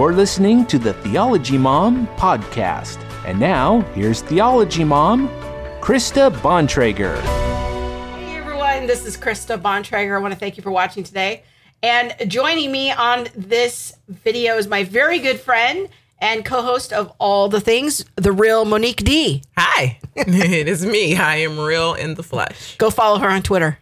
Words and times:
You're 0.00 0.14
listening 0.14 0.64
to 0.68 0.78
the 0.78 0.94
Theology 0.94 1.58
Mom 1.58 2.06
podcast. 2.16 2.96
And 3.26 3.38
now, 3.38 3.82
here's 3.94 4.22
Theology 4.22 4.82
Mom, 4.82 5.28
Krista 5.82 6.30
Bontrager. 6.36 7.20
Hey 8.16 8.34
everyone, 8.38 8.86
this 8.86 9.04
is 9.04 9.18
Krista 9.18 9.60
Bontrager. 9.60 10.16
I 10.16 10.18
want 10.18 10.32
to 10.32 10.40
thank 10.40 10.56
you 10.56 10.62
for 10.62 10.70
watching 10.70 11.04
today. 11.04 11.42
And 11.82 12.14
joining 12.28 12.72
me 12.72 12.90
on 12.90 13.28
this 13.36 13.92
video 14.08 14.56
is 14.56 14.66
my 14.68 14.84
very 14.84 15.18
good 15.18 15.38
friend 15.38 15.86
and 16.18 16.46
co-host 16.46 16.94
of 16.94 17.12
all 17.18 17.50
the 17.50 17.60
things, 17.60 18.02
the 18.16 18.32
real 18.32 18.64
Monique 18.64 19.04
D. 19.04 19.42
Hi, 19.58 19.98
it 20.16 20.66
is 20.66 20.82
me. 20.86 21.14
I 21.16 21.36
am 21.36 21.58
real 21.60 21.92
in 21.92 22.14
the 22.14 22.22
flesh. 22.22 22.78
Go 22.78 22.88
follow 22.88 23.18
her 23.18 23.28
on 23.28 23.42
Twitter. 23.42 23.78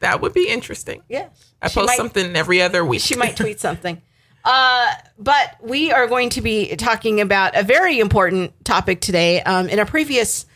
That 0.00 0.20
would 0.20 0.34
be 0.34 0.48
interesting. 0.48 1.04
Yes. 1.08 1.54
I 1.62 1.68
She 1.68 1.74
post 1.78 1.86
might- 1.86 1.96
something 1.96 2.34
every 2.34 2.60
other 2.60 2.84
week. 2.84 3.02
She 3.02 3.14
might 3.14 3.36
tweet 3.36 3.60
something. 3.60 4.02
Uh, 4.44 4.92
but 5.18 5.56
we 5.62 5.92
are 5.92 6.06
going 6.06 6.30
to 6.30 6.40
be 6.40 6.74
talking 6.76 7.20
about 7.20 7.56
a 7.56 7.62
very 7.62 8.00
important 8.00 8.52
topic 8.64 9.00
today. 9.00 9.40
Um, 9.42 9.68
in 9.68 9.78
a 9.78 9.86
previous 9.86 10.46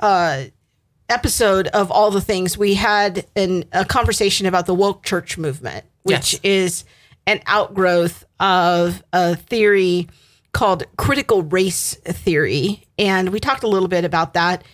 uh, 0.00 0.44
episode 1.08 1.68
of 1.68 1.90
All 1.90 2.10
the 2.10 2.20
Things, 2.20 2.58
we 2.58 2.74
had 2.74 3.26
an, 3.36 3.64
a 3.72 3.84
conversation 3.84 4.46
about 4.46 4.66
the 4.66 4.74
woke 4.74 5.04
church 5.04 5.38
movement, 5.38 5.84
which 6.02 6.34
Yes. 6.34 6.40
is 6.42 6.84
an 7.26 7.40
outgrowth 7.46 8.24
of 8.40 9.02
a 9.12 9.36
theory 9.36 10.08
called 10.52 10.84
critical 10.96 11.42
race 11.44 11.94
theory. 12.04 12.84
And 12.98 13.30
we 13.30 13.40
talked 13.40 13.62
a 13.62 13.68
little 13.68 13.88
bit 13.88 14.04
about 14.04 14.34
that. 14.34 14.64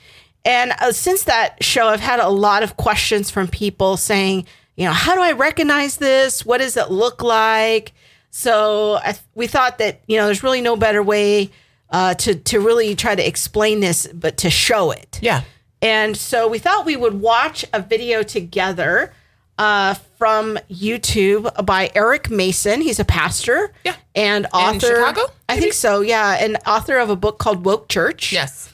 And 0.45 0.73
uh, 0.81 0.93
since 0.93 1.25
that 1.25 1.63
show, 1.63 1.87
I've 1.89 2.01
had 2.01 2.21
a 2.21 2.29
lot 2.29 2.63
of 2.63 2.77
questions 2.77 3.31
from 3.31 3.49
people 3.49 3.97
saying, 3.97 4.47
you 4.77 4.87
know, 4.87 4.93
how 4.93 5.15
do 5.15 5.21
I 5.21 5.33
recognize 5.33 5.99
this? 5.99 6.45
What 6.47 6.59
does 6.59 6.77
it 6.77 6.91
look 6.91 7.23
like? 7.23 7.93
So 8.39 9.01
I, 9.03 9.13
th- 9.13 9.25
we 9.35 9.49
thought 9.49 9.79
that, 9.79 10.01
you 10.07 10.17
know, 10.17 10.27
there's 10.27 10.45
really 10.45 10.61
no 10.61 10.77
better 10.77 11.03
way 11.03 11.51
uh, 11.91 12.15
to, 12.15 12.37
to 12.37 12.61
really 12.61 12.95
try 12.95 13.17
to 13.17 13.27
explain 13.27 13.81
this, 13.81 14.07
but 14.15 14.37
to 14.39 14.49
show 14.49 14.93
it. 14.93 15.19
yeah. 15.21 15.43
And 15.83 16.17
so 16.17 16.47
we 16.47 16.61
thought 16.61 16.87
we 16.87 16.95
would 16.95 17.21
watch 17.21 17.65
a 17.73 17.83
video 17.83 18.23
together 18.23 19.13
uh, 19.59 19.95
from 20.19 20.57
YouTube 20.71 21.67
by 21.67 21.91
Eric 21.97 22.31
Mason. 22.31 22.81
He's 22.81 23.01
a 23.01 23.05
pastor. 23.05 23.73
Yeah. 23.85 23.97
And 24.15 24.47
author. 24.53 24.73
In 24.73 24.81
Chicago, 24.81 25.33
I 25.49 25.59
think 25.59 25.73
so, 25.73 26.01
yeah. 26.01 26.37
And 26.39 26.59
author 26.65 26.99
of 26.99 27.11
a 27.11 27.17
book 27.17 27.39
called 27.41 27.65
Woke 27.65 27.89
Church. 27.89 28.33
Yes. 28.33 28.73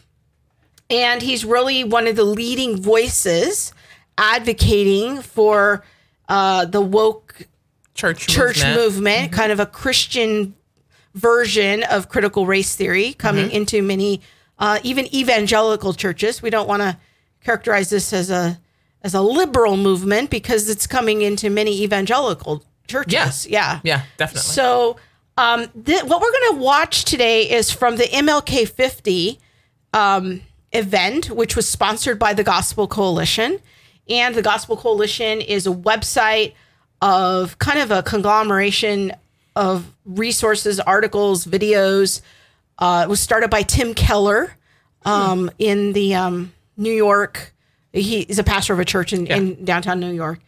And 0.91 1.23
he's 1.23 1.43
really 1.43 1.85
one 1.85 2.07
of 2.07 2.17
the 2.17 2.25
leading 2.25 2.83
voices 2.83 3.73
advocating 4.19 5.23
for 5.23 5.83
uh, 6.29 6.67
the 6.67 6.83
woke 6.83 7.47
Church 7.95 8.27
church 8.27 8.59
movement. 8.65 8.77
movement, 8.95 9.33
kind 9.33 9.53
of 9.53 9.61
a 9.61 9.67
Christian 9.67 10.55
version 11.15 11.83
of 11.85 12.09
critical 12.09 12.47
race 12.47 12.75
theory 12.77 13.13
coming 13.15 13.47
Mm-hmm. 13.47 13.57
into 13.57 13.83
many, 13.83 14.21
uh, 14.59 14.79
even 14.83 15.13
evangelical 15.15 15.95
churches. 15.95 16.43
We 16.43 16.51
don't 16.51 16.67
want 16.69 16.83
to 16.83 16.97
characterize 17.43 17.91
this 17.91 18.13
as 18.13 18.31
a 18.31 18.59
as 19.03 19.13
a 19.15 19.21
liberal 19.21 19.77
movement 19.77 20.31
because 20.31 20.69
it's 20.71 20.87
coming 20.87 21.21
into 21.23 21.51
many 21.51 21.83
evangelical 21.83 22.65
churches. 22.89 23.47
Yeah, 23.47 23.81
Yeah, 23.85 24.03
definitely. 24.17 24.41
So, 24.51 24.97
um, 25.37 25.67
th- 25.85 26.05
what 26.05 26.23
we're 26.23 26.33
going 26.33 26.55
to 26.55 26.59
watch 26.65 27.05
today 27.05 27.43
is 27.51 27.71
from 27.71 27.97
the 27.97 28.05
MLK 28.05 28.67
50 28.67 29.39
um, 29.93 30.41
event, 30.73 31.29
which 31.29 31.55
was 31.55 31.69
sponsored 31.69 32.19
by 32.19 32.33
the 32.33 32.43
Gospel 32.43 32.89
Coalition. 32.89 33.59
And 34.09 34.35
the 34.35 34.43
Gospel 34.43 34.75
Coalition 34.77 35.43
is 35.43 35.67
a 35.67 35.71
website 35.71 36.55
of 37.05 37.59
kind 37.59 37.81
of 37.81 37.91
a 37.91 38.03
conglomeration 38.03 39.13
of 39.55 39.95
resources, 40.07 40.81
articles, 40.81 41.45
videos. 41.45 42.23
Uh, 42.79 43.03
it 43.05 43.11
was 43.11 43.21
started 43.21 43.51
by 43.51 43.63
Tim 43.63 43.93
Keller 43.93 44.57
um, 45.05 45.51
in 45.59 45.93
the 45.93 46.15
um, 46.15 46.55
New 46.79 46.91
York. 46.91 47.53
He's 47.93 48.39
a 48.39 48.43
pastor 48.43 48.73
of 48.73 48.81
a 48.81 48.87
church 48.87 49.13
in, 49.13 49.27
in 49.27 49.67
downtown 49.67 50.01
New 50.01 50.15
York. 50.15 50.41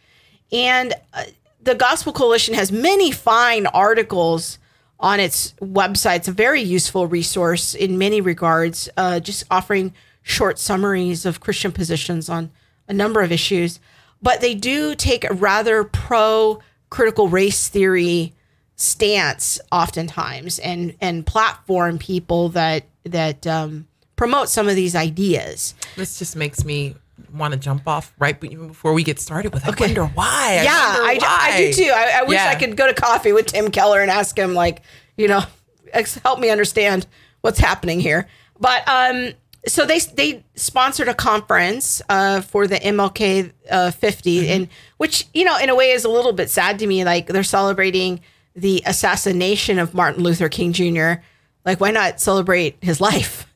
And 0.51 0.95
uh, 1.13 1.25
the 1.61 1.75
Gospel 1.75 2.11
Coalition 2.11 2.55
has 2.55 2.71
many 2.71 3.11
fine 3.11 3.67
articles 3.67 4.57
on 4.99 5.19
its 5.19 5.53
website. 5.61 6.17
It's 6.17 6.27
a 6.27 6.31
very 6.31 6.63
useful 6.63 7.05
resource 7.05 7.75
in 7.75 7.99
many 7.99 8.19
regards, 8.19 8.89
uh, 8.97 9.19
just 9.19 9.43
offering 9.51 9.93
short 10.23 10.57
summaries 10.57 11.23
of 11.23 11.39
Christian 11.39 11.71
positions 11.71 12.29
on 12.29 12.49
a 12.87 12.93
number 12.93 13.21
of 13.21 13.31
issues. 13.31 13.79
But 14.21 14.41
they 14.41 14.55
do 14.55 14.95
take 14.95 15.29
a 15.29 15.33
rather 15.33 15.83
pro 15.83 16.59
critical 16.89 17.27
race 17.27 17.67
theory 17.67 18.33
stance 18.75 19.59
oftentimes 19.71 20.59
and 20.59 20.95
and 21.01 21.25
platform 21.25 21.97
people 21.97 22.49
that 22.49 22.85
that 23.03 23.45
um, 23.47 23.87
promote 24.15 24.49
some 24.49 24.67
of 24.67 24.75
these 24.75 24.95
ideas. 24.95 25.73
this 25.95 26.19
just 26.19 26.35
makes 26.35 26.63
me 26.65 26.95
want 27.33 27.53
to 27.53 27.59
jump 27.59 27.87
off 27.87 28.13
right 28.19 28.41
even 28.43 28.67
before 28.67 28.93
we 28.93 29.03
get 29.03 29.19
started 29.19 29.53
with. 29.53 29.65
I 29.67 29.73
wonder 29.79 30.05
why. 30.05 30.61
yeah, 30.63 30.71
I, 30.99 31.07
wonder 31.13 31.25
I, 31.27 31.51
I 31.53 31.57
do 31.57 31.73
too. 31.73 31.91
I, 31.93 32.19
I 32.19 32.23
wish 32.23 32.35
Yeah. 32.35 32.49
I 32.49 32.55
could 32.55 32.77
go 32.77 32.87
to 32.87 32.93
coffee 32.93 33.33
with 33.33 33.47
Tim 33.47 33.71
Keller 33.71 34.01
and 34.01 34.11
ask 34.11 34.37
him, 34.37 34.53
like, 34.53 34.81
you 35.17 35.27
know, 35.27 35.41
help 36.23 36.39
me 36.39 36.49
understand 36.49 37.07
what's 37.41 37.59
happening 37.59 37.99
here. 37.99 38.27
But 38.59 38.87
um, 38.87 39.33
so 39.67 39.85
they 39.85 39.99
they 39.99 40.43
sponsored 40.55 41.07
a 41.07 41.13
conference 41.13 42.01
uh, 42.09 42.41
for 42.41 42.67
the 42.67 42.77
MLK 42.77 43.51
uh, 43.69 43.91
50, 43.91 44.37
Mm-hmm. 44.41 44.51
and 44.51 44.67
which 44.97 45.27
you 45.33 45.45
know, 45.45 45.57
in 45.57 45.69
a 45.69 45.75
way, 45.75 45.91
is 45.91 46.05
a 46.05 46.09
little 46.09 46.33
bit 46.33 46.49
sad 46.49 46.79
to 46.79 46.87
me. 46.87 47.03
Like 47.03 47.27
they're 47.27 47.43
celebrating 47.43 48.21
the 48.55 48.81
assassination 48.85 49.77
of 49.77 49.93
Martin 49.93 50.23
Luther 50.23 50.49
King 50.49 50.73
Jr. 50.73 51.21
Like, 51.65 51.79
why 51.79 51.91
not 51.91 52.19
celebrate 52.19 52.77
his 52.81 52.99
life? 53.01 53.43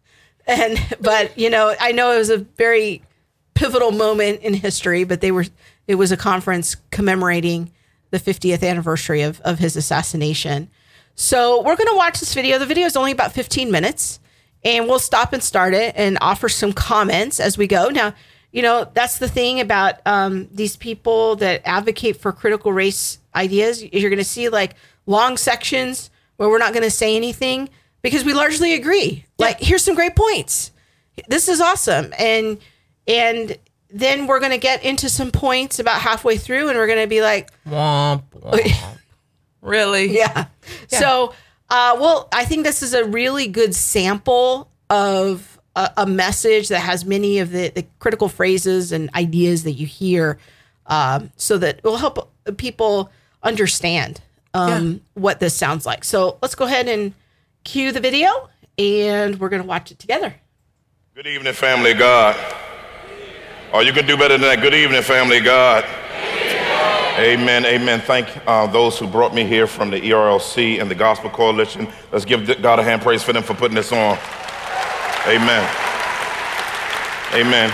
And 0.47 0.79
but 0.99 1.38
you 1.38 1.51
know, 1.51 1.75
I 1.79 1.91
know 1.91 2.11
it 2.11 2.17
was 2.17 2.31
a 2.31 2.39
very 2.39 3.03
pivotal 3.53 3.91
moment 3.91 4.41
in 4.41 4.55
history, 4.55 5.03
but 5.03 5.22
they 5.22 5.31
were 5.31 5.45
it 5.88 5.95
was 5.95 6.11
a 6.11 6.17
conference 6.17 6.75
commemorating 6.89 7.72
the 8.09 8.17
50th 8.19 8.67
anniversary 8.67 9.22
of, 9.22 9.39
of 9.41 9.59
his 9.59 9.75
assassination. 9.78 10.69
So 11.16 11.61
we're 11.61 11.75
gonna 11.75 11.95
watch 11.95 12.19
this 12.19 12.33
video. 12.33 12.57
The 12.57 12.66
video 12.66 12.88
is 12.88 12.97
only 12.97 13.11
about 13.11 13.33
15 13.33 13.69
minutes, 13.69 14.19
and 14.63 14.88
we'll 14.88 14.99
stop 14.99 15.33
and 15.33 15.44
start 15.44 15.73
it 15.73 15.94
and 15.97 16.17
offer 16.22 16.49
some 16.49 16.73
comments 16.73 17.39
as 17.39 17.57
we 17.57 17.67
go. 17.67 17.89
Now, 17.89 18.13
you 18.51 18.61
know, 18.61 18.89
that's 18.94 19.19
the 19.19 19.27
thing 19.27 19.59
about 19.59 19.95
um, 20.05 20.47
these 20.51 20.75
people 20.75 21.35
that 21.38 21.61
advocate 21.66 22.17
for 22.17 22.31
critical 22.31 22.73
race 22.73 23.19
ideas. 23.35 23.83
You're 23.83 24.09
gonna 24.09 24.23
see 24.23 24.49
like 24.49 24.75
long 25.05 25.38
sections 25.38 26.09
where 26.38 26.49
we're 26.49 26.57
not 26.57 26.73
gonna 26.73 26.89
say 26.89 27.16
anything 27.16 27.69
because 28.01 28.25
we 28.25 28.33
largely 28.33 28.73
agree. 28.73 29.25
Like, 29.38 29.59
here's 29.59 29.83
some 29.83 29.95
great 29.95 30.16
points 30.16 30.72
this 31.28 31.47
is 31.47 31.61
awesome 31.61 32.13
and 32.17 32.57
and 33.07 33.57
then 33.89 34.28
we're 34.28 34.39
going 34.39 34.51
to 34.51 34.57
get 34.57 34.83
into 34.83 35.09
some 35.09 35.31
points 35.31 35.79
about 35.79 35.99
halfway 35.99 36.38
through 36.38 36.69
and 36.69 36.78
we're 36.78 36.88
going 36.88 37.01
to 37.01 37.07
be 37.07 37.22
like 37.22 37.49
Womp, 37.66 38.23
womp. 38.33 38.97
really? 39.61 40.16
yeah, 40.16 40.45
so 40.88 41.33
uh, 41.72 41.98
well 42.00 42.30
i 42.32 42.46
think 42.46 42.64
this 42.64 42.84
is 42.84 42.94
a 42.94 43.04
really 43.04 43.48
good 43.48 43.74
sample 43.74 44.70
of 44.90 45.59
a, 45.76 45.90
a 45.98 46.06
message 46.06 46.68
that 46.68 46.80
has 46.80 47.04
many 47.06 47.40
of 47.40 47.52
the, 47.52 47.70
the 47.70 47.86
critical 47.98 48.30
phrases 48.30 48.92
and 48.92 49.09
ideas 49.16 49.64
that 49.64 49.72
you 49.72 49.88
hear 49.88 50.38
um, 50.88 51.32
so 51.38 51.58
that 51.58 51.80
it 51.80 51.84
will 51.84 51.98
help 51.98 52.32
people 52.58 53.09
understand 53.42 54.22
um, 54.54 55.02
what 55.16 55.40
this 55.40 55.56
sounds 55.56 55.86
like 55.86 56.04
so 56.04 56.38
let's 56.44 56.54
go 56.54 56.66
ahead 56.66 56.88
and 56.88 57.14
cue 57.64 57.92
the 57.92 58.00
video 58.00 58.50
and 58.78 59.40
we're 59.40 59.50
going 59.50 59.62
to 59.62 59.68
watch 59.68 59.92
it 59.92 59.98
together 59.98 60.36
Good 61.14 61.28
evening, 61.28 61.52
family 61.52 61.94
God. 61.94 62.38
Oh, 63.74 63.82
you 63.82 63.92
can 63.92 64.08
do 64.08 64.16
better 64.16 64.38
than 64.38 64.42
that. 64.42 64.62
Good 64.62 64.74
evening, 64.74 65.02
family 65.02 65.42
God. 65.42 65.84
Amen, 67.17 67.66
amen. 67.66 67.99
Thank 68.01 68.29
uh, 68.47 68.67
those 68.67 68.97
who 68.97 69.05
brought 69.05 69.33
me 69.33 69.44
here 69.44 69.67
from 69.67 69.89
the 69.89 69.99
ERLC 69.99 70.81
and 70.81 70.90
the 70.90 70.96
Gospel 70.96 71.29
Coalition. 71.29 71.87
Let's 72.11 72.25
give 72.25 72.61
God 72.61 72.79
a 72.79 72.84
hand 72.84 73.02
praise 73.02 73.22
for 73.22 73.34
them 73.34 73.43
for 73.43 73.53
putting 73.53 73.75
this 73.75 73.91
on. 73.91 74.17
Amen. 75.28 75.69
Amen. 77.34 77.69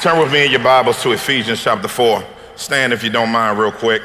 Turn 0.00 0.18
with 0.18 0.32
me 0.32 0.44
in 0.44 0.50
your 0.50 0.62
Bibles 0.62 1.02
to 1.02 1.12
Ephesians 1.12 1.62
chapter 1.62 1.88
4. 1.88 2.22
Stand 2.56 2.92
if 2.92 3.02
you 3.02 3.10
don't 3.10 3.30
mind, 3.30 3.58
real 3.58 3.72
quick. 3.72 4.02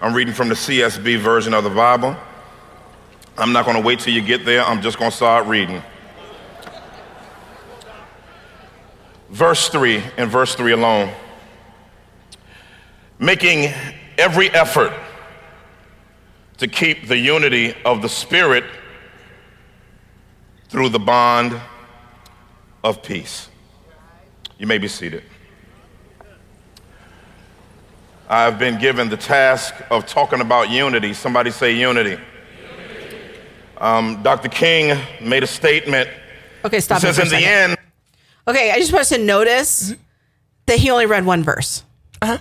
I'm 0.00 0.14
reading 0.14 0.34
from 0.34 0.48
the 0.48 0.54
CSB 0.54 1.18
version 1.18 1.52
of 1.52 1.64
the 1.64 1.70
Bible. 1.70 2.16
I'm 3.36 3.52
not 3.52 3.64
going 3.64 3.76
to 3.76 3.82
wait 3.82 4.00
till 4.00 4.14
you 4.14 4.22
get 4.22 4.44
there, 4.44 4.64
I'm 4.64 4.82
just 4.82 4.98
going 4.98 5.10
to 5.10 5.16
start 5.16 5.46
reading. 5.46 5.82
verse 9.30 9.68
3 9.68 10.02
and 10.16 10.30
verse 10.30 10.54
3 10.54 10.72
alone 10.72 11.12
making 13.18 13.72
every 14.18 14.50
effort 14.50 14.92
to 16.58 16.66
keep 16.68 17.08
the 17.08 17.16
unity 17.16 17.74
of 17.84 18.02
the 18.02 18.08
spirit 18.08 18.64
through 20.68 20.88
the 20.88 20.98
bond 20.98 21.58
of 22.84 23.02
peace 23.02 23.48
you 24.58 24.66
may 24.66 24.78
be 24.78 24.88
seated 24.88 25.22
i've 28.28 28.58
been 28.58 28.78
given 28.78 29.08
the 29.08 29.16
task 29.16 29.74
of 29.90 30.06
talking 30.06 30.40
about 30.40 30.70
unity 30.70 31.12
somebody 31.12 31.50
say 31.50 31.72
unity 31.72 32.18
Um, 33.78 34.22
Dr. 34.22 34.48
King 34.48 34.98
made 35.20 35.42
a 35.42 35.46
statement. 35.46 36.08
Okay, 36.64 36.80
stop. 36.80 36.96
it 36.96 37.00
says, 37.02 37.18
in 37.18 37.24
the 37.24 37.30
second. 37.30 37.48
end, 37.48 37.76
Okay, 38.48 38.70
I 38.70 38.78
just 38.78 38.90
want 38.90 39.02
us 39.02 39.10
to 39.10 39.18
notice 39.18 39.94
that 40.64 40.78
he 40.78 40.88
only 40.90 41.04
read 41.04 41.26
one 41.26 41.42
verse. 41.42 41.84
Uh-huh. 42.22 42.38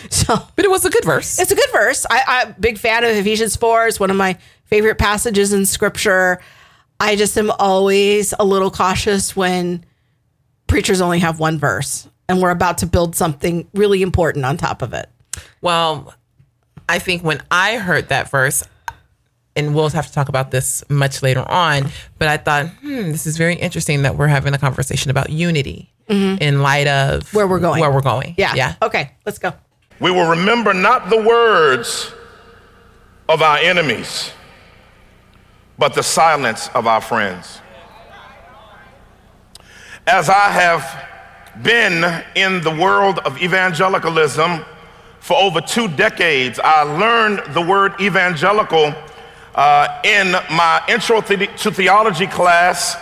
So 0.10 0.36
But 0.56 0.64
it 0.64 0.70
was 0.70 0.84
a 0.84 0.90
good 0.90 1.04
verse. 1.04 1.38
it's 1.38 1.50
a 1.52 1.54
good 1.54 1.70
verse. 1.72 2.06
I, 2.10 2.22
I'm 2.26 2.50
a 2.50 2.54
big 2.60 2.78
fan 2.78 3.04
of 3.04 3.10
Ephesians 3.10 3.56
4. 3.56 3.88
It's 3.88 4.00
one 4.00 4.10
of 4.10 4.16
my 4.16 4.36
favorite 4.64 4.96
passages 4.98 5.52
in 5.52 5.66
scripture. 5.66 6.40
I 7.00 7.16
just 7.16 7.36
am 7.38 7.50
always 7.58 8.32
a 8.38 8.44
little 8.44 8.70
cautious 8.70 9.36
when 9.36 9.84
preachers 10.66 11.00
only 11.00 11.18
have 11.20 11.38
one 11.38 11.58
verse 11.58 12.08
and 12.28 12.42
we're 12.42 12.50
about 12.50 12.78
to 12.78 12.86
build 12.86 13.14
something 13.14 13.68
really 13.74 14.02
important 14.02 14.44
on 14.44 14.56
top 14.56 14.82
of 14.82 14.92
it. 14.92 15.08
Well, 15.60 16.14
I 16.88 16.98
think 16.98 17.22
when 17.22 17.42
I 17.50 17.76
heard 17.76 18.08
that 18.08 18.30
verse, 18.30 18.64
and 19.54 19.74
we'll 19.74 19.88
have 19.90 20.06
to 20.06 20.12
talk 20.12 20.28
about 20.28 20.50
this 20.50 20.84
much 20.90 21.22
later 21.22 21.44
on, 21.48 21.88
but 22.18 22.28
I 22.28 22.36
thought, 22.36 22.68
hmm, 22.68 23.10
this 23.10 23.26
is 23.26 23.36
very 23.38 23.54
interesting 23.54 24.02
that 24.02 24.16
we're 24.16 24.26
having 24.28 24.54
a 24.54 24.58
conversation 24.58 25.10
about 25.10 25.30
unity 25.30 25.92
in 26.08 26.60
light 26.62 26.86
of 26.86 27.22
Mm-hmm. 27.24 27.36
Where 27.36 27.46
we're 27.48 27.58
going. 27.58 27.80
Where 27.80 27.90
we're 27.90 28.00
going. 28.02 28.34
Yeah. 28.38 28.54
Yeah. 28.54 28.74
Okay, 28.82 29.12
let's 29.24 29.38
go. 29.38 29.52
We 30.00 30.10
will 30.10 30.28
remember 30.28 30.74
not 30.74 31.10
the 31.10 31.20
words 31.20 32.12
of 33.28 33.42
our 33.42 33.58
enemies, 33.58 34.32
but 35.78 35.94
the 35.94 36.02
silence 36.02 36.68
of 36.74 36.86
our 36.86 37.00
friends. 37.00 37.60
As 40.06 40.28
I 40.28 40.50
have 40.50 41.62
been 41.62 42.24
in 42.34 42.60
the 42.62 42.70
world 42.70 43.18
of 43.20 43.40
evangelicalism 43.42 44.64
for 45.20 45.36
over 45.36 45.60
two 45.60 45.88
decades, 45.88 46.60
I 46.62 46.82
learned 46.82 47.54
the 47.54 47.62
word 47.62 48.00
evangelical 48.00 48.94
uh, 49.54 50.00
in 50.04 50.32
my 50.50 50.82
intro 50.88 51.22
to 51.22 51.46
to 51.46 51.70
theology 51.72 52.26
class 52.26 52.94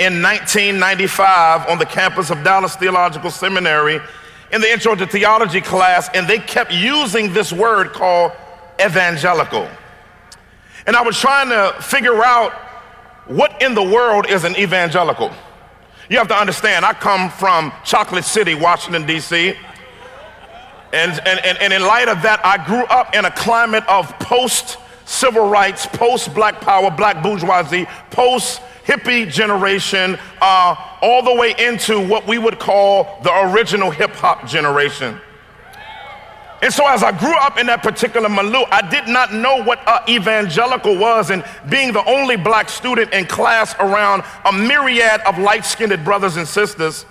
in 0.00 0.20
1995 0.22 1.68
on 1.68 1.78
the 1.78 1.86
campus 1.86 2.30
of 2.30 2.42
Dallas 2.42 2.74
Theological 2.74 3.30
Seminary 3.30 4.00
in 4.52 4.60
the 4.60 4.70
intro 4.70 4.94
to 4.94 5.06
theology 5.06 5.60
class, 5.60 6.08
and 6.14 6.26
they 6.28 6.38
kept 6.38 6.72
using 6.72 7.32
this 7.32 7.52
word 7.52 7.92
called 7.92 8.32
evangelical. 8.84 9.68
And 10.86 10.96
I 10.96 11.02
was 11.02 11.18
trying 11.18 11.50
to 11.50 11.80
figure 11.80 12.22
out 12.24 12.52
what 13.26 13.62
in 13.62 13.74
the 13.74 13.82
world 13.82 14.28
is 14.28 14.44
an 14.44 14.56
evangelical. 14.56 15.30
You 16.08 16.18
have 16.18 16.28
to 16.28 16.34
understand, 16.34 16.84
I 16.84 16.92
come 16.92 17.30
from 17.30 17.72
Chocolate 17.84 18.24
City, 18.24 18.54
Washington, 18.54 19.06
D.C. 19.06 19.54
And, 20.92 21.12
and, 21.12 21.40
and, 21.44 21.58
and 21.58 21.72
in 21.72 21.82
light 21.82 22.08
of 22.08 22.22
that, 22.22 22.44
I 22.44 22.64
grew 22.66 22.82
up 22.84 23.14
in 23.14 23.24
a 23.24 23.30
climate 23.30 23.84
of 23.86 24.08
post 24.18 24.78
civil 25.10 25.48
rights, 25.48 25.86
post 25.86 26.32
black 26.34 26.60
power, 26.60 26.88
black 26.88 27.20
bourgeoisie, 27.20 27.86
post 28.10 28.62
hippie 28.84 29.30
generation, 29.30 30.16
uh, 30.40 30.76
all 31.02 31.22
the 31.22 31.34
way 31.34 31.52
into 31.58 32.00
what 32.06 32.26
we 32.28 32.38
would 32.38 32.60
call 32.60 33.18
the 33.24 33.52
original 33.52 33.90
hip 33.90 34.12
hop 34.12 34.46
generation. 34.46 35.20
And 36.62 36.72
so, 36.72 36.86
as 36.86 37.02
I 37.02 37.10
grew 37.18 37.34
up 37.38 37.58
in 37.58 37.66
that 37.66 37.82
particular 37.82 38.28
milieu, 38.28 38.64
I 38.70 38.88
did 38.88 39.08
not 39.08 39.32
know 39.32 39.64
what 39.64 39.80
uh, 39.86 40.00
evangelical 40.08 40.96
was. 40.96 41.30
And 41.30 41.42
being 41.68 41.92
the 41.92 42.04
only 42.04 42.36
black 42.36 42.68
student 42.68 43.12
in 43.12 43.26
class 43.26 43.74
around 43.80 44.22
a 44.44 44.52
myriad 44.52 45.22
of 45.26 45.38
light 45.38 45.64
skinned 45.64 46.04
brothers 46.04 46.36
and 46.36 46.46
sisters, 46.46 47.04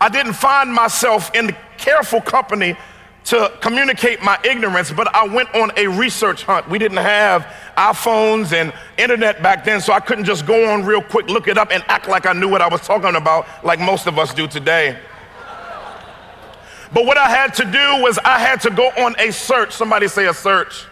I 0.00 0.08
didn't 0.08 0.34
find 0.34 0.72
myself 0.72 1.34
in 1.34 1.56
careful 1.78 2.20
company 2.20 2.76
to 3.24 3.52
communicate 3.60 4.22
my 4.22 4.38
ignorance, 4.44 4.90
but 4.90 5.14
I 5.14 5.26
went 5.26 5.54
on 5.54 5.70
a 5.76 5.86
research 5.86 6.42
hunt. 6.42 6.68
We 6.68 6.78
didn't 6.78 6.98
have 6.98 7.42
iPhones 7.76 8.52
and 8.52 8.72
internet 8.98 9.42
back 9.42 9.64
then, 9.64 9.80
so 9.80 9.92
I 9.92 10.00
couldn't 10.00 10.24
just 10.24 10.44
go 10.44 10.72
on 10.72 10.84
real 10.84 11.02
quick, 11.02 11.28
look 11.28 11.46
it 11.46 11.56
up, 11.56 11.70
and 11.70 11.84
act 11.88 12.08
like 12.08 12.26
I 12.26 12.32
knew 12.32 12.48
what 12.48 12.60
I 12.60 12.68
was 12.68 12.80
talking 12.80 13.14
about, 13.14 13.46
like 13.64 13.78
most 13.78 14.06
of 14.06 14.18
us 14.18 14.34
do 14.34 14.46
today. 14.46 14.98
But 16.92 17.06
what 17.06 17.16
I 17.16 17.28
had 17.28 17.54
to 17.54 17.64
do 17.64 18.02
was 18.02 18.18
I 18.18 18.38
had 18.38 18.60
to 18.62 18.70
go 18.70 18.88
on 18.98 19.14
a 19.18 19.32
search. 19.32 19.72
Somebody 19.72 20.08
say 20.08 20.26
a 20.26 20.34
search. 20.34 20.84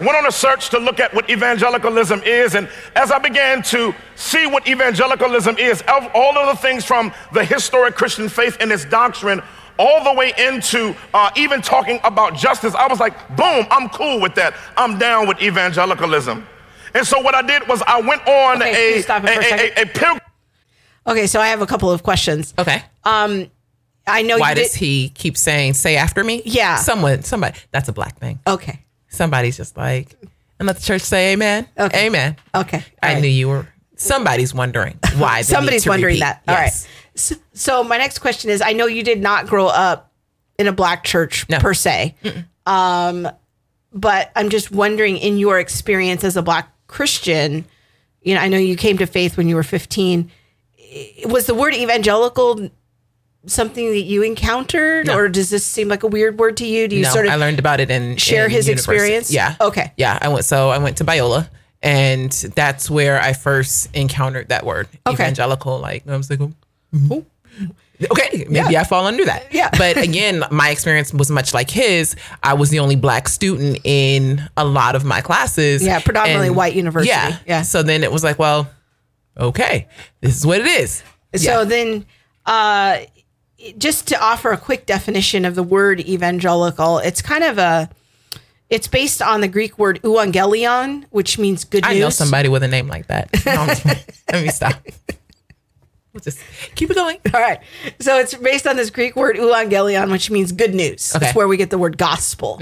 Went 0.00 0.16
on 0.16 0.26
a 0.26 0.32
search 0.32 0.70
to 0.70 0.78
look 0.78 0.98
at 0.98 1.14
what 1.14 1.30
evangelicalism 1.30 2.22
is. 2.24 2.56
And 2.56 2.68
as 2.96 3.12
I 3.12 3.18
began 3.18 3.62
to 3.64 3.94
see 4.16 4.46
what 4.46 4.66
evangelicalism 4.66 5.58
is, 5.58 5.84
all 5.86 6.36
of 6.36 6.48
the 6.48 6.60
things 6.60 6.84
from 6.84 7.12
the 7.32 7.44
historic 7.44 7.94
Christian 7.94 8.28
faith 8.28 8.56
and 8.60 8.72
its 8.72 8.84
doctrine, 8.86 9.40
all 9.80 10.04
the 10.04 10.12
way 10.12 10.32
into 10.38 10.94
uh, 11.14 11.30
even 11.36 11.62
talking 11.62 11.98
about 12.04 12.34
justice, 12.34 12.74
I 12.74 12.86
was 12.86 13.00
like, 13.00 13.14
boom, 13.36 13.66
I'm 13.70 13.88
cool 13.88 14.20
with 14.20 14.34
that. 14.34 14.54
I'm 14.76 14.98
down 14.98 15.26
with 15.26 15.40
evangelicalism. 15.42 16.46
And 16.94 17.06
so 17.06 17.20
what 17.20 17.34
I 17.34 17.42
did 17.42 17.66
was 17.68 17.82
I 17.86 18.00
went 18.00 18.26
on 18.28 18.60
Okay, 18.62 18.98
a, 18.98 19.02
stop 19.02 19.24
it 19.24 19.28
for 19.34 19.40
a 19.40 19.44
a, 19.44 19.48
second. 19.48 19.78
a, 19.78 19.82
a 19.82 19.86
pilgrimage. 19.86 20.22
Okay, 21.06 21.26
so 21.26 21.40
I 21.40 21.48
have 21.48 21.62
a 21.62 21.66
couple 21.66 21.90
of 21.90 22.02
questions. 22.02 22.52
Okay. 22.58 22.82
Um, 23.04 23.50
I 24.06 24.22
know 24.22 24.38
Why 24.38 24.50
you 24.50 24.56
does 24.56 24.72
did. 24.72 24.78
he 24.80 25.08
keep 25.10 25.36
saying 25.36 25.74
"say 25.74 25.96
after 25.96 26.22
me"? 26.24 26.42
Yeah. 26.44 26.76
Someone, 26.76 27.22
somebody. 27.22 27.58
That's 27.70 27.88
a 27.88 27.92
black 27.92 28.18
thing. 28.18 28.40
Okay, 28.46 28.80
Somebody's 29.08 29.56
just 29.56 29.76
like, 29.76 30.16
and 30.58 30.66
let 30.66 30.76
the 30.76 30.82
church 30.82 31.02
say 31.02 31.32
Amen. 31.32 31.66
Okay. 31.78 32.06
Amen. 32.06 32.36
okay. 32.54 32.84
I 33.02 33.08
all 33.08 33.14
right. 33.14 33.20
knew 33.22 33.28
you 33.28 33.48
were. 33.48 33.66
Somebody's 33.96 34.52
wondering 34.54 34.98
why. 35.16 35.42
Somebody's 35.42 35.86
wondering 35.86 36.14
repeat. 36.14 36.20
that. 36.20 36.42
All 36.48 36.54
right. 36.54 36.72
So, 37.14 37.84
my 37.84 37.98
next 37.98 38.18
question 38.20 38.50
is: 38.50 38.62
I 38.62 38.72
know 38.72 38.86
you 38.86 39.02
did 39.02 39.20
not 39.20 39.46
grow 39.46 39.66
up 39.66 40.12
in 40.58 40.66
a 40.66 40.72
black 40.72 41.04
church 41.04 41.46
No. 41.48 41.58
per 41.58 41.74
se, 41.74 42.14
um, 42.66 43.28
but 43.92 44.30
I'm 44.36 44.50
just 44.50 44.70
wondering, 44.70 45.16
in 45.16 45.38
your 45.38 45.58
experience 45.58 46.22
as 46.24 46.36
a 46.36 46.42
black 46.42 46.68
Christian, 46.86 47.64
you 48.22 48.34
know, 48.34 48.40
I 48.40 48.48
know 48.48 48.58
you 48.58 48.76
came 48.76 48.98
to 48.98 49.06
faith 49.06 49.36
when 49.36 49.48
you 49.48 49.54
were 49.56 49.62
15. 49.62 50.30
Was 51.26 51.46
the 51.46 51.54
word 51.54 51.74
evangelical 51.74 52.68
something 53.46 53.86
that 53.90 54.02
you 54.02 54.22
encountered, 54.22 55.06
No. 55.06 55.16
or 55.16 55.28
does 55.28 55.48
this 55.50 55.64
seem 55.64 55.88
like 55.88 56.02
a 56.02 56.06
weird 56.06 56.38
word 56.38 56.58
to 56.58 56.66
you? 56.66 56.88
Do 56.88 56.96
you 56.96 57.04
no, 57.04 57.10
sort 57.10 57.26
of 57.26 57.32
I 57.32 57.36
learned 57.36 57.58
about 57.58 57.80
it 57.80 57.90
in 57.90 58.16
share 58.18 58.44
in 58.44 58.50
his 58.50 58.66
university. 58.68 58.92
experience? 58.96 59.30
Yeah. 59.32 59.54
Okay. 59.60 59.92
Yeah, 59.96 60.18
I 60.20 60.28
went. 60.28 60.44
So 60.44 60.68
I 60.68 60.76
went 60.78 60.98
to 60.98 61.04
Biola, 61.04 61.48
and 61.82 62.30
that's 62.54 62.90
where 62.90 63.18
I 63.20 63.32
first 63.32 63.88
encountered 63.94 64.50
that 64.50 64.66
word, 64.66 64.88
Okay. 65.06 65.14
evangelical. 65.14 65.78
Like 65.78 66.06
I 66.06 66.16
was 66.16 66.28
like, 66.28 66.40
oh, 67.10 67.24
okay, 68.10 68.46
maybe 68.48 68.76
I 68.76 68.84
fall 68.84 69.06
under 69.06 69.24
that. 69.24 69.52
Yeah. 69.52 69.70
But 69.76 69.96
again, 69.96 70.42
my 70.50 70.70
experience 70.70 71.12
was 71.12 71.30
much 71.30 71.52
like 71.54 71.70
his. 71.70 72.16
I 72.42 72.54
was 72.54 72.70
the 72.70 72.78
only 72.80 72.96
black 72.96 73.28
student 73.28 73.78
in 73.84 74.48
a 74.56 74.64
lot 74.64 74.94
of 74.96 75.04
my 75.04 75.20
classes. 75.20 75.82
Yeah, 75.84 76.00
predominantly 76.00 76.48
and- 76.48 76.56
white 76.56 76.74
university. 76.74 77.10
Yeah. 77.10 77.38
Yeah. 77.46 77.62
So 77.62 77.82
then 77.82 78.02
it 78.02 78.10
was 78.12 78.24
like, 78.24 78.38
well, 78.38 78.70
okay, 79.36 79.88
this 80.20 80.36
is 80.36 80.46
what 80.46 80.60
it 80.60 80.66
is. 80.66 81.02
So 81.36 81.60
Yeah. 81.60 81.64
then, 81.64 82.06
uh, 82.46 82.98
just 83.76 84.08
to 84.08 84.20
offer 84.22 84.50
a 84.52 84.56
quick 84.56 84.86
definition 84.86 85.44
of 85.44 85.54
the 85.54 85.62
word 85.62 86.00
evangelical, 86.00 86.98
it's 86.98 87.20
kind 87.20 87.44
of 87.44 87.58
a, 87.58 87.90
it's 88.70 88.88
based 88.88 89.20
on 89.20 89.42
the 89.42 89.48
Greek 89.48 89.78
word 89.78 90.00
euangelion, 90.02 91.04
which 91.10 91.38
means 91.38 91.64
good 91.64 91.84
I 91.84 91.92
news. 91.92 92.00
know 92.00 92.10
somebody 92.10 92.48
with 92.48 92.62
a 92.62 92.68
name 92.68 92.88
like 92.88 93.08
that. 93.08 93.28
Let 94.32 94.42
me 94.42 94.48
stop. 94.48 94.74
We'll 96.12 96.20
just 96.20 96.40
keep 96.74 96.90
it 96.90 96.94
going. 96.94 97.18
All 97.32 97.40
right. 97.40 97.60
So 98.00 98.18
it's 98.18 98.34
based 98.34 98.66
on 98.66 98.76
this 98.76 98.90
Greek 98.90 99.14
word 99.16 99.36
euangelion, 99.36 100.10
which 100.10 100.30
means 100.30 100.52
good 100.52 100.74
news. 100.74 101.14
Okay. 101.14 101.24
That's 101.24 101.36
where 101.36 101.46
we 101.46 101.56
get 101.56 101.70
the 101.70 101.78
word 101.78 101.98
gospel. 101.98 102.58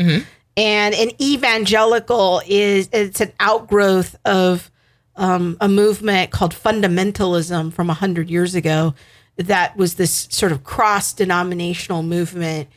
And 0.56 0.94
an 0.94 1.10
evangelical 1.20 2.42
is 2.46 2.88
it's 2.92 3.20
an 3.20 3.32
outgrowth 3.38 4.16
of 4.24 4.70
um, 5.16 5.56
a 5.60 5.68
movement 5.68 6.30
called 6.30 6.54
fundamentalism 6.54 7.72
from 7.72 7.86
100 7.86 8.28
years 8.28 8.54
ago 8.54 8.94
that 9.36 9.76
was 9.76 9.94
this 9.94 10.26
sort 10.30 10.52
of 10.52 10.64
cross 10.64 11.12
denominational 11.12 12.02
movement 12.02 12.68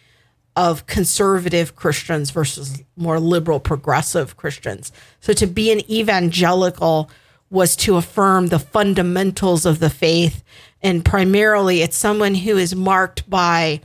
of 0.55 0.85
conservative 0.85 1.75
Christians 1.75 2.29
versus 2.29 2.83
more 2.95 3.19
liberal 3.19 3.59
progressive 3.59 4.37
Christians. 4.37 4.91
So 5.19 5.33
to 5.33 5.47
be 5.47 5.71
an 5.71 5.79
evangelical 5.89 7.09
was 7.51 7.75
to 7.75 7.97
affirm 7.97 8.47
the 8.47 8.57
fundamentals 8.57 9.65
of 9.67 9.77
the 9.79 9.89
faith 9.89 10.43
and 10.81 11.05
primarily 11.05 11.81
it's 11.81 11.95
someone 11.97 12.33
who 12.33 12.57
is 12.57 12.73
marked 12.75 13.29
by 13.29 13.79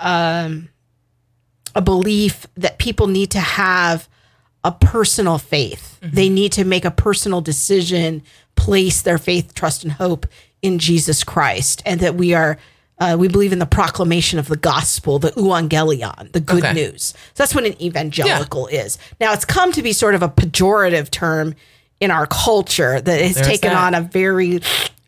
um, 0.00 0.68
a 1.74 1.80
belief 1.82 2.46
that 2.56 2.78
people 2.78 3.06
need 3.06 3.30
to 3.30 3.40
have 3.40 4.08
a 4.64 4.72
personal 4.72 5.38
faith. 5.38 5.98
They 6.02 6.28
need 6.30 6.52
to 6.52 6.64
make 6.64 6.84
a 6.86 6.90
personal 6.90 7.40
decision, 7.42 8.22
place 8.56 9.02
their 9.02 9.18
faith, 9.18 9.54
trust, 9.54 9.84
and 9.84 9.92
hope 9.92 10.26
in 10.62 10.78
Jesus 10.78 11.22
Christ, 11.22 11.82
and 11.84 12.00
that 12.00 12.14
we 12.14 12.34
are. 12.34 12.58
Uh, 12.96 13.16
we 13.18 13.26
believe 13.26 13.52
in 13.52 13.58
the 13.58 13.66
proclamation 13.66 14.38
of 14.38 14.46
the 14.46 14.56
gospel, 14.56 15.18
the 15.18 15.32
euangelion, 15.32 16.30
the 16.30 16.38
good 16.38 16.62
Okay. 16.64 16.72
news. 16.72 17.06
So 17.34 17.42
that's 17.42 17.52
what 17.54 17.64
an 17.64 17.80
evangelical 17.82 18.68
is. 18.68 18.98
Now 19.20 19.32
it's 19.32 19.44
come 19.44 19.72
to 19.72 19.82
be 19.82 19.92
sort 19.92 20.14
of 20.14 20.22
a 20.22 20.28
pejorative 20.28 21.10
term 21.10 21.56
in 22.04 22.10
our 22.10 22.26
culture 22.26 23.00
that 23.00 23.20
has 23.20 23.34
There's 23.34 23.46
taken 23.46 23.70
that. 23.70 23.82
on 23.86 23.94
a 23.94 24.00
very 24.02 24.60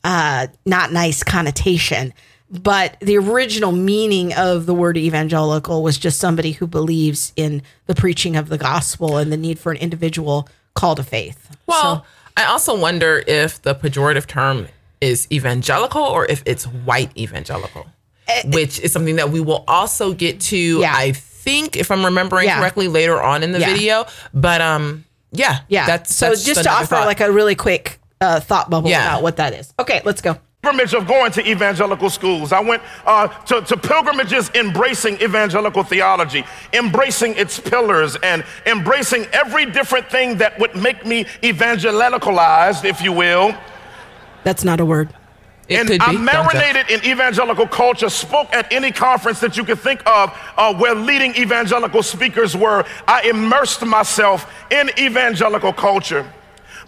uh, 0.02 0.48
not 0.64 0.92
nice 0.92 1.22
connotation. 1.22 2.12
But 2.48 2.96
the 3.00 3.16
original 3.18 3.72
meaning 3.72 4.32
of 4.34 4.66
the 4.66 4.74
word 4.74 4.96
evangelical 4.96 5.82
was 5.82 5.98
just 5.98 6.18
somebody 6.20 6.52
who 6.52 6.66
believes 6.68 7.32
in 7.34 7.62
the 7.86 7.94
preaching 7.94 8.36
of 8.36 8.48
the 8.48 8.56
gospel 8.58 9.16
and 9.16 9.32
the 9.32 9.36
need 9.36 9.58
for 9.58 9.72
an 9.72 9.78
individual 9.78 10.48
call 10.74 10.94
to 10.94 11.02
faith. 11.02 11.50
Well, 11.66 12.06
I 12.36 12.44
also 12.44 12.78
wonder 12.78 13.22
if 13.26 13.60
the 13.62 13.74
pejorative 13.74 14.26
term 14.26 14.68
is 15.00 15.26
evangelical 15.32 16.02
or 16.02 16.24
if 16.26 16.42
it's 16.46 16.64
white 16.64 17.10
evangelical, 17.18 17.86
which 18.44 18.78
is 18.78 18.92
something 18.92 19.16
that 19.16 19.30
we 19.30 19.40
will 19.40 19.64
also 19.66 20.12
get 20.12 20.38
to. 20.42 20.56
Eh, 20.56 20.80
Yeah. 20.82 20.94
I 20.94 21.12
think, 21.12 21.76
if 21.76 21.90
I'm 21.90 22.04
remembering 22.04 22.46
Yeah. 22.46 22.58
correctly, 22.60 22.86
later 22.86 23.20
on 23.20 23.42
in 23.42 23.50
the 23.52 23.58
Yeah. 23.60 23.72
video. 23.74 24.06
But 24.32 24.60
um, 24.60 25.04
yeah, 25.36 25.60
Yeah. 25.68 25.86
That's 25.86 26.14
so 26.14 26.28
that's 26.30 26.44
just 26.44 26.62
to 26.64 26.70
offer 26.70 26.86
thought. 26.86 27.06
like 27.06 27.20
a 27.20 27.30
really 27.30 27.54
quick 27.54 27.98
uh, 28.20 28.40
thought 28.40 28.70
bubble 28.70 28.90
Yeah. 28.90 29.06
about 29.06 29.22
what 29.22 29.36
that 29.36 29.52
is. 29.54 29.72
Okay, 29.78 30.00
let's 30.04 30.20
go. 30.22 30.38
pilgrimage 30.62 30.94
of 30.94 31.06
going 31.06 31.30
to 31.30 31.48
evangelical 31.48 32.10
schools. 32.10 32.50
I 32.52 32.60
went 32.60 32.82
uh, 33.06 33.28
to, 33.28 33.60
to 33.60 33.76
pilgrimages 33.76 34.50
embracing 34.54 35.20
evangelical 35.22 35.84
theology, 35.84 36.44
embracing 36.72 37.36
its 37.36 37.60
pillars, 37.60 38.16
and 38.22 38.42
embracing 38.66 39.26
every 39.32 39.66
different 39.66 40.10
thing 40.10 40.38
that 40.38 40.58
would 40.58 40.74
make 40.74 41.06
me 41.06 41.24
evangelicalized, 41.42 42.84
if 42.84 43.00
you 43.00 43.12
will. 43.12 43.54
That's 44.44 44.64
not 44.64 44.80
a 44.80 44.84
word. 44.84 45.10
It 45.68 45.78
and 45.78 46.02
I 46.02 46.12
be. 46.12 46.16
Don't 46.16 46.26
judge. 46.26 46.54
marinated 46.54 46.90
in 46.90 47.04
evangelical 47.04 47.66
culture, 47.66 48.08
spoke 48.08 48.52
at 48.52 48.72
any 48.72 48.92
conference 48.92 49.40
that 49.40 49.56
you 49.56 49.64
could 49.64 49.80
think 49.80 50.00
of 50.06 50.36
uh, 50.56 50.74
where 50.74 50.94
leading 50.94 51.34
evangelical 51.36 52.02
speakers 52.02 52.56
were. 52.56 52.84
I 53.06 53.22
immersed 53.28 53.84
myself 53.84 54.50
in 54.70 54.90
evangelical 54.98 55.72
culture. 55.72 56.30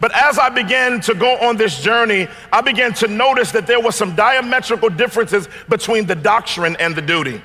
But 0.01 0.15
as 0.15 0.39
I 0.39 0.49
began 0.49 1.01
to 1.03 1.15
go 1.15 1.37
on 1.39 1.57
this 1.57 1.81
journey, 1.81 2.29
I 2.53 2.61
began 2.61 2.95
to 2.95 3.09
notice 3.09 3.51
that 3.53 3.67
there 3.67 3.81
were 3.81 3.91
some 3.91 4.15
diametrical 4.15 4.91
differences 4.91 5.49
between 5.69 6.07
the 6.07 6.15
doctrine 6.15 6.77
and 6.77 6.95
the 6.95 7.03
duty. 7.03 7.43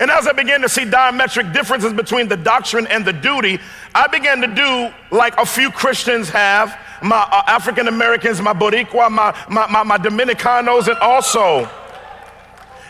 And 0.00 0.10
as 0.10 0.26
I 0.26 0.32
began 0.32 0.62
to 0.62 0.68
see 0.68 0.84
diametric 0.84 1.52
differences 1.52 1.92
between 1.92 2.26
the 2.26 2.36
doctrine 2.36 2.86
and 2.86 3.04
the 3.04 3.12
duty, 3.12 3.60
I 3.94 4.06
began 4.06 4.40
to 4.40 4.46
do 4.46 4.92
like 5.14 5.36
a 5.36 5.44
few 5.44 5.70
Christians 5.70 6.30
have, 6.30 6.76
my 7.02 7.18
uh, 7.30 7.42
African 7.46 7.86
Americans, 7.86 8.40
my 8.40 8.54
Boricua, 8.54 9.10
my, 9.10 9.36
my, 9.50 9.66
my, 9.66 9.82
my 9.82 9.98
Dominicanos, 9.98 10.88
and 10.88 10.96
also, 10.98 11.68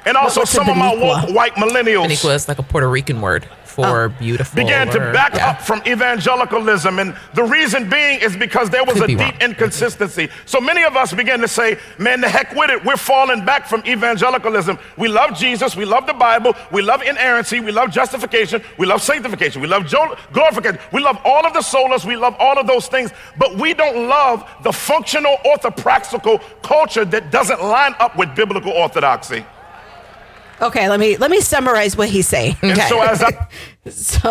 and 0.07 0.17
also 0.17 0.45
some 0.45 0.69
of 0.69 0.77
my 0.77 0.95
woke 0.95 1.35
white 1.35 1.55
millennials. 1.55 2.07
Boricua 2.07 2.37
is 2.37 2.47
like 2.47 2.59
a 2.61 2.63
Puerto 2.63 2.89
Rican 2.89 3.21
word 3.21 3.47
for 3.71 4.05
ah, 4.05 4.09
beautiful. 4.09 4.57
began 4.57 4.89
to 4.89 4.99
back 5.13 5.35
yeah. 5.35 5.51
up 5.51 5.63
from 5.63 5.81
evangelicalism. 5.87 6.99
And 6.99 7.17
the 7.35 7.45
reason 7.45 7.89
being 7.89 8.21
is 8.21 8.37
because 8.37 8.69
there 8.71 8.85
was 8.85 8.95
Could 8.95 9.05
a 9.05 9.07
deep 9.07 9.21
wrong. 9.21 9.33
inconsistency. 9.41 10.29
So 10.47 10.61
many 10.61 10.83
of 10.83 10.97
us 10.97 11.13
began 11.13 11.41
to 11.41 11.49
say, 11.49 11.79
man, 11.99 12.21
the 12.21 12.29
heck 12.29 12.55
with 12.55 12.71
it. 12.71 12.85
We're 12.85 12.97
falling 12.97 13.45
back 13.45 13.67
from 13.67 13.83
evangelicalism. 13.87 14.79
We 14.97 15.09
love 15.09 15.37
Jesus. 15.39 15.77
We 15.77 15.85
love 15.85 16.07
the 16.07 16.15
Bible. 16.15 16.55
We 16.73 16.83
love 16.83 17.03
inerrancy. 17.03 17.61
We 17.61 17.73
love 17.73 17.91
justification. 17.91 18.63
We 18.77 18.87
love 18.87 19.03
sanctification. 19.03 19.63
We 19.63 19.69
love 19.69 19.89
glorification. 20.33 20.81
We 20.93 21.01
love 21.01 21.19
all 21.25 21.47
of 21.47 21.53
the 21.53 21.61
solas. 21.61 22.05
We 22.05 22.17
love 22.17 22.35
all 22.39 22.59
of 22.59 22.67
those 22.67 22.89
things. 22.89 23.13
But 23.39 23.57
we 23.57 23.75
don't 23.75 24.09
love 24.09 24.49
the 24.63 24.73
functional 24.73 25.37
orthopraxical 25.47 26.43
culture 26.63 27.05
that 27.05 27.31
doesn't 27.31 27.63
line 27.63 27.95
up 28.01 28.17
with 28.17 28.35
biblical 28.35 28.73
orthodoxy. 28.73 29.45
Okay, 30.63 30.89
let 30.89 31.01
me 31.01 31.17
let 31.17 31.31
me 31.31 31.41
summarize 31.41 31.97
what 31.97 32.09
he's 32.09 32.29
saying. 32.29 32.57
And 32.63 32.73
Okay. 32.73 32.89
so 32.89 33.01
as 33.03 33.23
I 33.23 33.49
So, 33.91 34.31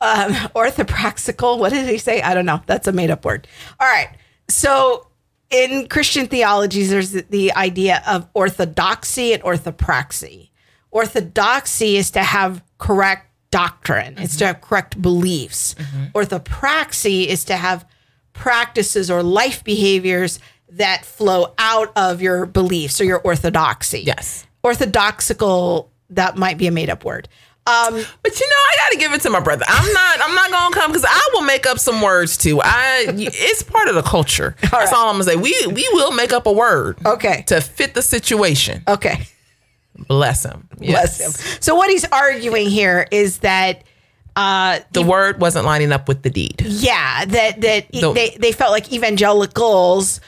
um, 0.00 0.32
orthopraxical, 0.54 1.58
what 1.58 1.72
did 1.72 1.88
he 1.88 1.98
say? 1.98 2.20
I 2.22 2.34
don't 2.34 2.46
know. 2.46 2.60
That's 2.66 2.86
a 2.88 2.92
made 2.92 3.10
up 3.10 3.24
word. 3.24 3.46
All 3.80 3.88
right. 3.88 4.08
So, 4.48 5.06
in 5.50 5.88
Christian 5.88 6.26
theologies, 6.26 6.90
there's 6.90 7.12
the, 7.12 7.24
the 7.28 7.52
idea 7.54 8.02
of 8.06 8.28
orthodoxy 8.34 9.32
and 9.32 9.42
orthopraxy. 9.42 10.50
Orthodoxy 10.90 11.96
is 11.96 12.10
to 12.12 12.22
have 12.22 12.62
correct 12.78 13.26
doctrine, 13.50 14.14
it's 14.18 14.36
to 14.36 14.46
have 14.46 14.60
correct 14.60 15.00
beliefs. 15.00 15.74
Orthopraxy 16.14 17.26
is 17.26 17.44
to 17.44 17.56
have 17.56 17.86
practices 18.32 19.10
or 19.10 19.22
life 19.22 19.64
behaviors 19.64 20.38
that 20.70 21.04
flow 21.04 21.54
out 21.58 21.90
of 21.96 22.20
your 22.20 22.44
beliefs 22.46 23.00
or 23.00 23.04
your 23.04 23.20
orthodoxy. 23.20 24.00
Yes. 24.00 24.46
Orthodoxical, 24.68 25.90
that 26.10 26.36
might 26.36 26.58
be 26.58 26.66
a 26.66 26.70
made 26.70 26.90
up 26.90 27.04
word. 27.04 27.28
Um, 27.66 27.92
But 28.22 28.40
you 28.40 28.46
know, 28.46 28.56
I 28.56 28.74
got 28.78 28.92
to 28.92 28.98
give 28.98 29.12
it 29.12 29.20
to 29.22 29.30
my 29.30 29.40
brother. 29.40 29.64
I'm 29.68 29.92
not. 29.92 30.20
I'm 30.22 30.34
not 30.34 30.50
gonna 30.50 30.74
come 30.74 30.90
because 30.90 31.04
I 31.06 31.28
will 31.34 31.42
make 31.42 31.66
up 31.66 31.78
some 31.78 32.00
words 32.00 32.36
too. 32.38 32.60
I. 32.62 33.04
It's 33.08 33.62
part 33.62 33.88
of 33.88 33.94
the 33.94 34.02
culture. 34.02 34.56
That's 34.62 34.72
right. 34.72 34.92
all 34.94 35.08
I'm 35.08 35.14
gonna 35.14 35.24
say. 35.24 35.36
We 35.36 35.54
we 35.66 35.86
will 35.92 36.12
make 36.12 36.32
up 36.32 36.46
a 36.46 36.52
word. 36.52 36.98
Okay. 37.04 37.44
To 37.48 37.60
fit 37.60 37.94
the 37.94 38.02
situation. 38.02 38.82
okay. 38.88 39.26
Bless 40.06 40.44
him. 40.44 40.68
Bless 40.78 41.18
Yes. 41.20 41.40
him. 41.42 41.58
So 41.60 41.74
what 41.74 41.90
he's 41.90 42.04
arguing 42.12 42.70
here 42.70 43.06
is 43.10 43.38
that 43.38 43.82
uh 44.36 44.78
The 44.92 45.02
word 45.02 45.40
wasn't 45.40 45.66
lining 45.66 45.90
up 45.92 46.06
with 46.08 46.22
the 46.22 46.30
deed. 46.30 46.62
yeah, 46.64 47.24
that 47.26 47.60
that 47.60 47.92
The- 47.92 48.12
they 48.12 48.36
they 48.38 48.52
felt 48.52 48.70
like 48.70 48.90
evangelicals 48.92 50.20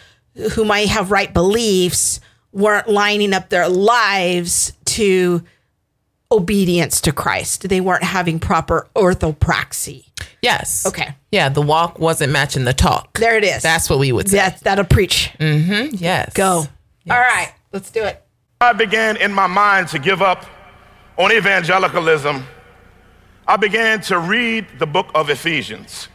who 0.53 0.65
might 0.65 0.89
have 0.89 1.11
right 1.11 1.33
beliefs 1.33 2.21
weren't 2.53 2.89
lining 2.89 3.33
up 3.33 3.49
their 3.49 3.69
lives 3.69 4.73
to 4.85 5.43
obedience 6.33 7.01
to 7.03 7.13
Christ. 7.13 7.69
They 7.69 7.81
weren't 7.81 8.05
having 8.05 8.39
proper 8.39 8.89
orthopraxy. 8.95 10.07
Yes. 10.43 10.87
Okay. 10.87 11.15
Yeah. 11.33 11.49
The 11.49 11.63
walk 11.63 11.99
wasn't 11.99 12.33
matching 12.33 12.65
the 12.65 12.73
talk. 12.73 13.19
There 13.19 13.37
it 13.37 13.45
is. 13.45 13.63
That's 13.63 13.91
what 13.91 13.99
we 13.99 14.13
would 14.13 14.29
say. 14.29 14.39
that 14.39 14.61
that'll 14.61 14.85
preach. 14.85 15.33
Mm-hmm. 15.39 15.97
yes. 15.97 16.33
Go. 16.35 16.67
All 17.09 17.19
right, 17.19 17.53
let's 17.73 17.91
do 17.91 18.05
it. 18.05 18.23
I 18.61 18.73
began 18.73 19.17
in 19.17 19.33
my 19.33 19.47
mind 19.47 19.89
to 19.89 19.99
give 19.99 20.23
up 20.23 20.47
on 21.17 21.33
evangelicalism, 21.33 22.45
I 23.47 23.57
began 23.57 24.01
to 24.03 24.19
read 24.19 24.67
the 24.79 24.87
book 24.87 25.11
of 25.15 25.29
Ephesians. 25.29 26.09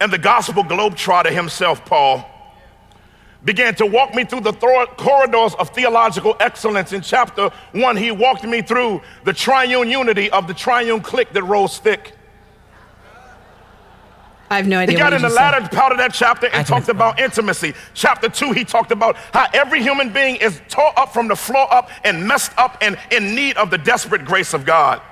And 0.00 0.12
the 0.12 0.18
gospel 0.18 0.62
globetrotter 0.64 1.30
himself, 1.32 1.84
Paul, 1.84 2.28
began 3.44 3.74
to 3.76 3.86
walk 3.86 4.14
me 4.14 4.24
through 4.24 4.40
the 4.40 4.52
thro- 4.52 4.86
corridors 4.96 5.54
of 5.54 5.70
theological 5.70 6.36
excellence. 6.40 6.92
In 6.92 7.00
chapter 7.02 7.50
one, 7.72 7.96
he 7.96 8.10
walked 8.10 8.44
me 8.44 8.62
through 8.62 9.02
the 9.24 9.32
triune 9.32 9.88
unity 9.88 10.30
of 10.30 10.46
the 10.46 10.54
triune 10.54 11.00
clique 11.00 11.32
that 11.32 11.42
rose 11.44 11.78
thick. 11.78 12.14
I 14.48 14.56
have 14.58 14.68
no 14.68 14.78
idea. 14.78 14.94
He 14.94 14.98
got 14.98 15.06
what 15.12 15.14
in 15.14 15.22
the 15.22 15.28
you 15.28 15.34
said. 15.34 15.40
latter 15.40 15.76
part 15.76 15.90
of 15.92 15.98
that 15.98 16.14
chapter 16.14 16.46
and 16.46 16.54
can 16.54 16.64
talked 16.64 16.88
explain. 16.88 16.96
about 16.96 17.18
intimacy. 17.18 17.74
Chapter 17.94 18.28
two, 18.28 18.52
he 18.52 18.64
talked 18.64 18.92
about 18.92 19.16
how 19.32 19.46
every 19.52 19.82
human 19.82 20.12
being 20.12 20.36
is 20.36 20.60
tore 20.68 20.96
up 20.96 21.12
from 21.12 21.26
the 21.26 21.34
floor 21.34 21.72
up 21.74 21.90
and 22.04 22.26
messed 22.26 22.52
up 22.56 22.78
and 22.80 22.96
in 23.10 23.34
need 23.34 23.56
of 23.56 23.70
the 23.70 23.78
desperate 23.78 24.24
grace 24.24 24.54
of 24.54 24.64
God. 24.64 25.02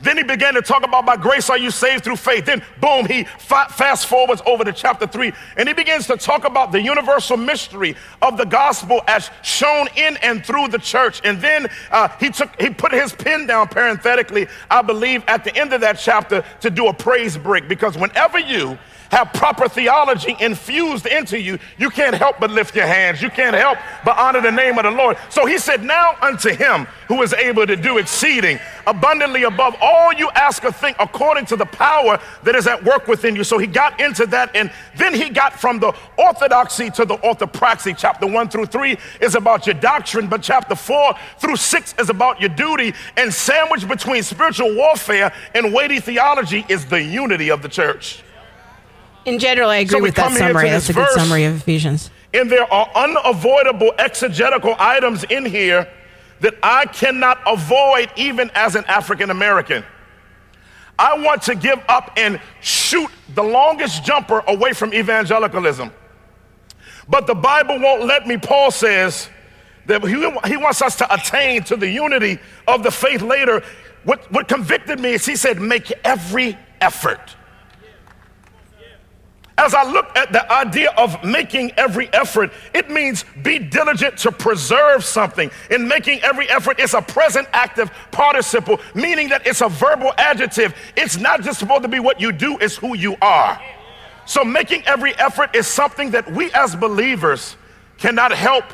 Then 0.00 0.16
he 0.16 0.22
began 0.22 0.54
to 0.54 0.62
talk 0.62 0.84
about 0.84 1.04
by 1.06 1.16
grace 1.16 1.50
are 1.50 1.58
you 1.58 1.70
saved 1.70 2.04
through 2.04 2.16
faith. 2.16 2.46
Then, 2.46 2.62
boom, 2.80 3.06
he 3.06 3.24
fa- 3.24 3.66
fast 3.70 4.06
forwards 4.06 4.42
over 4.46 4.64
to 4.64 4.72
chapter 4.72 5.06
three 5.06 5.32
and 5.56 5.68
he 5.68 5.74
begins 5.74 6.06
to 6.06 6.16
talk 6.16 6.44
about 6.44 6.72
the 6.72 6.80
universal 6.80 7.36
mystery 7.36 7.96
of 8.22 8.36
the 8.36 8.46
gospel 8.46 9.02
as 9.08 9.30
shown 9.42 9.88
in 9.96 10.16
and 10.18 10.44
through 10.44 10.68
the 10.68 10.78
church. 10.78 11.20
And 11.24 11.40
then 11.40 11.68
uh, 11.90 12.08
he 12.20 12.30
took 12.30 12.60
he 12.60 12.70
put 12.70 12.92
his 12.92 13.12
pen 13.12 13.46
down 13.46 13.68
parenthetically, 13.68 14.46
I 14.70 14.82
believe, 14.82 15.24
at 15.26 15.44
the 15.44 15.56
end 15.56 15.72
of 15.72 15.80
that 15.80 15.98
chapter 15.98 16.44
to 16.60 16.70
do 16.70 16.88
a 16.88 16.94
praise 16.94 17.36
break 17.36 17.68
because 17.68 17.96
whenever 17.98 18.38
you 18.38 18.78
have 19.10 19.32
proper 19.32 19.68
theology 19.68 20.36
infused 20.40 21.06
into 21.06 21.40
you, 21.40 21.58
you 21.78 21.90
can't 21.90 22.14
help 22.14 22.38
but 22.38 22.50
lift 22.50 22.74
your 22.76 22.86
hands. 22.86 23.22
You 23.22 23.30
can't 23.30 23.56
help 23.56 23.78
but 24.04 24.16
honor 24.18 24.40
the 24.40 24.50
name 24.50 24.78
of 24.78 24.84
the 24.84 24.90
Lord. 24.90 25.16
So 25.30 25.46
he 25.46 25.58
said, 25.58 25.82
Now 25.82 26.16
unto 26.20 26.50
him 26.50 26.86
who 27.06 27.22
is 27.22 27.32
able 27.32 27.66
to 27.66 27.76
do 27.76 27.98
exceeding 27.98 28.58
abundantly 28.86 29.44
above 29.44 29.74
all 29.80 30.12
you 30.12 30.30
ask 30.30 30.64
or 30.64 30.72
think 30.72 30.96
according 31.00 31.46
to 31.46 31.56
the 31.56 31.66
power 31.66 32.20
that 32.42 32.54
is 32.54 32.66
at 32.66 32.84
work 32.84 33.06
within 33.08 33.34
you. 33.34 33.44
So 33.44 33.58
he 33.58 33.66
got 33.66 34.00
into 34.00 34.26
that, 34.26 34.54
and 34.54 34.70
then 34.96 35.14
he 35.14 35.30
got 35.30 35.58
from 35.58 35.78
the 35.78 35.94
orthodoxy 36.16 36.90
to 36.90 37.04
the 37.04 37.16
orthopraxy. 37.18 37.96
Chapter 37.96 38.26
one 38.26 38.48
through 38.48 38.66
three 38.66 38.98
is 39.20 39.34
about 39.34 39.66
your 39.66 39.74
doctrine, 39.74 40.28
but 40.28 40.42
chapter 40.42 40.74
four 40.74 41.14
through 41.38 41.56
six 41.56 41.94
is 41.98 42.10
about 42.10 42.40
your 42.40 42.50
duty. 42.50 42.94
And 43.16 43.32
sandwiched 43.32 43.88
between 43.88 44.22
spiritual 44.22 44.74
warfare 44.74 45.32
and 45.54 45.72
weighty 45.72 46.00
theology 46.00 46.64
is 46.68 46.84
the 46.86 47.02
unity 47.02 47.50
of 47.50 47.62
the 47.62 47.68
church. 47.68 48.22
In 49.24 49.38
general, 49.38 49.70
I 49.70 49.76
agree 49.76 49.98
So 49.98 50.02
with 50.02 50.14
that 50.14 50.22
come 50.22 50.32
here 50.32 50.40
to 50.40 50.46
summary. 50.48 50.70
That's 50.70 50.88
a 50.88 50.92
good 50.92 51.10
summary 51.10 51.44
of 51.44 51.56
Ephesians. 51.56 52.10
And 52.34 52.50
there 52.50 52.70
are 52.72 52.90
unavoidable 52.94 53.92
exegetical 53.98 54.74
items 54.78 55.24
in 55.24 55.44
here 55.44 55.88
that 56.40 56.54
I 56.62 56.86
cannot 56.86 57.38
avoid 57.46 58.10
even 58.16 58.50
as 58.54 58.74
an 58.74 58.84
African 58.86 59.30
American. 59.30 59.84
I 60.98 61.16
want 61.18 61.42
to 61.42 61.54
give 61.54 61.80
up 61.88 62.12
and 62.16 62.40
shoot 62.60 63.08
the 63.34 63.42
longest 63.42 64.04
jumper 64.04 64.42
away 64.46 64.72
from 64.72 64.92
evangelicalism. 64.92 65.92
But 67.08 67.26
the 67.26 67.34
Bible 67.34 67.78
won't 67.80 68.04
let 68.04 68.26
me. 68.26 68.36
Paul 68.36 68.70
says 68.70 69.28
that 69.86 70.02
he, 70.02 70.50
he 70.50 70.56
wants 70.56 70.82
us 70.82 70.96
to 70.96 71.14
attain 71.14 71.62
to 71.64 71.76
the 71.76 71.88
unity 71.88 72.38
of 72.66 72.82
the 72.82 72.90
faith 72.90 73.22
later. 73.22 73.62
What, 74.04 74.30
what 74.30 74.48
convicted 74.48 75.00
me 75.00 75.14
is 75.14 75.24
he 75.24 75.36
said, 75.36 75.60
make 75.60 75.92
every 76.04 76.58
effort. 76.80 77.36
As 79.58 79.74
I 79.74 79.82
look 79.82 80.16
at 80.16 80.32
the 80.32 80.50
idea 80.52 80.92
of 80.96 81.22
making 81.24 81.72
every 81.76 82.08
effort, 82.12 82.52
it 82.72 82.88
means 82.88 83.24
be 83.42 83.58
diligent 83.58 84.16
to 84.18 84.30
preserve 84.30 85.04
something. 85.04 85.50
In 85.68 85.88
making 85.88 86.20
every 86.22 86.48
effort, 86.48 86.78
it's 86.78 86.94
a 86.94 87.02
present 87.02 87.48
active 87.52 87.90
participle, 88.12 88.78
meaning 88.94 89.28
that 89.30 89.44
it's 89.48 89.60
a 89.60 89.68
verbal 89.68 90.12
adjective. 90.16 90.74
It's 90.96 91.18
not 91.18 91.42
just 91.42 91.58
supposed 91.58 91.82
to 91.82 91.88
be 91.88 91.98
what 91.98 92.20
you 92.20 92.30
do, 92.30 92.56
it's 92.60 92.76
who 92.76 92.96
you 92.96 93.16
are. 93.20 93.60
So 94.26 94.44
making 94.44 94.86
every 94.86 95.14
effort 95.18 95.56
is 95.56 95.66
something 95.66 96.12
that 96.12 96.30
we 96.30 96.52
as 96.52 96.76
believers 96.76 97.56
cannot 97.96 98.30
help 98.30 98.64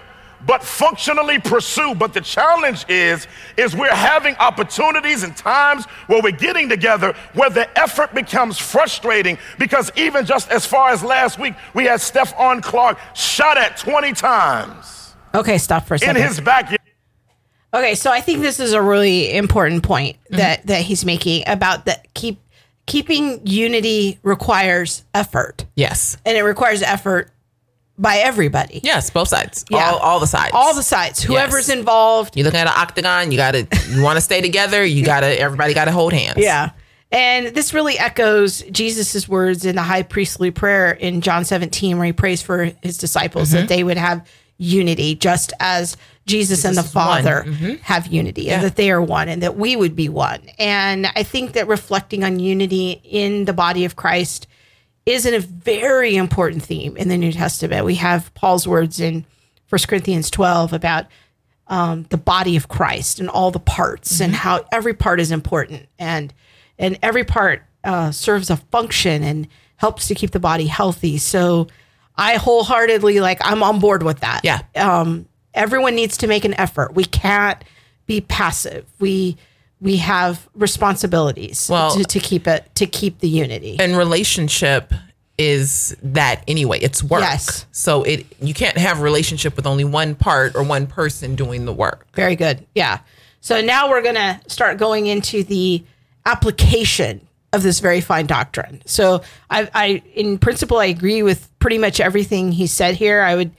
but 0.46 0.62
functionally 0.62 1.38
pursue. 1.38 1.94
But 1.94 2.12
the 2.14 2.20
challenge 2.20 2.84
is, 2.88 3.26
is 3.56 3.74
we're 3.74 3.94
having 3.94 4.34
opportunities 4.36 5.22
and 5.22 5.36
times 5.36 5.84
where 6.06 6.22
we're 6.22 6.32
getting 6.32 6.68
together 6.68 7.14
where 7.34 7.50
the 7.50 7.78
effort 7.78 8.14
becomes 8.14 8.58
frustrating 8.58 9.38
because 9.58 9.90
even 9.96 10.24
just 10.24 10.50
as 10.50 10.66
far 10.66 10.90
as 10.90 11.02
last 11.02 11.38
week, 11.38 11.54
we 11.74 11.84
had 11.84 12.00
Stephon 12.00 12.62
Clark 12.62 12.98
shot 13.14 13.56
at 13.56 13.76
20 13.76 14.12
times 14.12 14.94
Okay, 15.34 15.58
stop 15.58 15.86
for 15.86 15.94
a 15.94 15.98
second. 15.98 16.16
in 16.16 16.22
second. 16.22 16.36
his 16.36 16.44
backyard. 16.44 16.80
Okay, 17.74 17.94
so 17.96 18.12
I 18.12 18.20
think 18.20 18.40
this 18.40 18.60
is 18.60 18.72
a 18.72 18.80
really 18.80 19.34
important 19.36 19.82
point 19.82 20.16
mm-hmm. 20.16 20.36
that 20.36 20.66
that 20.68 20.82
he's 20.82 21.04
making 21.04 21.42
about 21.46 21.86
that 21.86 22.06
keep 22.14 22.40
keeping 22.86 23.44
unity 23.44 24.20
requires 24.22 25.04
effort. 25.12 25.66
Yes. 25.74 26.16
And 26.24 26.36
it 26.36 26.42
requires 26.42 26.82
effort 26.82 27.32
by 27.98 28.16
everybody. 28.16 28.80
Yes, 28.82 29.10
both 29.10 29.28
sides. 29.28 29.64
Yeah. 29.70 29.90
All, 29.90 29.98
all 29.98 30.20
the 30.20 30.26
sides. 30.26 30.50
All 30.54 30.74
the 30.74 30.82
sides. 30.82 31.22
Whoever's 31.22 31.68
Yes. 31.68 31.76
involved. 31.78 32.36
You 32.36 32.44
look 32.44 32.54
at 32.54 32.66
an 32.66 32.72
octagon, 32.76 33.30
you 33.30 33.36
gotta 33.38 33.66
you 33.90 34.02
wanna 34.02 34.20
stay 34.20 34.40
together, 34.40 34.84
you 34.84 35.04
gotta 35.14 35.38
everybody 35.40 35.74
gotta 35.74 35.92
hold 35.92 36.12
hands. 36.12 36.38
Yeah. 36.38 36.70
And 37.12 37.48
this 37.54 37.72
really 37.72 37.96
echoes 37.96 38.62
Jesus' 38.72 39.28
words 39.28 39.64
in 39.64 39.76
the 39.76 39.82
high 39.82 40.02
priestly 40.02 40.50
prayer 40.50 40.90
in 40.90 41.20
John 41.20 41.44
17, 41.44 41.96
where 41.96 42.06
he 42.06 42.12
prays 42.12 42.42
for 42.42 42.72
his 42.82 42.98
disciples 42.98 43.52
that 43.52 43.68
they 43.68 43.84
would 43.84 43.96
have 43.98 44.26
unity, 44.58 45.14
just 45.14 45.52
as 45.60 45.96
Jesus, 46.26 46.64
and 46.64 46.76
the 46.76 46.80
Mm-hmm. 46.82 46.90
Father 46.90 47.44
have 47.82 48.08
unity, 48.08 48.50
and 48.50 48.64
that 48.64 48.74
they 48.74 48.90
are 48.90 49.00
one, 49.02 49.28
and 49.28 49.42
that 49.44 49.56
we 49.56 49.76
would 49.76 49.94
be 49.94 50.08
one. 50.08 50.40
And 50.58 51.06
I 51.14 51.22
think 51.22 51.52
that 51.52 51.68
reflecting 51.68 52.24
on 52.24 52.40
unity 52.40 53.00
in 53.04 53.44
the 53.44 53.52
body 53.52 53.84
of 53.84 53.94
Christ 53.94 54.48
is 55.06 55.26
a 55.26 55.38
very 55.38 56.16
important 56.16 56.62
theme 56.62 56.96
in 56.96 57.08
the 57.08 57.16
New 57.16 57.32
Testament. 57.32 57.84
We 57.84 57.96
have 57.96 58.32
Paul's 58.34 58.66
words 58.66 59.00
in 59.00 59.26
1 59.68 59.80
Corinthians 59.86 60.30
12 60.30 60.72
about 60.72 61.06
um, 61.66 62.04
the 62.10 62.16
body 62.16 62.56
of 62.56 62.68
Christ 62.68 63.20
and 63.20 63.28
all 63.28 63.50
the 63.50 63.58
parts 63.58 64.20
and 64.20 64.34
how 64.34 64.64
every 64.72 64.94
part 64.94 65.20
is 65.20 65.30
important 65.30 65.88
and 65.98 66.32
and 66.78 66.98
every 67.02 67.24
part 67.24 67.62
uh, 67.84 68.10
serves 68.10 68.50
a 68.50 68.56
function 68.56 69.22
and 69.22 69.46
helps 69.76 70.08
to 70.08 70.14
keep 70.14 70.32
the 70.32 70.40
body 70.40 70.66
healthy. 70.66 71.18
So 71.18 71.68
I 72.16 72.36
wholeheartedly 72.36 73.20
like 73.20 73.38
I'm 73.42 73.62
on 73.62 73.78
board 73.78 74.02
with 74.02 74.20
that. 74.20 74.40
Yeah. 74.44 74.62
Um, 74.74 75.26
everyone 75.52 75.94
needs 75.94 76.16
to 76.18 76.26
make 76.26 76.44
an 76.44 76.54
effort. 76.54 76.94
We 76.94 77.04
can't 77.04 77.62
be 78.06 78.20
passive. 78.20 78.86
We 78.98 79.36
we 79.84 79.98
have 79.98 80.48
responsibilities 80.54 81.68
Well- 81.70 81.94
to, 81.96 82.04
to 82.04 82.18
keep 82.18 82.48
it 82.48 82.74
to 82.76 82.86
keep 82.86 83.20
the 83.20 83.28
unity. 83.28 83.76
And 83.78 83.96
relationship 83.96 84.92
is 85.36 85.94
that 86.02 86.42
anyway. 86.48 86.78
It's 86.80 87.02
work. 87.02 87.20
Yes. 87.20 87.66
So 87.70 88.02
it 88.02 88.24
you 88.40 88.54
can't 88.54 88.78
have 88.78 89.02
relationship 89.02 89.56
with 89.56 89.66
only 89.66 89.84
one 89.84 90.14
part 90.14 90.56
or 90.56 90.62
one 90.62 90.86
person 90.86 91.36
doing 91.36 91.66
the 91.66 91.72
work. 91.72 92.06
Very 92.14 92.34
good. 92.34 92.66
Yeah. 92.74 93.00
So 93.40 93.60
now 93.60 93.90
we're 93.90 94.00
going 94.00 94.14
to 94.14 94.40
start 94.46 94.78
going 94.78 95.06
into 95.06 95.44
the 95.44 95.84
application 96.24 97.20
of 97.52 97.62
this 97.62 97.80
very 97.80 98.00
fine 98.00 98.24
doctrine. 98.24 98.80
So 98.86 99.20
I, 99.50 99.68
I, 99.74 100.02
in 100.14 100.38
principle, 100.38 100.78
I 100.78 100.86
agree 100.86 101.22
with 101.22 101.50
pretty 101.58 101.76
much 101.76 102.00
everything 102.00 102.52
he 102.52 102.66
said 102.66 102.94
here. 102.94 103.20
I 103.20 103.34
would, 103.34 103.50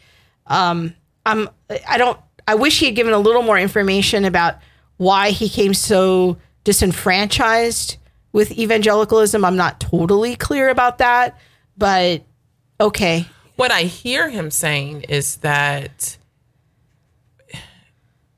um, 0.47 0.95
I'm, 1.23 1.49
I 1.87 1.99
don't, 1.99 2.19
I 2.47 2.55
wish 2.55 2.79
he 2.79 2.87
had 2.87 2.95
given 2.95 3.13
a 3.13 3.19
little 3.19 3.43
more 3.43 3.59
information 3.59 4.25
about 4.25 4.55
why 4.97 5.31
he 5.31 5.49
came 5.49 5.73
so 5.73 6.37
disenfranchised 6.63 7.97
with 8.31 8.51
evangelicalism. 8.51 9.43
I'm 9.45 9.55
not 9.55 9.79
totally 9.79 10.35
clear 10.35 10.69
about 10.69 10.97
that, 10.99 11.37
but 11.77 12.23
okay. 12.79 13.27
What 13.55 13.71
I 13.71 13.83
hear 13.83 14.29
him 14.29 14.51
saying 14.51 15.03
is 15.03 15.37
that 15.37 16.17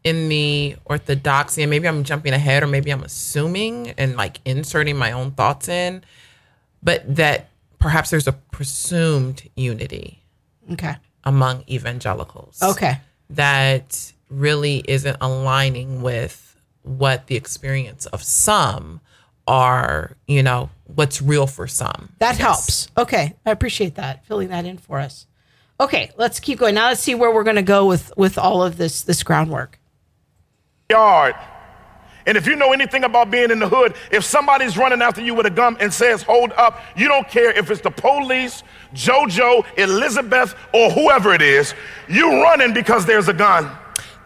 in 0.04 0.30
the 0.30 0.76
orthodoxy, 0.86 1.64
and 1.64 1.70
maybe 1.70 1.88
I'm 1.88 2.04
jumping 2.04 2.34
ahead 2.34 2.64
or 2.64 2.68
maybe 2.68 2.92
I'm 2.92 3.04
assuming 3.04 3.90
and 3.98 4.16
like 4.16 4.40
inserting 4.46 4.96
my 4.98 5.12
own 5.12 5.32
thoughts 5.32 5.68
in, 5.68 6.04
but 6.82 7.04
that 7.16 7.50
perhaps 7.80 8.10
there's 8.10 8.28
a 8.28 8.32
presumed 8.34 9.50
unity 9.56 10.24
Okay. 10.72 10.96
among 11.26 11.64
evangelicals. 11.70 12.62
Okay. 12.62 13.00
That 13.32 14.14
really 14.30 14.84
isn't 14.88 15.18
aligning 15.20 16.02
with 16.02 16.47
what 16.88 17.28
the 17.28 17.36
experience 17.36 18.06
of 18.08 18.24
some 18.24 19.02
are, 19.48 20.18
you 20.28 20.44
know, 20.44 20.70
what's 20.86 21.22
real 21.22 21.48
for 21.48 21.68
some. 21.68 22.10
That 22.20 22.38
helps. 22.38 22.88
Okay, 22.98 23.36
I 23.46 23.52
appreciate 23.52 23.96
that 23.96 24.26
filling 24.26 24.50
that 24.50 24.66
in 24.66 24.78
for 24.78 25.00
us. 25.00 25.28
Okay, 25.80 26.12
let's 26.18 26.40
keep 26.40 26.60
going. 26.60 26.76
Now 26.76 26.88
let's 26.88 27.02
see 27.02 27.14
where 27.16 27.32
we're 27.32 27.44
going 27.44 27.56
to 27.58 27.62
go 27.62 27.86
with 27.86 28.12
with 28.18 28.38
all 28.38 28.64
of 28.64 28.78
this 28.78 29.04
this 29.04 29.24
groundwork. 29.24 29.80
yard. 30.90 31.36
And 32.26 32.36
if 32.38 32.46
you 32.46 32.58
know 32.58 32.74
anything 32.74 33.06
about 33.06 33.32
being 33.32 33.52
in 33.52 33.60
the 33.60 33.70
hood, 33.70 33.96
if 34.12 34.26
somebody's 34.26 34.78
running 34.78 35.02
after 35.02 35.22
you 35.22 35.34
with 35.34 35.46
a 35.46 35.50
gun 35.50 35.78
and 35.80 35.94
says, 35.94 36.24
hold 36.24 36.52
up, 36.58 36.82
you 36.98 37.08
don't 37.08 37.26
care 37.30 37.52
if 37.58 37.72
it's 37.72 37.80
the 37.80 37.90
police, 37.90 38.64
JoJo, 38.94 39.66
Elizabeth, 39.78 40.54
or 40.74 40.90
whoever 40.92 41.34
it 41.34 41.42
is, 41.42 41.74
you 42.10 42.30
running 42.44 42.74
because 42.74 43.06
there's 43.06 43.30
a 43.30 43.34
gun. 43.34 43.72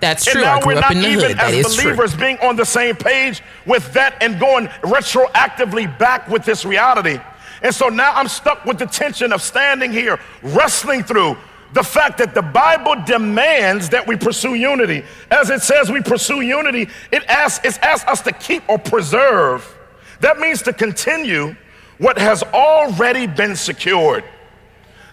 That's 0.01 0.25
true. 0.25 0.41
And 0.43 0.61
now 0.61 0.65
we're 0.65 0.77
up 0.77 0.81
not 0.81 0.91
in 0.93 1.01
the 1.01 1.07
even 1.07 1.29
hood. 1.29 1.39
As 1.39 1.53
is 1.53 1.75
true. 1.75 1.83
believers 1.85 2.15
being 2.15 2.37
on 2.39 2.55
the 2.55 2.65
same 2.65 2.95
page 2.95 3.41
with 3.65 3.93
that 3.93 4.17
and 4.21 4.39
going 4.39 4.67
retroactively 4.81 5.97
back 5.97 6.27
with 6.27 6.43
this 6.43 6.65
reality. 6.65 7.19
And 7.61 7.73
so 7.73 7.87
now 7.87 8.11
I'm 8.13 8.27
stuck 8.27 8.65
with 8.65 8.79
the 8.79 8.87
tension 8.87 9.31
of 9.31 9.41
standing 9.41 9.91
here, 9.91 10.19
wrestling 10.41 11.03
through 11.03 11.37
the 11.73 11.83
fact 11.83 12.17
that 12.17 12.33
the 12.33 12.41
Bible 12.41 12.95
demands 13.05 13.89
that 13.89 14.05
we 14.05 14.17
pursue 14.17 14.55
unity. 14.55 15.03
As 15.29 15.49
it 15.49 15.61
says 15.61 15.91
we 15.91 16.01
pursue 16.01 16.41
unity, 16.41 16.89
it 17.11 17.23
asks, 17.27 17.65
it 17.65 17.79
asks 17.83 18.09
us 18.09 18.21
to 18.21 18.31
keep 18.31 18.67
or 18.67 18.77
preserve. 18.77 19.77
That 20.19 20.39
means 20.39 20.61
to 20.63 20.73
continue 20.73 21.55
what 21.99 22.17
has 22.17 22.41
already 22.43 23.27
been 23.27 23.55
secured. 23.55 24.23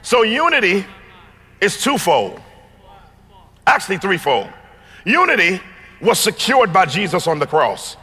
So 0.02 0.22
unity 0.22 0.86
is 1.60 1.82
twofold, 1.82 2.40
actually 3.66 3.98
threefold. 3.98 4.48
Unity 5.08 5.60
was 6.02 6.20
secured 6.20 6.70
by 6.70 6.84
Jesus 6.84 7.26
on 7.26 7.38
the 7.38 7.46
cross. 7.46 7.96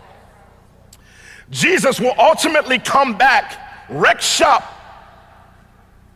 Jesus 1.51 1.99
will 1.99 2.15
ultimately 2.17 2.79
come 2.79 3.15
back, 3.15 3.85
wreck 3.89 4.21
shop, 4.21 4.63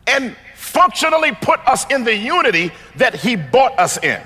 and 0.08 0.36
functionally 0.56 1.30
put 1.30 1.60
us 1.60 1.88
in 1.90 2.02
the 2.02 2.14
unity 2.14 2.72
that 2.96 3.14
he 3.14 3.36
bought 3.36 3.78
us 3.78 4.02
in. 4.02 4.20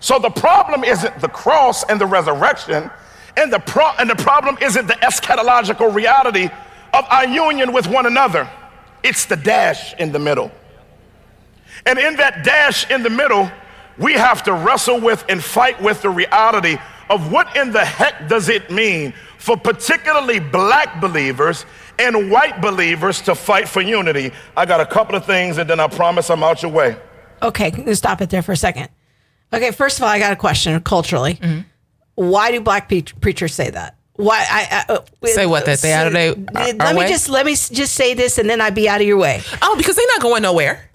So 0.00 0.18
the 0.18 0.30
problem 0.30 0.84
isn't 0.84 1.20
the 1.20 1.28
cross 1.28 1.84
and 1.84 2.00
the 2.00 2.06
resurrection, 2.06 2.90
and 3.36 3.52
the, 3.52 3.58
pro- 3.58 3.92
and 3.98 4.08
the 4.08 4.16
problem 4.16 4.56
isn't 4.62 4.86
the 4.86 4.94
eschatological 4.94 5.94
reality 5.94 6.48
of 6.94 7.04
our 7.10 7.26
union 7.26 7.74
with 7.74 7.86
one 7.88 8.06
another. 8.06 8.48
It's 9.02 9.26
the 9.26 9.36
dash 9.36 9.92
in 9.98 10.12
the 10.12 10.18
middle. 10.18 10.50
And 11.84 11.98
in 11.98 12.16
that 12.16 12.42
dash 12.42 12.90
in 12.90 13.02
the 13.02 13.10
middle, 13.10 13.50
we 13.98 14.12
have 14.14 14.42
to 14.44 14.52
wrestle 14.52 15.00
with 15.00 15.24
and 15.28 15.42
fight 15.42 15.80
with 15.80 16.02
the 16.02 16.10
reality 16.10 16.76
of 17.10 17.30
what 17.30 17.54
in 17.56 17.70
the 17.72 17.84
heck 17.84 18.28
does 18.28 18.48
it 18.48 18.70
mean 18.70 19.12
for 19.38 19.56
particularly 19.56 20.40
black 20.40 21.00
believers 21.00 21.66
and 21.98 22.30
white 22.30 22.60
believers 22.60 23.20
to 23.22 23.34
fight 23.34 23.68
for 23.68 23.80
unity. 23.80 24.32
I 24.56 24.66
got 24.66 24.80
a 24.80 24.86
couple 24.86 25.14
of 25.14 25.24
things 25.26 25.58
and 25.58 25.68
then 25.68 25.80
I 25.80 25.86
promise 25.88 26.30
I'm 26.30 26.42
out 26.42 26.62
your 26.62 26.72
way. 26.72 26.96
Okay, 27.42 27.92
stop 27.94 28.20
it 28.22 28.30
there 28.30 28.42
for 28.42 28.52
a 28.52 28.56
second. 28.56 28.88
Okay, 29.52 29.70
first 29.70 29.98
of 29.98 30.02
all, 30.04 30.08
I 30.08 30.18
got 30.18 30.32
a 30.32 30.36
question 30.36 30.80
culturally. 30.80 31.38
Why 32.14 32.50
do 32.52 32.60
black 32.60 32.88
pe- 32.88 33.02
preachers 33.02 33.54
say 33.54 33.70
that? 33.70 33.96
Why 34.16 34.44
I, 34.48 34.84
I 34.88 34.92
uh, 34.94 35.00
Say 35.24 35.44
what, 35.46 35.66
that 35.66 35.80
they 35.80 35.92
out 35.92 36.06
of 36.06 36.12
their- 36.12 36.30
our- 36.54 36.72
Let 36.72 36.94
me 36.94 37.00
way? 37.02 37.08
just 37.08 37.28
let 37.28 37.44
me 37.44 37.52
just 37.56 37.94
say 37.94 38.14
this, 38.14 38.38
and 38.38 38.48
then 38.48 38.60
I'd 38.60 38.74
be 38.74 38.88
out 38.88 39.00
of 39.00 39.06
your 39.08 39.16
way. 39.18 39.42
Oh, 39.60 39.74
because 39.76 39.96
they're 39.96 40.06
not 40.06 40.22
going 40.22 40.42
nowhere. 40.42 40.88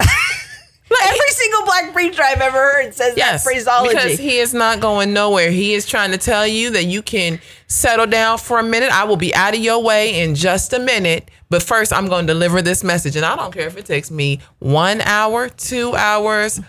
Every 1.02 1.28
single 1.30 1.64
black 1.64 1.92
preacher 1.92 2.22
I've 2.22 2.40
ever 2.40 2.58
heard 2.58 2.94
says 2.94 3.14
Yes, 3.16 3.44
that 3.44 3.50
phraseology. 3.50 3.94
because 3.94 4.18
he 4.18 4.38
is 4.38 4.52
not 4.52 4.80
going 4.80 5.12
nowhere. 5.12 5.50
He 5.50 5.74
is 5.74 5.86
trying 5.86 6.10
to 6.12 6.18
tell 6.18 6.46
you 6.46 6.70
that 6.70 6.84
you 6.84 7.00
can 7.02 7.40
settle 7.68 8.06
down 8.06 8.38
for 8.38 8.58
a 8.58 8.62
minute. 8.62 8.90
I 8.90 9.04
will 9.04 9.16
be 9.16 9.34
out 9.34 9.54
of 9.54 9.60
your 9.60 9.82
way 9.82 10.20
in 10.22 10.34
just 10.34 10.72
a 10.72 10.78
minute, 10.80 11.30
but 11.48 11.62
first 11.62 11.92
I'm 11.92 12.06
going 12.08 12.26
to 12.26 12.32
deliver 12.32 12.60
this 12.60 12.82
message, 12.82 13.14
and 13.16 13.24
I 13.24 13.36
don't 13.36 13.52
care 13.54 13.66
if 13.68 13.76
it 13.76 13.86
takes 13.86 14.10
me 14.10 14.40
one 14.58 15.00
hour, 15.02 15.48
two 15.48 15.94
hours, 15.94 16.60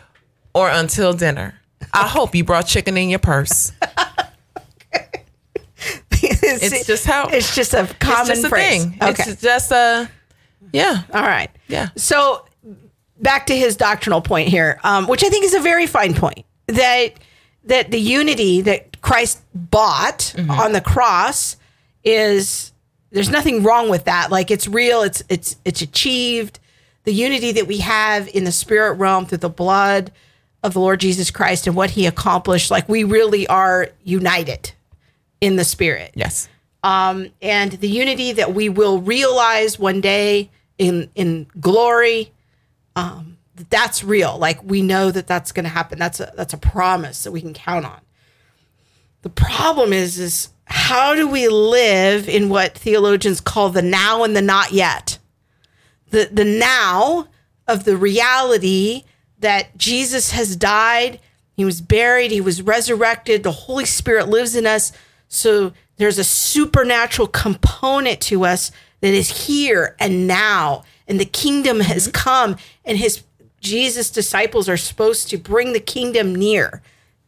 or 0.54 0.70
until 0.70 1.14
dinner. 1.14 1.56
I 1.94 2.08
hope 2.08 2.36
you 2.36 2.44
brought 2.44 2.68
chicken 2.68 2.96
in 2.98 3.10
your 3.10 3.20
purse. 3.20 3.72
it's, 6.12 6.64
It's 6.64 6.86
just 6.88 7.06
how 7.06 7.28
it's 7.30 7.56
just 7.56 7.74
a 7.74 7.88
common 8.00 8.20
it's 8.22 8.30
just 8.30 8.46
a 8.46 8.50
phrase. 8.50 8.84
thing. 8.86 8.98
Okay, 9.02 9.24
It's 9.28 9.42
just 9.42 9.72
a 9.72 10.10
yeah. 10.72 11.04
all 11.14 11.24
right. 11.24 11.50
Yeah. 11.68 11.90
So 11.96 12.46
back 13.22 13.46
to 13.48 13.56
his 13.56 13.76
doctrinal 13.78 14.22
point 14.22 14.50
here, 14.50 14.80
um, 14.84 15.08
which 15.08 15.24
I 15.24 15.30
think 15.30 15.46
is 15.46 15.54
a 15.54 15.60
very 15.62 15.88
fine 15.88 16.14
point 16.14 16.46
that 16.68 17.14
that 17.66 17.92
the 17.92 18.00
unity 18.00 18.62
that 18.62 19.02
Christ 19.02 19.42
bought 19.54 20.34
Mm-hmm. 20.36 20.52
on 20.52 20.72
the 20.74 20.82
cross 20.82 21.58
is 22.04 22.72
there's 23.12 23.30
nothing 23.30 23.64
wrong 23.64 23.90
with 23.90 24.06
that. 24.06 24.32
Like 24.32 24.50
it's 24.52 24.68
real. 24.68 25.02
It's 25.04 25.22
it's 25.30 25.56
it's 25.66 25.82
achieved. 25.82 26.60
the 27.04 27.14
unity 27.14 27.52
that 27.54 27.68
we 27.68 27.78
have 27.80 28.28
in 28.30 28.44
the 28.44 28.52
spirit 28.52 28.94
realm 28.94 29.26
through 29.26 29.40
the 29.40 29.50
blood 29.50 30.12
of 30.64 30.74
the 30.74 30.80
Lord 30.80 31.00
Jesus 31.00 31.32
Christ 31.32 31.66
and 31.68 31.76
what 31.76 31.90
he 31.92 32.06
accomplished. 32.06 32.70
Like 32.72 32.88
we 32.88 33.04
really 33.04 33.48
are 33.48 33.90
united 34.04 34.72
in 35.42 35.56
the 35.56 35.64
spirit. 35.64 36.12
Yes. 36.14 36.48
Um, 36.84 37.30
and 37.42 37.72
the 37.74 37.88
unity 37.90 38.34
that 38.34 38.54
we 38.54 38.70
will 38.70 39.02
realize 39.02 39.78
one 39.80 40.02
day 40.02 40.50
in 40.78 41.10
in 41.16 41.48
glory 41.60 42.32
um, 42.96 43.38
that's 43.70 44.04
real. 44.04 44.38
Like 44.38 44.64
we 44.64 44.82
know 44.82 45.12
that 45.12 45.28
that's 45.28 45.52
going 45.52 45.64
to 45.64 45.70
happen. 45.70 46.00
That's 46.00 46.20
a 46.20 46.32
that's 46.36 46.54
a 46.54 46.58
promise 46.58 47.24
that 47.24 47.32
we 47.32 47.42
can 47.42 47.54
count 47.54 47.86
on. 47.86 48.02
The 49.22 49.30
problem 49.30 49.94
is 49.94 50.20
is 50.20 50.50
how 50.66 51.16
do 51.16 51.28
we 51.28 51.48
live 51.48 52.30
in 52.30 52.50
what 52.50 52.78
theologians 52.78 53.42
call 53.42 53.70
the 53.70 53.82
now 53.82 54.24
and 54.24 54.36
the 54.36 54.42
not 54.42 54.72
yet? 54.72 55.20
The 56.10 56.30
the 56.32 56.46
now 56.46 57.28
of 57.68 57.84
the 57.84 57.98
reality 57.98 59.04
that 59.40 59.78
Jesus 59.78 60.32
has 60.32 60.56
died 60.56 61.20
he 61.56 61.66
was 61.66 61.82
buried 61.82 62.32
he 62.32 62.42
was 62.42 62.62
resurrected 62.62 63.44
the 63.44 63.52
holy 63.52 63.86
spirit 63.86 64.28
lives 64.28 64.56
in 64.56 64.66
us. 64.66 64.92
So 65.28 65.74
there's 65.98 66.18
a 66.18 66.24
supernatural 66.24 67.28
component 67.28 68.20
to 68.22 68.46
us 68.46 68.72
that 69.02 69.14
is 69.14 69.48
here 69.48 69.96
and 70.00 70.28
now 70.28 70.84
and 71.12 71.20
the 71.20 71.26
kingdom 71.26 71.82
has 71.82 72.08
mm-hmm. 72.08 72.14
come 72.14 72.56
and 72.86 72.98
his 72.98 73.24
Jesus 73.60 74.10
disciples 74.10 74.70
are 74.70 74.78
supposed 74.78 75.30
to 75.30 75.38
bring 75.38 75.74
the 75.74 75.80
kingdom 75.80 76.34
near 76.34 76.82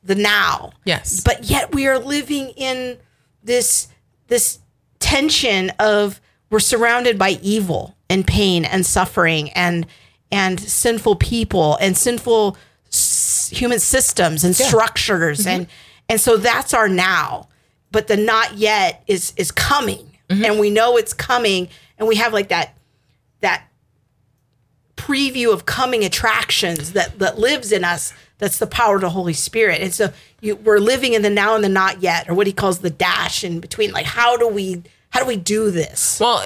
the 0.04 0.15
now. 0.15 0.72
Yes. 0.86 1.22
but 1.22 1.43
yet 1.43 1.76
we 1.76 1.86
are 1.86 2.00
living 2.00 2.50
in 2.56 2.98
this 3.43 3.89
this 4.28 4.60
tension 5.00 5.69
of 5.80 6.22
we're 6.50 6.60
surrounded 6.60 7.19
by 7.19 7.32
evil 7.41 7.96
and 8.10 8.26
pain 8.26 8.63
and 8.63 8.86
suffering 8.86 9.50
and 9.52 9.86
and 10.32 10.60
sinful 10.60 11.17
people 11.17 11.78
and 11.82 11.98
sinful 11.98 12.58
s- 12.88 13.52
human 13.54 13.80
systems 13.80 14.46
and 14.46 14.56
structures 14.56 15.39
mm-hmm. 15.41 15.50
and 15.50 15.67
and 16.08 16.22
so 16.22 16.38
that's 16.38 16.74
our 16.74 16.88
now. 16.88 17.50
But 17.91 18.08
the 18.08 18.17
not 18.17 18.54
yet 18.54 19.04
is 19.08 19.34
is 19.36 19.52
coming. 19.52 20.10
Mm-hmm. 20.30 20.46
And 20.46 20.60
we 20.60 20.69
know 20.69 20.96
it's 20.96 21.13
coming 21.13 21.67
and 21.98 22.08
we 22.08 22.15
have 22.15 22.32
like 22.32 22.48
that 22.48 22.78
that 23.41 23.67
preview 24.95 25.51
of 25.51 25.65
coming 25.65 26.03
attractions 26.03 26.93
that 26.93 27.17
that 27.19 27.38
lives 27.39 27.71
in 27.71 27.84
us 27.84 28.13
that's 28.38 28.60
the 28.60 28.67
power 28.67 28.95
of 28.95 29.01
the 29.01 29.10
holy 29.10 29.34
spirit 29.34 29.82
and 29.82 29.93
so 29.93 30.12
you, 30.41 30.56
we're 30.56 30.79
living 30.79 31.13
in 31.13 31.21
the 31.21 31.29
now 31.29 31.56
and 31.56 31.63
the 31.63 31.69
not 31.69 32.01
yet 32.01 32.29
or 32.29 32.34
what 32.34 32.47
he 32.47 32.53
calls 32.53 32.79
the 32.79 32.89
dash 32.89 33.43
in 33.43 33.60
between 33.60 33.91
like 33.91 34.06
how 34.06 34.38
do 34.38 34.47
we 34.47 34.82
how 35.10 35.19
do 35.19 35.25
we 35.25 35.36
do 35.36 35.71
this 35.71 36.19
Well, 36.19 36.43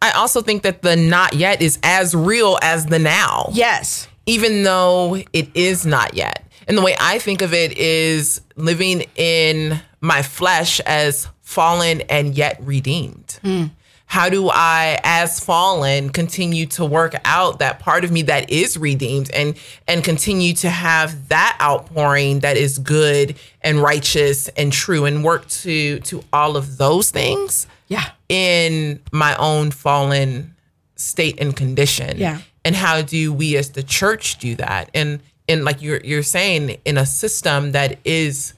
I 0.00 0.10
also 0.12 0.42
think 0.42 0.62
that 0.62 0.82
the 0.82 0.96
not 0.96 1.34
yet 1.34 1.60
is 1.62 1.78
as 1.82 2.14
real 2.14 2.58
as 2.62 2.86
the 2.86 2.98
now. 2.98 3.48
yes 3.52 4.08
even 4.26 4.62
though 4.62 5.16
it 5.32 5.48
is 5.54 5.84
not 5.84 6.14
yet. 6.14 6.46
And 6.68 6.78
the 6.78 6.82
way 6.82 6.94
I 7.00 7.18
think 7.18 7.42
of 7.42 7.52
it 7.52 7.76
is 7.76 8.40
living 8.56 9.04
in 9.16 9.80
my 10.00 10.22
flesh 10.22 10.80
as 10.80 11.28
fallen 11.40 12.02
and 12.02 12.36
yet 12.36 12.58
redeemed. 12.62 13.38
Hmm. 13.42 13.64
How 14.12 14.28
do 14.28 14.50
I, 14.50 15.00
as 15.04 15.40
fallen, 15.40 16.10
continue 16.10 16.66
to 16.66 16.84
work 16.84 17.14
out 17.24 17.60
that 17.60 17.78
part 17.78 18.04
of 18.04 18.12
me 18.12 18.20
that 18.24 18.50
is 18.50 18.76
redeemed 18.76 19.30
and 19.30 19.56
and 19.88 20.04
continue 20.04 20.52
to 20.56 20.68
have 20.68 21.28
that 21.28 21.56
outpouring 21.62 22.40
that 22.40 22.58
is 22.58 22.78
good 22.78 23.36
and 23.62 23.80
righteous 23.80 24.48
and 24.48 24.70
true 24.70 25.06
and 25.06 25.24
work 25.24 25.48
to 25.62 25.98
to 26.00 26.22
all 26.30 26.58
of 26.58 26.76
those 26.76 27.10
things 27.10 27.66
yeah 27.88 28.10
in 28.28 29.00
my 29.12 29.34
own 29.36 29.70
fallen 29.70 30.54
state 30.96 31.40
and 31.40 31.56
condition. 31.56 32.18
Yeah. 32.18 32.42
And 32.66 32.76
how 32.76 33.00
do 33.00 33.32
we 33.32 33.56
as 33.56 33.70
the 33.70 33.82
church 33.82 34.36
do 34.38 34.56
that? 34.56 34.90
And 34.92 35.20
and 35.48 35.64
like 35.64 35.80
you're 35.80 36.02
you're 36.04 36.22
saying, 36.22 36.76
in 36.84 36.98
a 36.98 37.06
system 37.06 37.72
that 37.72 37.98
is 38.04 38.52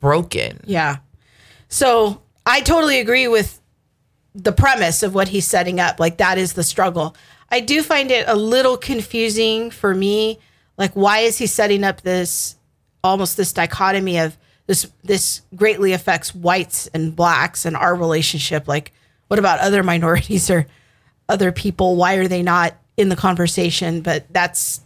broken. 0.00 0.60
Yeah. 0.64 0.96
So 1.68 2.22
I 2.46 2.62
totally 2.62 3.00
agree 3.00 3.28
with 3.28 3.60
the 4.34 4.52
premise 4.52 5.02
of 5.02 5.14
what 5.14 5.28
he's 5.28 5.46
setting 5.46 5.80
up. 5.80 6.00
Like 6.00 6.18
that 6.18 6.38
is 6.38 6.54
the 6.54 6.64
struggle. 6.64 7.16
I 7.50 7.60
do 7.60 7.82
find 7.82 8.10
it 8.10 8.26
a 8.26 8.34
little 8.34 8.76
confusing 8.76 9.70
for 9.70 9.94
me. 9.94 10.38
Like, 10.76 10.92
why 10.94 11.20
is 11.20 11.38
he 11.38 11.46
setting 11.46 11.84
up 11.84 12.00
this 12.00 12.56
almost 13.04 13.36
this 13.36 13.52
dichotomy 13.52 14.18
of 14.18 14.36
this 14.66 14.90
this 15.04 15.42
greatly 15.54 15.92
affects 15.92 16.34
whites 16.34 16.88
and 16.88 17.14
blacks 17.14 17.64
and 17.64 17.76
our 17.76 17.94
relationship? 17.94 18.66
Like, 18.66 18.92
what 19.28 19.38
about 19.38 19.60
other 19.60 19.82
minorities 19.84 20.50
or 20.50 20.66
other 21.28 21.52
people? 21.52 21.96
Why 21.96 22.14
are 22.14 22.28
they 22.28 22.42
not 22.42 22.74
in 22.96 23.08
the 23.08 23.16
conversation? 23.16 24.00
But 24.00 24.26
that's 24.32 24.80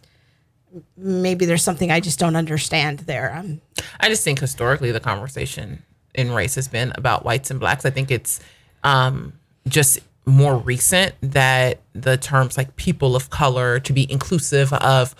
maybe 0.96 1.46
there's 1.46 1.62
something 1.62 1.90
I 1.90 2.00
just 2.00 2.18
don't 2.18 2.36
understand 2.36 3.00
there. 3.00 3.34
Um, 3.34 3.62
I 4.00 4.08
just 4.08 4.24
think 4.24 4.40
historically 4.40 4.92
the 4.92 5.00
conversation 5.00 5.82
in 6.14 6.32
race 6.32 6.56
has 6.56 6.68
been 6.68 6.92
about 6.96 7.24
whites 7.24 7.50
and 7.50 7.58
blacks. 7.58 7.86
I 7.86 7.90
think 7.90 8.10
it's 8.10 8.40
um, 8.84 9.32
just 9.68 10.00
more 10.26 10.58
recent 10.58 11.14
that 11.22 11.80
the 11.94 12.16
terms 12.16 12.56
like 12.56 12.76
people 12.76 13.16
of 13.16 13.30
color 13.30 13.80
to 13.80 13.92
be 13.92 14.10
inclusive 14.10 14.72
of 14.74 15.14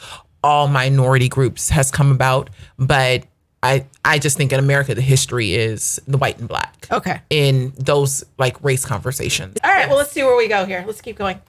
all 0.45 0.69
minority 0.69 1.29
groups 1.29 1.71
has 1.71 1.91
come 1.91 2.13
about. 2.13 2.51
But 2.79 3.25
I 3.63 3.87
I 4.05 4.19
just 4.19 4.37
think 4.37 4.53
in 4.53 4.59
America 4.59 4.95
the 4.95 5.01
history 5.01 5.55
is 5.55 6.01
the 6.07 6.19
white 6.19 6.39
and 6.39 6.49
black. 6.49 6.87
Okay. 6.91 7.21
In 7.31 7.73
those 7.77 8.25
like 8.39 8.63
race 8.63 8.85
conversations. 8.85 9.57
all 9.65 9.71
right. 9.71 9.89
Well, 9.89 9.97
let's 9.99 10.13
see 10.13 10.23
where 10.23 10.37
we 10.37 10.49
go 10.49 10.65
here. 10.65 10.85
Let's 10.87 11.01
keep 11.01 11.17
going. 11.17 11.41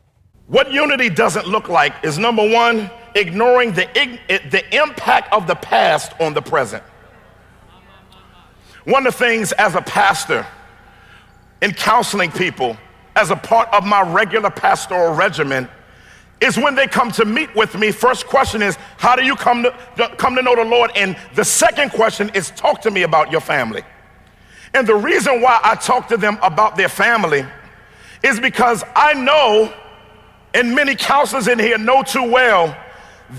What 0.47 0.71
unity 0.71 1.09
doesn't 1.11 1.45
look 1.45 1.69
like 1.69 1.93
is 2.03 2.17
number 2.17 2.49
one, 2.49 2.89
ignoring 3.13 3.71
the, 3.73 3.87
ig- 4.01 4.19
the 4.49 4.63
impact 4.75 5.31
of 5.31 5.45
the 5.45 5.53
past 5.53 6.13
on 6.19 6.33
the 6.33 6.41
present. 6.41 6.83
One 8.85 9.05
of 9.05 9.13
the 9.13 9.19
things 9.19 9.51
as 9.51 9.75
a 9.75 9.81
pastor 9.83 10.47
in 11.61 11.71
counseling 11.73 12.31
people, 12.31 12.75
as 13.15 13.31
a 13.31 13.35
part 13.35 13.69
of 13.73 13.85
my 13.85 14.01
regular 14.01 14.49
pastoral 14.49 15.13
regimen, 15.13 15.67
is 16.41 16.57
when 16.57 16.75
they 16.75 16.87
come 16.87 17.11
to 17.11 17.25
meet 17.25 17.53
with 17.55 17.75
me. 17.75 17.91
First 17.91 18.27
question 18.27 18.61
is, 18.61 18.77
How 18.97 19.15
do 19.15 19.23
you 19.23 19.35
come 19.35 19.63
to, 19.63 20.15
come 20.17 20.35
to 20.35 20.41
know 20.41 20.55
the 20.55 20.63
Lord? 20.63 20.91
And 20.95 21.17
the 21.35 21.43
second 21.43 21.91
question 21.91 22.31
is, 22.33 22.51
Talk 22.51 22.81
to 22.81 22.91
me 22.91 23.03
about 23.03 23.31
your 23.31 23.41
family. 23.41 23.83
And 24.73 24.87
the 24.87 24.95
reason 24.95 25.41
why 25.41 25.59
I 25.63 25.75
talk 25.75 26.07
to 26.09 26.17
them 26.17 26.37
about 26.41 26.75
their 26.75 26.89
family 26.89 27.45
is 28.23 28.39
because 28.39 28.83
I 28.95 29.13
know 29.13 29.73
and 30.53 30.75
many 30.75 30.95
counselors 30.95 31.47
in 31.47 31.59
here 31.59 31.77
know 31.77 32.03
too 32.03 32.29
well 32.29 32.75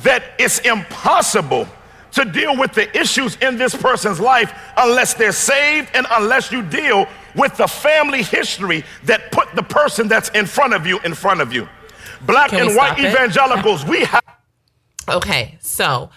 that 0.03 0.23
it's 0.39 0.61
impossible 0.61 1.67
to 2.13 2.25
deal 2.25 2.57
with 2.57 2.73
the 2.73 2.97
issues 2.99 3.37
in 3.37 3.57
this 3.57 3.75
person's 3.75 4.21
life 4.21 4.53
unless 4.77 5.15
they're 5.15 5.33
saved 5.33 5.91
and 5.95 6.07
unless 6.11 6.51
you 6.51 6.63
deal 6.63 7.07
with 7.35 7.57
the 7.57 7.67
family 7.67 8.23
history 8.23 8.85
that 9.05 9.31
put 9.33 9.55
the 9.55 9.63
person 9.63 10.09
that's 10.09 10.29
in 10.31 10.47
front 10.47 10.75
of 10.75 10.87
you 10.87 10.99
in 11.01 11.15
front 11.15 11.41
of 11.41 11.53
you. 11.53 11.69
Black 12.23 12.51
Can 12.51 12.69
and 12.69 12.77
white 12.77 12.99
it? 12.99 13.07
evangelicals, 13.07 13.85
we 13.85 14.05
have. 14.05 14.23
Okay, 15.09 15.59
so 15.61 16.11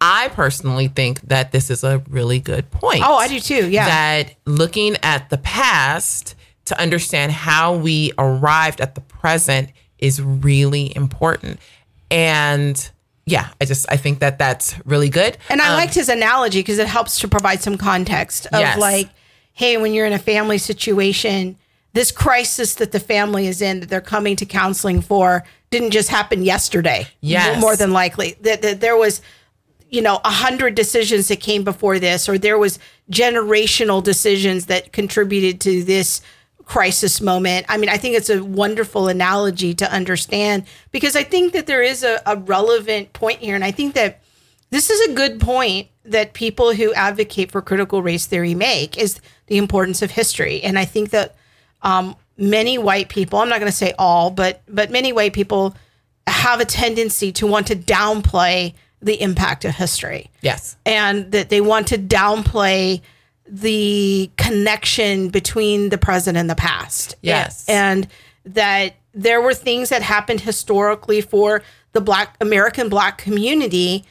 I 0.00 0.28
personally 0.28 0.86
think 0.86 1.22
that 1.22 1.50
this 1.50 1.70
is 1.70 1.82
a 1.82 2.02
really 2.08 2.38
good 2.38 2.70
point. 2.70 3.02
Oh, 3.04 3.16
I 3.16 3.26
do 3.26 3.40
too. 3.40 3.68
Yeah. 3.68 3.86
That 3.86 4.34
looking 4.44 4.96
at 5.02 5.28
the 5.30 5.38
past 5.38 6.36
to 6.66 6.80
understand 6.80 7.32
how 7.32 7.74
we 7.74 8.12
arrived 8.16 8.80
at 8.80 8.94
the 8.94 9.00
present 9.00 9.70
is 9.98 10.22
really 10.22 10.94
important. 10.94 11.58
And 12.12 12.90
yeah, 13.26 13.48
I 13.60 13.64
just 13.64 13.86
I 13.90 13.96
think 13.96 14.20
that 14.20 14.38
that's 14.38 14.76
really 14.84 15.08
good. 15.08 15.36
And 15.48 15.60
I 15.60 15.70
Um, 15.70 15.74
liked 15.76 15.94
his 15.94 16.08
analogy 16.08 16.60
because 16.60 16.78
it 16.78 16.86
helps 16.86 17.18
to 17.20 17.28
provide 17.28 17.60
some 17.62 17.76
context 17.76 18.46
of 18.52 18.60
Yes. 18.60 18.78
like, 18.78 19.08
hey, 19.58 19.76
when 19.76 19.92
you're 19.92 20.06
in 20.06 20.12
a 20.12 20.20
family 20.20 20.56
situation, 20.56 21.56
this 21.92 22.12
crisis 22.12 22.76
that 22.76 22.92
the 22.92 23.00
family 23.00 23.48
is 23.48 23.60
in 23.60 23.80
that 23.80 23.88
they're 23.88 24.00
coming 24.00 24.36
to 24.36 24.46
counseling 24.46 25.00
for 25.00 25.44
didn't 25.70 25.90
just 25.90 26.10
happen 26.10 26.44
yesterday. 26.44 27.08
Yes. 27.20 27.60
More 27.60 27.74
than 27.74 27.90
likely. 27.90 28.36
That, 28.42 28.62
that 28.62 28.80
there 28.80 28.96
was, 28.96 29.20
you 29.90 30.00
know, 30.00 30.20
a 30.24 30.30
hundred 30.30 30.76
decisions 30.76 31.26
that 31.26 31.40
came 31.40 31.64
before 31.64 31.98
this, 31.98 32.28
or 32.28 32.38
there 32.38 32.56
was 32.56 32.78
generational 33.10 34.00
decisions 34.00 34.66
that 34.66 34.92
contributed 34.92 35.60
to 35.62 35.82
this 35.82 36.20
crisis 36.64 37.20
moment. 37.20 37.66
I 37.68 37.78
mean, 37.78 37.88
I 37.88 37.96
think 37.96 38.14
it's 38.14 38.30
a 38.30 38.44
wonderful 38.44 39.08
analogy 39.08 39.74
to 39.74 39.92
understand 39.92 40.66
because 40.92 41.16
I 41.16 41.24
think 41.24 41.52
that 41.54 41.66
there 41.66 41.82
is 41.82 42.04
a, 42.04 42.22
a 42.26 42.36
relevant 42.36 43.12
point 43.12 43.40
here. 43.40 43.56
And 43.56 43.64
I 43.64 43.72
think 43.72 43.96
that 43.96 44.20
this 44.70 44.90
is 44.90 45.08
a 45.08 45.14
good 45.14 45.40
point 45.40 45.88
that 46.04 46.32
people 46.32 46.72
who 46.72 46.92
advocate 46.94 47.50
for 47.50 47.62
critical 47.62 48.02
race 48.02 48.26
theory 48.26 48.54
make 48.54 48.98
is 48.98 49.20
the 49.46 49.58
importance 49.58 50.02
of 50.02 50.10
history. 50.10 50.62
And 50.62 50.78
I 50.78 50.84
think 50.84 51.10
that 51.10 51.36
um, 51.82 52.16
many 52.36 52.78
white 52.78 53.08
people, 53.08 53.38
I'm 53.38 53.48
not 53.48 53.60
going 53.60 53.70
to 53.70 53.76
say 53.76 53.94
all, 53.98 54.30
but 54.30 54.62
but 54.68 54.90
many 54.90 55.12
white 55.12 55.32
people 55.32 55.76
have 56.26 56.60
a 56.60 56.64
tendency 56.64 57.32
to 57.32 57.46
want 57.46 57.66
to 57.68 57.76
downplay 57.76 58.74
the 59.00 59.20
impact 59.20 59.64
of 59.64 59.74
history 59.74 60.30
yes. 60.40 60.76
and 60.84 61.30
that 61.32 61.50
they 61.50 61.60
want 61.60 61.86
to 61.88 61.96
downplay 61.96 63.00
the 63.46 64.30
connection 64.36 65.28
between 65.28 65.88
the 65.88 65.98
present 65.98 66.36
and 66.36 66.50
the 66.50 66.54
past. 66.54 67.14
Yes. 67.22 67.64
And 67.68 68.08
that 68.44 68.94
there 69.14 69.40
were 69.40 69.54
things 69.54 69.88
that 69.88 70.02
happened 70.02 70.40
historically 70.40 71.20
for 71.20 71.62
the 71.92 72.00
black 72.00 72.36
American 72.40 72.88
black 72.88 73.18
community 73.18 74.04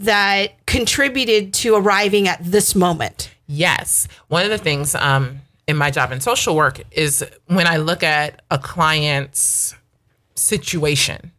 that 0.00 0.66
contributed 0.66 1.52
to 1.52 1.74
arriving 1.74 2.26
at 2.26 2.42
this 2.42 2.74
moment. 2.74 3.30
Yes. 3.46 4.08
One 4.28 4.44
of 4.44 4.50
the 4.50 4.58
things 4.58 4.94
um, 4.94 5.40
in 5.66 5.76
my 5.76 5.90
job 5.90 6.10
in 6.12 6.20
social 6.20 6.56
work 6.56 6.80
is 6.90 7.24
when 7.46 7.66
I 7.66 7.76
look 7.76 8.02
at 8.02 8.42
a 8.50 8.58
client's 8.58 9.74
situation, 10.34 11.32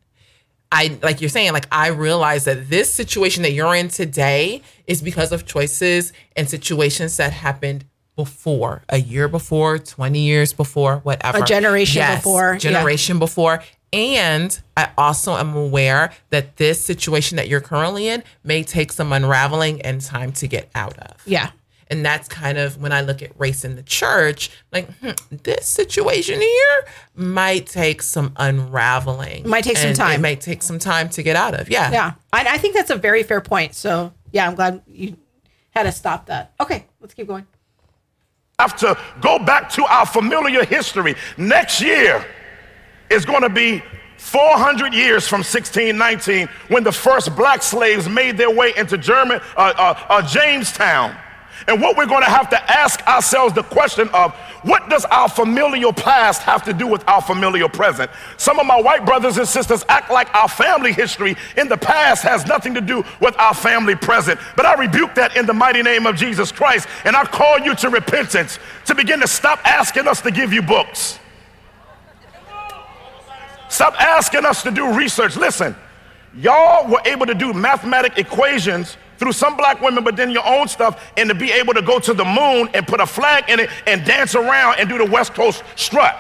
I 0.72 0.98
like 1.02 1.22
you're 1.22 1.30
saying, 1.30 1.54
like 1.54 1.68
I 1.72 1.88
realize 1.88 2.46
that 2.46 2.70
this 2.70 2.94
situation 2.94 3.44
that 3.44 3.52
you're 3.52 3.76
in 3.76 3.90
today 3.90 4.62
is 4.88 5.02
because 5.02 5.32
of 5.32 5.46
choices 5.46 6.14
and 6.36 6.50
situations 6.50 7.18
that 7.18 7.34
happened 7.34 7.86
before, 8.16 8.84
a 8.90 9.00
year 9.00 9.28
before, 9.28 9.80
20 9.80 10.20
years 10.20 10.54
before, 10.54 10.98
whatever. 10.98 11.40
A 11.40 11.46
generation 11.46 12.04
before, 12.16 12.54
yeah. 12.54 12.60
Generation 12.60 13.20
before. 13.20 13.64
And 13.94 14.58
I 14.78 14.90
also 14.98 15.36
am 15.36 15.56
aware 15.56 16.14
that 16.30 16.56
this 16.58 16.82
situation 16.82 17.36
that 17.36 17.50
you're 17.50 17.62
currently 17.62 18.08
in 18.08 18.24
may 18.44 18.64
take 18.64 18.92
some 18.92 19.12
unraveling 19.12 19.82
and 19.82 20.00
time 20.00 20.32
to 20.34 20.48
get 20.48 20.70
out 20.74 20.98
of. 20.98 21.22
Yeah. 21.26 21.52
And 21.90 22.06
that's 22.06 22.30
kind 22.30 22.58
of 22.58 22.82
when 22.82 22.94
I 22.94 23.02
look 23.02 23.22
at 23.22 23.38
race 23.38 23.66
in 23.66 23.76
the 23.76 23.84
church, 23.84 24.50
like 24.72 24.90
hmm, 25.00 25.10
this 25.44 25.66
situation 25.66 26.40
here 26.40 26.86
might 27.16 27.68
take 27.68 28.02
some 28.02 28.32
unraveling. 28.38 29.48
Might 29.48 29.66
take 29.66 29.76
some 29.76 29.94
time. 29.94 30.20
It 30.20 30.22
might 30.22 30.40
take 30.40 30.64
some 30.64 30.80
time 30.80 31.10
to 31.10 31.22
get 31.22 31.36
out 31.36 31.54
of. 31.54 31.70
Yeah. 31.70 31.92
Yeah. 31.92 32.14
I, 32.32 32.46
I 32.56 32.58
think 32.60 32.76
that's 32.76 32.92
a 32.92 32.96
very 32.96 33.24
fair 33.24 33.42
point. 33.42 33.76
So, 33.76 34.14
yeah, 34.32 34.48
I'm 34.48 34.56
glad 34.56 34.82
you 34.88 35.18
had 35.72 35.84
to 35.84 35.92
stop 35.92 36.28
that. 36.28 36.54
Okay, 36.62 36.86
let's 37.02 37.14
keep 37.14 37.28
going. 37.28 37.46
have 38.58 38.78
to 38.78 38.98
go 39.20 39.38
back 39.40 39.70
to 39.72 39.84
our 39.84 40.06
familiar 40.06 40.64
history. 40.64 41.16
Next 41.38 41.82
year 41.82 42.26
is 43.12 43.26
going 43.26 43.42
to 43.42 43.50
be 43.50 43.84
400 44.18 44.94
years 44.94 45.28
from 45.28 45.40
1619 45.40 46.48
when 46.70 46.84
the 46.84 46.92
first 46.92 47.36
black 47.36 47.64
slaves 47.64 48.08
made 48.08 48.38
their 48.38 48.52
way 48.52 48.72
into 48.78 48.98
German, 48.98 49.42
uh, 49.58 49.74
uh, 49.78 50.06
uh, 50.10 50.22
Jamestown. 50.22 51.18
And 51.68 51.82
what 51.82 51.98
we're 51.98 52.08
going 52.08 52.24
to 52.24 52.30
have 52.30 52.50
to 52.50 52.72
ask 52.72 53.06
ourselves 53.08 53.54
the 53.54 53.64
question 53.64 54.10
of 54.10 54.34
what 54.64 54.90
does 54.90 55.06
our 55.06 55.30
familial 55.30 55.94
past 55.94 56.42
have 56.44 56.64
to 56.64 56.74
do 56.74 56.88
with 56.88 57.08
our 57.08 57.22
familial 57.22 57.70
present? 57.70 58.10
Some 58.38 58.60
of 58.60 58.66
my 58.66 58.80
white 58.80 59.06
brothers 59.06 59.38
and 59.38 59.48
sisters 59.48 59.84
act 59.90 60.12
like 60.12 60.34
our 60.36 60.48
family 60.48 60.94
history 60.94 61.36
in 61.58 61.68
the 61.68 61.78
past 61.78 62.24
has 62.24 62.46
nothing 62.46 62.74
to 62.76 62.82
do 62.82 63.04
with 63.20 63.38
our 63.38 63.54
family 63.54 63.96
present. 63.96 64.40
But 64.56 64.66
I 64.66 64.76
rebuke 64.76 65.16
that 65.16 65.36
in 65.36 65.46
the 65.46 65.54
mighty 65.54 65.84
name 65.84 66.06
of 66.06 66.16
Jesus 66.16 66.52
Christ. 66.52 66.88
And 67.06 67.16
I 67.16 67.26
call 67.26 67.60
you 67.60 67.76
to 67.76 67.90
repentance, 67.90 68.60
to 68.86 68.96
begin 68.96 69.20
to 69.20 69.28
stop 69.28 69.60
asking 69.66 70.08
us 70.08 70.22
to 70.22 70.32
give 70.32 70.54
you 70.54 70.62
books. 70.62 71.20
Stop 73.72 74.00
asking 74.02 74.46
us 74.46 74.64
to 74.64 74.70
do 74.70 74.94
research. 74.94 75.38
Listen, 75.38 75.74
y'all 76.36 76.92
were 76.92 77.00
able 77.06 77.26
to 77.26 77.34
do 77.34 77.54
mathematic 77.54 78.18
equations 78.18 78.98
through 79.18 79.32
some 79.32 79.56
black 79.56 79.80
women, 79.80 80.04
but 80.04 80.18
then 80.18 80.30
your 80.30 80.46
own 80.46 80.68
stuff, 80.68 81.02
and 81.16 81.30
to 81.30 81.34
be 81.34 81.54
able 81.54 81.74
to 81.74 81.82
go 81.82 81.98
to 81.98 82.14
the 82.14 82.26
moon 82.26 82.68
and 82.74 82.86
put 82.86 83.00
a 83.00 83.06
flag 83.06 83.50
in 83.50 83.62
it 83.62 83.70
and 83.88 84.04
dance 84.04 84.36
around 84.36 84.76
and 84.78 84.90
do 84.90 84.98
the 84.98 85.06
West 85.06 85.34
Coast 85.34 85.64
strut. 85.78 86.20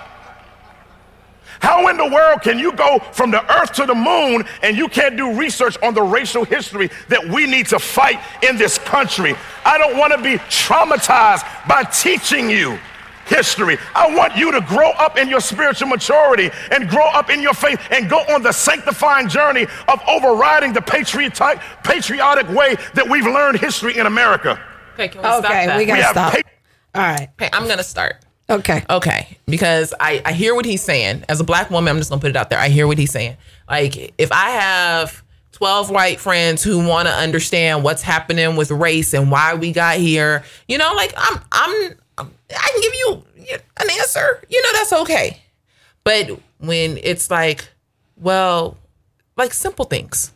How 1.60 1.90
in 1.90 1.98
the 1.98 2.08
world 2.08 2.42
can 2.42 2.58
you 2.58 2.72
go 2.72 3.00
from 3.12 3.32
the 3.32 3.44
earth 3.60 3.74
to 3.74 3.86
the 3.86 3.96
moon 3.96 4.46
and 4.64 4.78
you 4.78 4.88
can't 4.88 5.18
do 5.18 5.38
research 5.38 5.78
on 5.84 5.94
the 5.94 6.02
racial 6.02 6.46
history 6.46 6.90
that 7.10 7.28
we 7.28 7.48
need 7.48 7.68
to 7.68 7.80
fight 7.80 8.20
in 8.44 8.56
this 8.56 8.78
country? 8.78 9.36
I 9.66 9.78
don't 9.78 9.98
want 9.98 10.14
to 10.14 10.24
be 10.24 10.38
traumatized 10.48 11.46
by 11.68 11.84
teaching 11.84 12.50
you 12.50 12.80
history. 13.26 13.78
I 13.96 14.16
want 14.16 14.36
you 14.36 14.52
to 14.52 14.62
grow 14.62 14.90
up 14.92 15.18
in 15.18 15.30
your 15.30 15.40
spiritual 15.42 15.88
maturity 15.88 16.50
and 16.72 16.90
grow 16.90 17.06
up 17.08 17.30
in 17.30 17.42
your 17.42 17.54
faith 17.54 17.80
and 17.92 18.10
go 18.10 18.20
on 18.30 18.44
the 18.44 18.52
sanctifying 18.52 19.28
journey 19.30 19.68
of 19.88 20.02
overriding 20.08 20.74
the 20.74 20.82
patriotic, 20.82 21.60
patriotic 21.84 22.48
way 22.50 22.76
that 22.94 23.08
we've 23.10 23.26
learned 23.26 23.60
history 23.60 23.98
in 23.98 24.06
America. 24.06 24.60
Okay, 24.94 25.08
can 25.08 25.22
we 25.22 25.28
stop 25.28 25.46
Okay, 25.46 25.66
that? 25.68 25.78
we 25.78 25.86
got 25.86 25.96
to 25.98 26.04
have 26.04 26.12
stop. 26.12 26.34
pa- 26.34 26.42
All 26.96 27.02
right. 27.02 27.30
okay, 27.42 27.50
I'm 27.54 27.66
going 27.66 27.78
to 27.78 27.84
start. 27.84 28.18
Okay. 28.50 28.84
Okay, 28.90 29.38
because 29.46 29.94
I, 30.00 30.22
I 30.26 30.34
hear 30.34 30.54
what 30.54 30.66
he's 30.66 30.82
saying. 30.82 31.24
As 31.30 31.40
a 31.40 31.44
black 31.46 31.70
woman, 31.70 31.90
I'm 31.90 31.98
just 31.98 32.10
gonna 32.10 32.20
put 32.20 32.32
it 32.32 32.36
out 32.36 32.50
there. 32.50 32.60
I 32.60 32.68
hear 32.68 32.86
what 32.86 32.98
he's 32.98 33.12
saying. 33.12 33.38
Like, 33.70 34.14
if 34.18 34.30
I 34.34 34.50
have 34.50 35.24
12 35.54 35.90
white 35.90 36.20
friends 36.20 36.62
who 36.62 36.86
want 36.86 37.08
to 37.08 37.14
understand 37.14 37.82
what's 37.86 38.02
happening 38.02 38.58
with 38.58 38.70
race 38.70 39.14
and 39.14 39.32
why 39.32 39.54
we 39.54 39.72
got 39.72 39.98
here, 39.98 40.44
you 40.68 40.78
know, 40.78 40.92
like 40.96 41.14
I'm, 41.16 41.40
I'm, 41.54 41.92
I'm 41.92 41.96
I 42.18 42.24
can 42.26 42.82
give 42.82 42.94
you 42.96 43.60
an 43.78 43.90
answer. 44.00 44.44
You 44.50 44.62
know, 44.62 44.70
that's 44.74 44.94
okay. 44.94 45.42
But 46.04 46.40
when 46.60 46.98
it's 47.02 47.30
like, 47.30 47.68
well, 48.18 48.78
like 49.38 49.54
simple 49.54 49.86
things. 49.86 50.32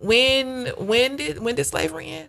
When 0.00 0.66
when 0.78 1.16
did 1.16 1.38
when 1.38 1.54
did 1.54 1.64
slavery 1.64 2.08
end? 2.08 2.28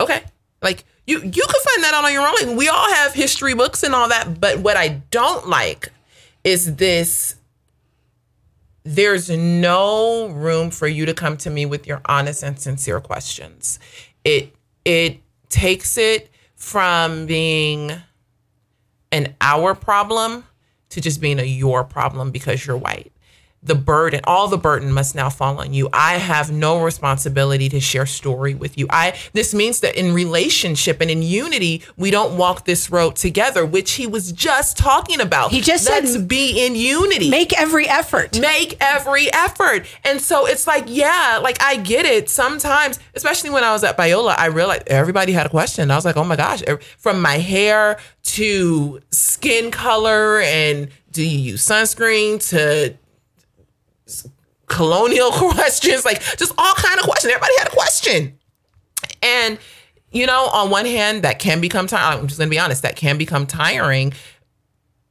Okay. 0.00 0.22
Like 0.62 0.84
you 1.06 1.18
you 1.18 1.30
can 1.30 1.60
find 1.62 1.84
that 1.84 1.92
out 1.94 2.04
on 2.04 2.12
your 2.12 2.26
own. 2.26 2.56
We 2.56 2.68
all 2.68 2.94
have 2.94 3.12
history 3.12 3.54
books 3.54 3.82
and 3.82 3.94
all 3.94 4.08
that, 4.08 4.40
but 4.40 4.60
what 4.60 4.76
I 4.76 4.88
don't 5.10 5.48
like 5.48 5.90
is 6.44 6.76
this 6.76 7.36
there's 8.84 9.28
no 9.28 10.28
room 10.28 10.70
for 10.70 10.86
you 10.86 11.04
to 11.04 11.12
come 11.12 11.36
to 11.38 11.50
me 11.50 11.66
with 11.66 11.86
your 11.86 12.00
honest 12.06 12.42
and 12.42 12.58
sincere 12.58 13.00
questions. 13.00 13.78
It 14.24 14.54
it 14.84 15.18
takes 15.48 15.98
it 15.98 16.30
from 16.58 17.24
being 17.26 17.92
an 19.10 19.34
our 19.40 19.74
problem 19.74 20.44
to 20.90 21.00
just 21.00 21.20
being 21.20 21.38
a 21.38 21.44
your 21.44 21.84
problem 21.84 22.30
because 22.30 22.66
you're 22.66 22.76
white. 22.76 23.12
The 23.60 23.74
burden, 23.74 24.20
all 24.24 24.46
the 24.46 24.56
burden 24.56 24.92
must 24.92 25.16
now 25.16 25.28
fall 25.30 25.58
on 25.58 25.74
you. 25.74 25.88
I 25.92 26.14
have 26.18 26.50
no 26.52 26.80
responsibility 26.80 27.68
to 27.70 27.80
share 27.80 28.06
story 28.06 28.54
with 28.54 28.78
you. 28.78 28.86
I 28.88 29.18
this 29.32 29.52
means 29.52 29.80
that 29.80 29.96
in 29.96 30.14
relationship 30.14 31.00
and 31.00 31.10
in 31.10 31.22
unity, 31.22 31.82
we 31.96 32.12
don't 32.12 32.36
walk 32.36 32.66
this 32.66 32.88
road 32.88 33.16
together, 33.16 33.66
which 33.66 33.92
he 33.92 34.06
was 34.06 34.30
just 34.30 34.76
talking 34.76 35.20
about. 35.20 35.50
He 35.50 35.60
just 35.60 35.84
said- 35.84 36.04
Let's 36.04 36.16
be 36.18 36.64
in 36.64 36.76
unity 36.76 37.30
Make 37.30 37.52
every 37.58 37.88
effort. 37.88 38.38
make 38.40 38.76
every 38.80 39.30
effort. 39.32 39.86
And 40.04 40.20
so 40.20 40.46
it's 40.46 40.66
like, 40.68 40.84
yeah, 40.86 41.40
like 41.42 41.60
I 41.60 41.76
get 41.76 42.06
it. 42.06 42.30
Sometimes, 42.30 43.00
especially 43.16 43.50
when 43.50 43.64
I 43.64 43.72
was 43.72 43.82
at 43.82 43.96
Biola, 43.98 44.34
I 44.38 44.46
realized 44.46 44.84
everybody 44.86 45.32
had 45.32 45.46
a 45.46 45.50
question. 45.50 45.90
I 45.90 45.96
was 45.96 46.04
like, 46.04 46.16
oh 46.16 46.24
my 46.24 46.36
gosh, 46.36 46.62
from 46.96 47.20
my 47.20 47.38
hair 47.38 47.98
to 48.22 49.00
skin 49.10 49.72
color 49.72 50.40
and 50.40 50.88
do 51.10 51.24
you 51.24 51.38
use 51.52 51.66
sunscreen 51.66 52.38
to 52.50 52.94
colonial 54.68 55.30
questions, 55.32 56.04
like 56.04 56.22
just 56.36 56.52
all 56.58 56.74
kind 56.74 56.98
of 56.98 57.04
questions. 57.04 57.32
Everybody 57.32 57.52
had 57.58 57.68
a 57.68 57.70
question. 57.70 58.38
And 59.22 59.58
you 60.10 60.26
know, 60.26 60.46
on 60.46 60.70
one 60.70 60.86
hand, 60.86 61.22
that 61.22 61.38
can 61.38 61.60
become 61.60 61.86
tiring. 61.86 62.20
I'm 62.20 62.26
just 62.28 62.38
gonna 62.38 62.50
be 62.50 62.58
honest, 62.58 62.82
that 62.82 62.96
can 62.96 63.18
become 63.18 63.46
tiring. 63.46 64.12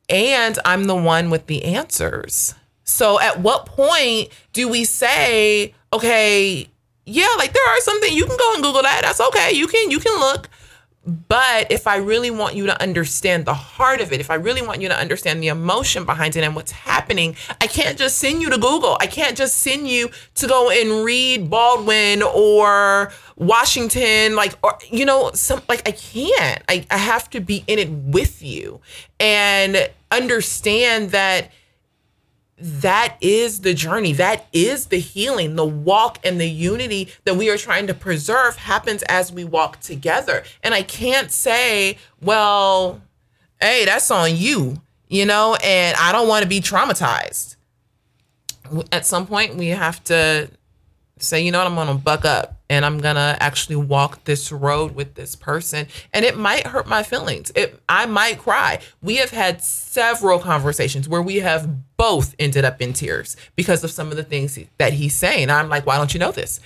And 0.10 0.58
I'm 0.64 0.86
the 0.86 0.96
one 0.96 1.30
with 1.30 1.48
the 1.48 1.64
answers. 1.66 2.56
So 2.84 3.20
at 3.20 3.42
what 3.42 3.66
point 3.66 4.30
do 4.54 4.70
we 4.70 4.86
say, 4.86 5.74
okay, 5.92 6.70
yeah, 7.06 7.28
like 7.38 7.54
there 7.54 7.68
are 7.70 7.80
something 7.82 8.14
you 8.14 8.26
can 8.26 8.38
go 8.38 8.54
and 8.54 8.64
Google 8.64 8.82
that. 8.82 9.02
That's 9.02 9.20
okay. 9.20 9.52
You 9.54 9.68
can 9.68 9.92
you 9.92 10.00
can 10.00 10.18
look. 10.20 10.50
But 11.08 11.72
if 11.72 11.88
I 11.88 11.96
really 11.96 12.32
want 12.32 12.56
you 12.56 12.66
to 12.66 12.82
understand 12.82 13.46
the 13.46 13.54
heart 13.54 14.02
of 14.02 14.12
it, 14.12 14.20
if 14.20 14.30
I 14.30 14.36
really 14.36 14.62
want 14.62 14.82
you 14.82 14.90
to 14.90 14.98
understand 14.98 15.42
the 15.42 15.48
emotion 15.48 16.04
behind 16.04 16.36
it 16.36 16.44
and 16.44 16.54
what's 16.54 16.72
happening, 16.72 17.38
I 17.62 17.68
can't 17.68 17.98
just 17.98 18.18
send 18.18 18.42
you 18.42 18.50
to 18.50 18.58
Google. 18.58 18.98
I 19.00 19.08
can't 19.08 19.38
just 19.38 19.58
send 19.58 19.88
you 19.88 20.10
to 20.36 20.48
go 20.48 20.70
and 20.70 21.06
read 21.06 21.50
Baldwin 21.50 22.22
or 22.22 23.14
Washington, 23.38 24.36
like, 24.36 24.56
or, 24.62 24.78
you 24.92 25.06
know, 25.06 25.32
some, 25.34 25.62
like, 25.70 25.88
I 25.88 25.92
can't. 25.92 26.62
I, 26.68 26.86
I 26.92 26.98
have 26.98 27.30
to 27.30 27.40
be 27.40 27.64
in 27.68 27.80
it 27.80 27.90
with 27.90 28.44
you 28.44 28.82
and 29.18 29.90
understand 30.12 31.12
that 31.12 31.52
that 32.58 33.18
is 33.22 33.62
the 33.62 33.74
journey. 33.74 34.14
That 34.14 34.48
is 34.52 34.88
the 34.88 35.00
healing. 35.00 35.56
The 35.56 35.66
walk 35.66 36.20
and 36.24 36.42
the 36.42 36.50
unity 36.50 37.10
that 37.24 37.36
we 37.36 37.50
are 37.50 37.58
trying 37.58 37.88
to 37.88 37.94
preserve 37.94 38.56
happens 38.56 39.04
as 39.04 39.32
we 39.32 39.44
walk 39.44 39.80
together. 39.80 40.44
And 40.64 40.74
I 40.74 40.82
can't 40.82 41.32
say, 41.32 41.98
well, 42.22 43.02
hey, 43.62 43.86
that's 43.86 44.10
on 44.10 44.36
you, 44.36 44.82
you 45.08 45.26
know, 45.26 45.56
and 45.64 45.96
I 45.98 46.12
don't 46.12 46.28
want 46.28 46.44
to 46.44 46.50
be 46.50 46.60
traumatized. 46.60 47.56
At 48.92 49.06
some 49.06 49.28
point, 49.28 49.56
we 49.56 49.68
have 49.68 50.04
to 50.06 50.50
say, 51.20 51.42
you 51.42 51.52
know 51.52 51.60
what, 51.60 51.68
I'm 51.68 51.76
gonna 51.76 51.96
buck 51.96 52.26
up 52.26 52.57
and 52.70 52.86
I'm 52.86 53.00
gonna 53.00 53.38
actually 53.40 53.78
walk 53.78 54.24
this 54.26 54.52
road 54.52 54.96
with 54.96 55.16
this 55.16 55.36
person. 55.36 55.88
And 56.14 56.26
it 56.26 56.38
might 56.38 56.68
hurt 56.68 56.88
my 56.88 57.04
feelings. 57.04 57.52
It 57.56 57.82
I 57.88 58.06
might 58.06 58.40
cry. 58.40 58.80
We 59.02 59.18
have 59.18 59.32
had 59.32 59.64
several 59.64 60.40
conversations 60.40 61.08
where 61.08 61.22
we 61.22 61.38
have 61.38 61.98
both 61.98 62.36
ended 62.40 62.66
up 62.66 62.82
in 62.82 62.94
tears 62.94 63.38
because 63.56 63.84
of 63.84 63.92
some 63.92 64.12
of 64.12 64.18
the 64.18 64.24
things 64.24 64.60
that 64.78 64.94
he's 64.94 65.16
saying. 65.16 65.50
I'm 65.50 65.70
like, 65.70 65.86
why 65.86 65.98
don't 65.98 66.14
you 66.14 66.20
know 66.20 66.32
this? 66.32 66.60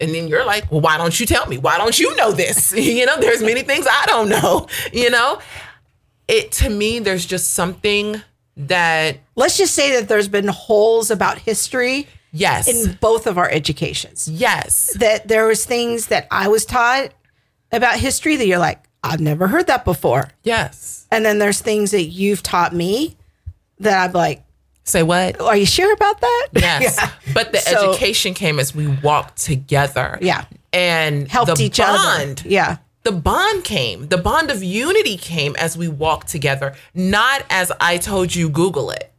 And 0.00 0.14
then 0.14 0.26
you're 0.26 0.44
like, 0.44 0.70
well, 0.72 0.80
why 0.80 0.96
don't 0.96 1.18
you 1.20 1.26
tell 1.26 1.46
me? 1.46 1.58
Why 1.58 1.78
don't 1.78 1.98
you 1.98 2.16
know 2.16 2.32
this? 2.32 2.72
you 2.76 3.06
know, 3.06 3.20
there's 3.20 3.42
many 3.42 3.62
things 3.62 3.86
I 3.88 4.06
don't 4.06 4.28
know, 4.28 4.66
you 4.92 5.10
know? 5.10 5.38
It 6.28 6.52
to 6.52 6.70
me, 6.70 6.98
there's 6.98 7.26
just 7.26 7.50
something 7.52 8.22
that 8.56 9.18
Let's 9.34 9.56
just 9.56 9.74
say 9.74 9.92
that 9.98 10.08
there's 10.08 10.28
been 10.28 10.48
holes 10.48 11.10
about 11.10 11.38
history 11.38 12.06
yes, 12.32 12.68
in 12.68 12.98
both 13.00 13.26
of 13.26 13.38
our 13.38 13.48
educations. 13.50 14.28
yes, 14.28 14.94
That 14.98 15.28
there 15.28 15.46
was 15.46 15.64
things 15.64 16.06
that 16.08 16.26
I 16.30 16.48
was 16.48 16.64
taught 16.64 17.10
about 17.70 17.98
history 17.98 18.36
that 18.36 18.46
you're 18.46 18.58
like, 18.58 18.82
I've 19.04 19.20
never 19.20 19.46
heard 19.48 19.66
that 19.68 19.84
before. 19.84 20.28
yes. 20.42 21.06
And 21.10 21.24
then 21.26 21.38
there's 21.38 21.60
things 21.60 21.90
that 21.90 22.04
you've 22.04 22.42
taught 22.42 22.72
me 22.74 23.16
that 23.80 24.04
I'm 24.08 24.12
like, 24.12 24.42
Say 24.84 25.02
what? 25.02 25.40
are 25.40 25.56
you 25.56 25.66
sure 25.66 25.92
about 25.92 26.20
that? 26.20 26.48
Yes. 26.54 26.98
Yeah. 27.00 27.10
But 27.34 27.52
the 27.52 27.58
So- 27.58 27.90
education 27.90 28.34
came 28.34 28.58
as 28.58 28.74
we 28.74 28.86
walked 28.88 29.36
together. 29.38 30.18
Yeah. 30.22 30.44
And 30.72 31.28
Helped 31.28 31.56
the 31.58 31.64
each 31.64 31.76
bond, 31.78 32.40
other. 32.40 32.48
Yeah. 32.48 32.78
The 33.02 33.12
bond 33.12 33.64
came. 33.64 34.08
The 34.08 34.16
bond 34.18 34.50
of 34.50 34.62
unity 34.62 35.16
came 35.16 35.54
as 35.56 35.76
we 35.76 35.86
walked 35.88 36.28
together, 36.28 36.74
not 36.94 37.44
as 37.50 37.70
I 37.80 37.98
told 37.98 38.34
you, 38.34 38.48
Google 38.48 38.90
it. 38.90 39.11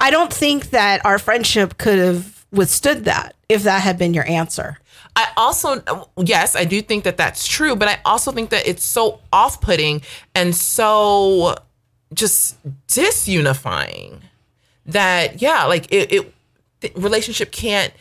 I 0.00 0.10
don't 0.10 0.32
think 0.32 0.70
that 0.70 1.04
our 1.04 1.18
friendship 1.18 1.78
could 1.78 1.98
have 1.98 2.46
withstood 2.52 3.04
that 3.04 3.34
if 3.48 3.62
that 3.62 3.82
had 3.82 3.98
been 3.98 4.14
your 4.14 4.26
answer. 4.28 4.78
I 5.16 5.28
also, 5.36 5.82
yes, 6.16 6.56
I 6.56 6.64
do 6.64 6.82
think 6.82 7.04
that 7.04 7.16
that's 7.16 7.46
true, 7.46 7.76
but 7.76 7.88
I 7.88 8.00
also 8.04 8.32
think 8.32 8.50
that 8.50 8.66
it's 8.66 8.82
so 8.82 9.20
off 9.32 9.60
putting 9.60 10.02
and 10.34 10.54
so 10.54 11.54
just 12.12 12.58
disunifying 12.88 14.20
that, 14.86 15.40
yeah, 15.40 15.64
like 15.64 15.90
it, 15.92 16.12
it 16.12 16.34
relationship 16.96 17.52
can't 17.52 17.92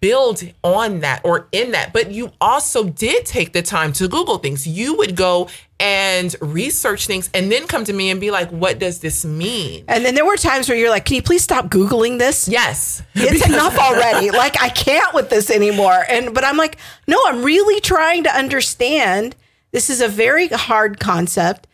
build 0.00 0.42
on 0.62 1.00
that 1.00 1.20
or 1.24 1.48
in 1.52 1.72
that. 1.72 1.92
But 1.92 2.10
you 2.10 2.32
also 2.40 2.84
did 2.84 3.26
take 3.26 3.52
the 3.52 3.62
time 3.62 3.92
to 3.94 4.08
Google 4.08 4.38
things. 4.38 4.66
You 4.66 4.96
would 4.96 5.16
go 5.16 5.48
and 5.80 6.34
research 6.40 7.06
things 7.06 7.28
and 7.34 7.50
then 7.50 7.66
come 7.66 7.84
to 7.84 7.92
me 7.92 8.10
and 8.10 8.20
be 8.20 8.30
like, 8.30 8.50
what 8.50 8.78
does 8.78 9.00
this 9.00 9.24
mean? 9.24 9.84
And 9.88 10.04
then 10.04 10.14
there 10.14 10.24
were 10.24 10.36
times 10.36 10.68
where 10.68 10.78
you're 10.78 10.90
like, 10.90 11.04
can 11.04 11.16
you 11.16 11.22
please 11.22 11.42
stop 11.42 11.66
Googling 11.66 12.18
this? 12.18 12.48
Yes. 12.48 13.02
It's 13.14 13.46
enough 13.46 13.78
already. 13.78 14.30
Like 14.30 14.60
I 14.62 14.68
can't 14.68 15.12
with 15.14 15.30
this 15.30 15.50
anymore. 15.50 16.04
And 16.08 16.34
but 16.34 16.44
I'm 16.44 16.56
like, 16.56 16.78
no, 17.06 17.18
I'm 17.26 17.42
really 17.42 17.80
trying 17.80 18.24
to 18.24 18.36
understand. 18.36 19.34
This 19.72 19.90
is 19.90 20.00
a 20.00 20.08
very 20.08 20.48
hard 20.48 21.00
concept. 21.00 21.66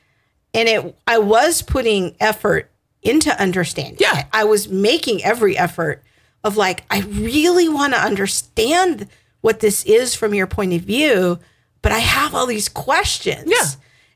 And 0.54 0.68
it 0.68 0.96
I 1.06 1.18
was 1.18 1.62
putting 1.62 2.16
effort 2.20 2.70
into 3.02 3.30
understanding. 3.40 3.96
Yeah. 4.00 4.26
I 4.32 4.44
was 4.44 4.68
making 4.68 5.22
every 5.24 5.56
effort 5.56 6.02
of 6.44 6.56
like, 6.56 6.84
I 6.90 7.00
really 7.00 7.68
want 7.68 7.92
to 7.92 8.00
understand 8.00 9.08
what 9.40 9.60
this 9.60 9.84
is 9.84 10.14
from 10.14 10.34
your 10.34 10.46
point 10.46 10.72
of 10.74 10.82
view, 10.82 11.38
but 11.82 11.92
I 11.92 11.98
have 11.98 12.34
all 12.34 12.46
these 12.46 12.68
questions. 12.68 13.44
Yeah. 13.46 13.66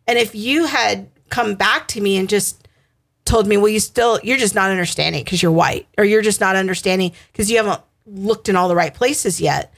And 0.07 0.19
if 0.19 0.35
you 0.35 0.67
had 0.67 1.09
come 1.31 1.55
back 1.55 1.89
to 1.89 2.01
me 2.01 2.17
and 2.17 2.29
just 2.29 2.67
told 3.25 3.47
me, 3.47 3.57
well, 3.57 3.69
you 3.69 3.81
still, 3.81 4.21
you're 4.23 4.37
just 4.37 4.55
not 4.55 4.71
understanding 4.71 5.25
because 5.25 5.43
you're 5.43 5.51
white, 5.53 5.87
or 5.97 6.05
you're 6.05 6.23
just 6.23 6.41
not 6.41 6.57
understanding 6.57 7.13
because 7.33 7.51
you 7.51 7.57
haven't 7.57 7.81
looked 8.07 8.49
in 8.51 8.57
all 8.57 8.69
the 8.69 8.77
right 8.77 8.93
places 8.93 9.41
yet. 9.41 9.73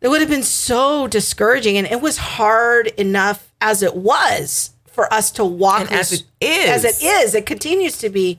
It 0.00 0.08
would 0.08 0.20
have 0.20 0.30
been 0.30 0.42
so 0.42 1.06
discouraging. 1.06 1.76
And 1.76 1.86
it 1.86 2.00
was 2.00 2.16
hard 2.16 2.86
enough 2.86 3.52
as 3.60 3.82
it 3.82 3.94
was 3.96 4.70
for 4.86 5.12
us 5.12 5.30
to 5.32 5.44
walk 5.44 5.82
And 5.82 5.92
as 5.92 6.10
this- 6.10 6.20
it 6.40 6.46
is. 6.46 6.84
As 6.84 7.02
it 7.02 7.04
is, 7.06 7.34
it 7.34 7.46
continues 7.46 7.98
to 7.98 8.08
be. 8.08 8.38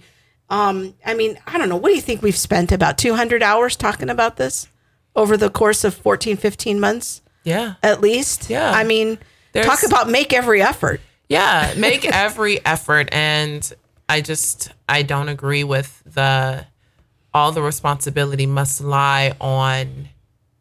Um, 0.49 0.95
I 1.05 1.13
mean, 1.13 1.37
I 1.45 1.57
don't 1.57 1.69
know. 1.69 1.75
What 1.77 1.89
do 1.89 1.95
you 1.95 2.01
think 2.01 2.21
we've 2.21 2.35
spent 2.37 2.71
about 2.71 2.97
200 2.97 3.43
hours 3.43 3.75
talking 3.75 4.09
about 4.09 4.37
this 4.37 4.67
over 5.15 5.37
the 5.37 5.49
course 5.49 5.83
of 5.83 5.93
14, 5.93 6.37
15 6.37 6.79
months 6.79 7.21
Yeah. 7.43 7.75
at 7.83 8.01
least? 8.01 8.49
Yeah. 8.49 8.71
I 8.71 8.83
mean, 8.83 9.19
There's- 9.53 9.67
talk 9.67 9.83
about 9.89 10.09
make 10.09 10.33
every 10.33 10.61
effort. 10.61 11.01
Yeah, 11.27 11.73
make 11.77 12.05
every 12.05 12.63
effort 12.65 13.09
and 13.11 13.71
I 14.07 14.21
just 14.21 14.71
I 14.87 15.03
don't 15.03 15.29
agree 15.29 15.63
with 15.63 16.01
the 16.05 16.65
all 17.31 17.51
the 17.51 17.61
responsibility 17.61 18.47
must 18.47 18.81
lie 18.81 19.33
on 19.39 20.09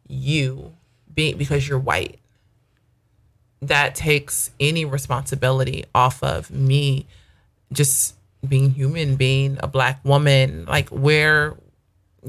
you 0.07 0.73
being 1.11 1.35
because 1.37 1.67
you're 1.67 1.79
white. 1.79 2.19
That 3.63 3.95
takes 3.95 4.51
any 4.59 4.85
responsibility 4.85 5.85
off 5.95 6.21
of 6.23 6.51
me 6.51 7.07
just 7.73 8.13
being 8.47 8.71
human, 8.71 9.15
being 9.15 9.57
a 9.61 9.67
black 9.67 10.03
woman, 10.03 10.65
like 10.65 10.89
where 10.89 11.55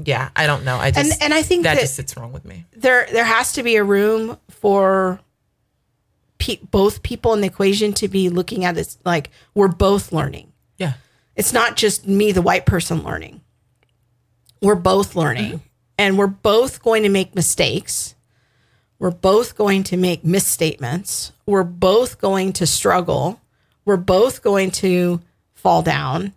yeah, 0.03 0.29
I 0.35 0.47
don't 0.47 0.63
know. 0.63 0.77
I 0.77 0.91
just 0.91 1.21
and 1.21 1.33
I 1.33 1.41
think 1.41 1.63
that, 1.63 1.75
that- 1.75 1.81
just 1.81 1.95
sits 1.95 2.15
wrong 2.17 2.31
with 2.31 2.45
me. 2.45 2.65
there 2.75 3.07
there 3.11 3.25
has 3.25 3.53
to 3.53 3.63
be 3.63 3.75
a 3.75 3.83
room 3.83 4.37
for 4.49 5.19
pe- 6.37 6.59
both 6.71 7.03
people 7.03 7.33
in 7.33 7.41
the 7.41 7.47
equation 7.47 7.93
to 7.93 8.07
be 8.07 8.29
looking 8.29 8.63
at 8.65 8.77
it 8.77 8.97
like 9.05 9.29
we're 9.53 9.67
both 9.67 10.11
learning. 10.11 10.51
Yeah. 10.77 10.93
It's 11.35 11.53
not 11.53 11.75
just 11.77 12.07
me, 12.07 12.31
the 12.31 12.41
white 12.41 12.65
person, 12.65 13.03
learning. 13.03 13.41
We're 14.61 14.75
both 14.75 15.15
learning, 15.15 15.61
and 15.97 16.17
we're 16.17 16.27
both 16.27 16.83
going 16.83 17.03
to 17.03 17.09
make 17.09 17.33
mistakes. 17.35 18.15
We're 18.99 19.09
both 19.11 19.55
going 19.55 19.83
to 19.85 19.97
make 19.97 20.23
misstatements. 20.23 21.31
We're 21.47 21.63
both 21.63 22.19
going 22.19 22.53
to 22.53 22.67
struggle. 22.67 23.41
We're 23.85 23.97
both 23.97 24.43
going 24.43 24.69
to 24.71 25.21
fall 25.61 25.81
down. 25.81 26.33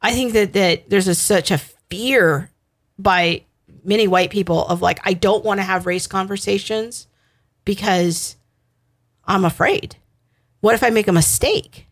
I 0.00 0.12
think 0.12 0.32
that 0.32 0.52
that 0.54 0.90
there's 0.90 1.08
a, 1.08 1.14
such 1.14 1.50
a 1.50 1.58
fear 1.58 2.50
by 2.98 3.42
many 3.84 4.08
white 4.08 4.30
people 4.30 4.66
of 4.66 4.82
like 4.82 5.00
I 5.04 5.14
don't 5.14 5.44
want 5.44 5.58
to 5.58 5.64
have 5.64 5.86
race 5.86 6.06
conversations 6.06 7.06
because 7.64 8.36
I'm 9.24 9.44
afraid. 9.44 9.96
What 10.60 10.74
if 10.74 10.82
I 10.82 10.90
make 10.90 11.08
a 11.08 11.12
mistake? 11.12 11.86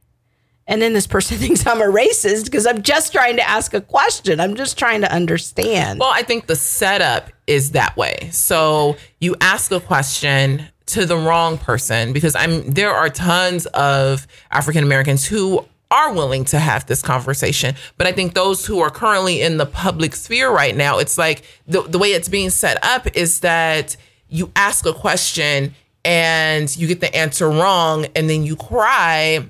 And 0.67 0.81
then 0.81 0.93
this 0.93 1.07
person 1.07 1.37
thinks 1.39 1.67
I'm 1.67 1.81
a 1.81 1.93
racist 1.93 2.45
because 2.45 2.67
I'm 2.67 2.83
just 2.83 3.13
trying 3.13 3.37
to 3.37 3.49
ask 3.49 3.75
a 3.75 3.81
question. 3.81 4.41
I'm 4.41 4.57
just 4.57 4.79
trying 4.79 5.01
to 5.03 5.13
understand. 5.13 6.01
Well, 6.01 6.13
I 6.13 6.23
think 6.23 6.47
the 6.47 6.57
setup 6.57 7.31
is 7.47 7.73
that 7.73 7.97
way. 7.97 8.31
So 8.33 8.97
you 9.21 9.37
ask 9.41 9.73
a 9.73 9.81
question 9.81 10.65
to 10.87 11.07
the 11.07 11.17
wrong 11.17 11.57
person 11.59 12.13
because 12.13 12.35
I'm 12.35 12.69
there 12.71 12.93
are 12.93 13.09
tons 13.09 13.67
of 13.67 14.27
African 14.51 14.83
Americans 14.83 15.25
who 15.25 15.65
are 15.91 16.13
willing 16.13 16.45
to 16.47 16.59
have 16.59 16.87
this 16.87 17.03
conversation. 17.03 17.75
But 17.97 18.07
I 18.07 18.13
think 18.13 18.35
those 18.35 18.65
who 18.67 18.81
are 18.81 18.91
currently 18.91 19.43
in 19.43 19.57
the 19.57 19.67
public 19.67 20.15
sphere 20.15 20.51
right 20.51 20.77
now, 20.77 20.99
it's 20.99 21.19
like 21.19 21.43
the, 21.67 21.83
the 21.83 21.99
way 21.99 22.13
it's 22.13 22.29
being 22.29 22.51
set 22.51 22.83
up 22.85 23.09
is 23.17 23.41
that 23.41 23.97
you 24.29 24.53
ask 24.55 24.87
a 24.87 24.93
question 24.93 25.75
and 26.05 26.75
you 26.77 26.87
get 26.87 27.01
the 27.01 27.15
answer 27.15 27.49
wrong 27.49 28.07
and 28.15 28.31
then 28.31 28.45
you 28.45 28.57
cry 28.57 29.45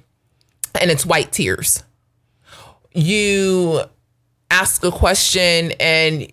and 0.81 0.91
it's 0.91 1.05
white 1.05 1.33
tears. 1.33 1.83
You 2.93 3.83
ask 4.51 4.83
a 4.85 4.91
question 4.91 5.73
and 5.79 6.33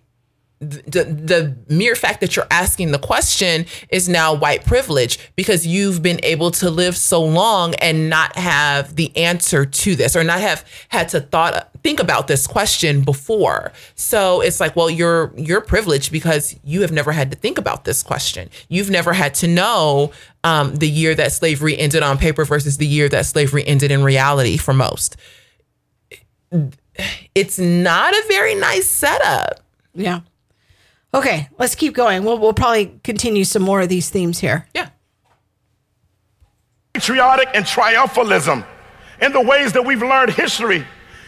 the, 0.60 1.04
the 1.04 1.56
mere 1.72 1.96
fact 1.96 2.20
that 2.22 2.36
you're 2.36 2.48
asking 2.50 2.92
the 2.92 2.98
question 2.98 3.66
is 3.90 4.10
now 4.10 4.34
white 4.34 4.66
privilege 4.66 5.20
because 5.36 5.68
you've 5.68 6.02
been 6.02 6.20
able 6.24 6.50
to 6.50 6.72
live 6.72 6.98
so 6.98 7.24
long 7.24 7.76
and 7.76 8.10
not 8.10 8.36
have 8.36 8.96
the 8.96 9.16
answer 9.16 9.66
to 9.66 9.96
this 9.96 10.16
or 10.16 10.24
not 10.24 10.40
have 10.40 10.66
had 10.90 11.10
to 11.10 11.22
thought 11.22 11.70
think 11.84 12.00
about 12.00 12.28
this 12.28 12.48
question 12.48 13.02
before. 13.02 13.72
So 13.94 14.42
it's 14.42 14.60
like 14.60 14.76
well 14.76 14.90
you're 14.90 15.32
you're 15.38 15.62
privileged 15.62 16.12
because 16.12 16.56
you 16.64 16.82
have 16.82 16.92
never 16.92 17.12
had 17.12 17.30
to 17.32 17.38
think 17.38 17.60
about 17.60 17.86
this 17.86 18.02
question. 18.02 18.50
You've 18.68 18.90
never 18.90 19.14
had 19.14 19.36
to 19.36 19.48
know 19.48 20.12
um, 20.44 20.76
the 20.76 20.90
year 20.90 21.14
that 21.14 21.34
slavery 21.34 21.78
ended 21.78 22.02
on 22.02 22.18
paper 22.18 22.46
versus 22.46 22.78
the 22.78 22.88
year 22.88 23.10
that 23.10 23.28
slavery 23.28 23.66
ended 23.68 23.92
in 23.92 24.04
reality 24.04 24.58
for 24.58 24.74
most. 24.74 25.18
It's 27.36 27.60
not 27.60 28.14
a 28.14 28.24
very 28.28 28.56
nice 28.56 28.90
setup. 28.90 29.60
Yeah. 29.94 30.22
Okay, 31.14 31.50
let's 31.58 31.74
keep 31.76 31.94
going. 31.94 32.24
We'll, 32.26 32.38
we'll 32.38 32.54
probably 32.54 33.00
continue 33.04 33.44
some 33.46 33.62
more 33.64 33.82
of 33.82 33.90
these 33.90 34.10
themes 34.10 34.40
here. 34.40 34.68
yeah 34.76 34.90
patriotic 36.94 37.48
and 37.54 37.64
triumphalism 37.64 38.66
in 39.22 39.32
the 39.32 39.40
ways 39.42 39.72
that 39.74 39.86
we've 39.86 40.02
learned 40.02 40.32
history. 40.32 40.84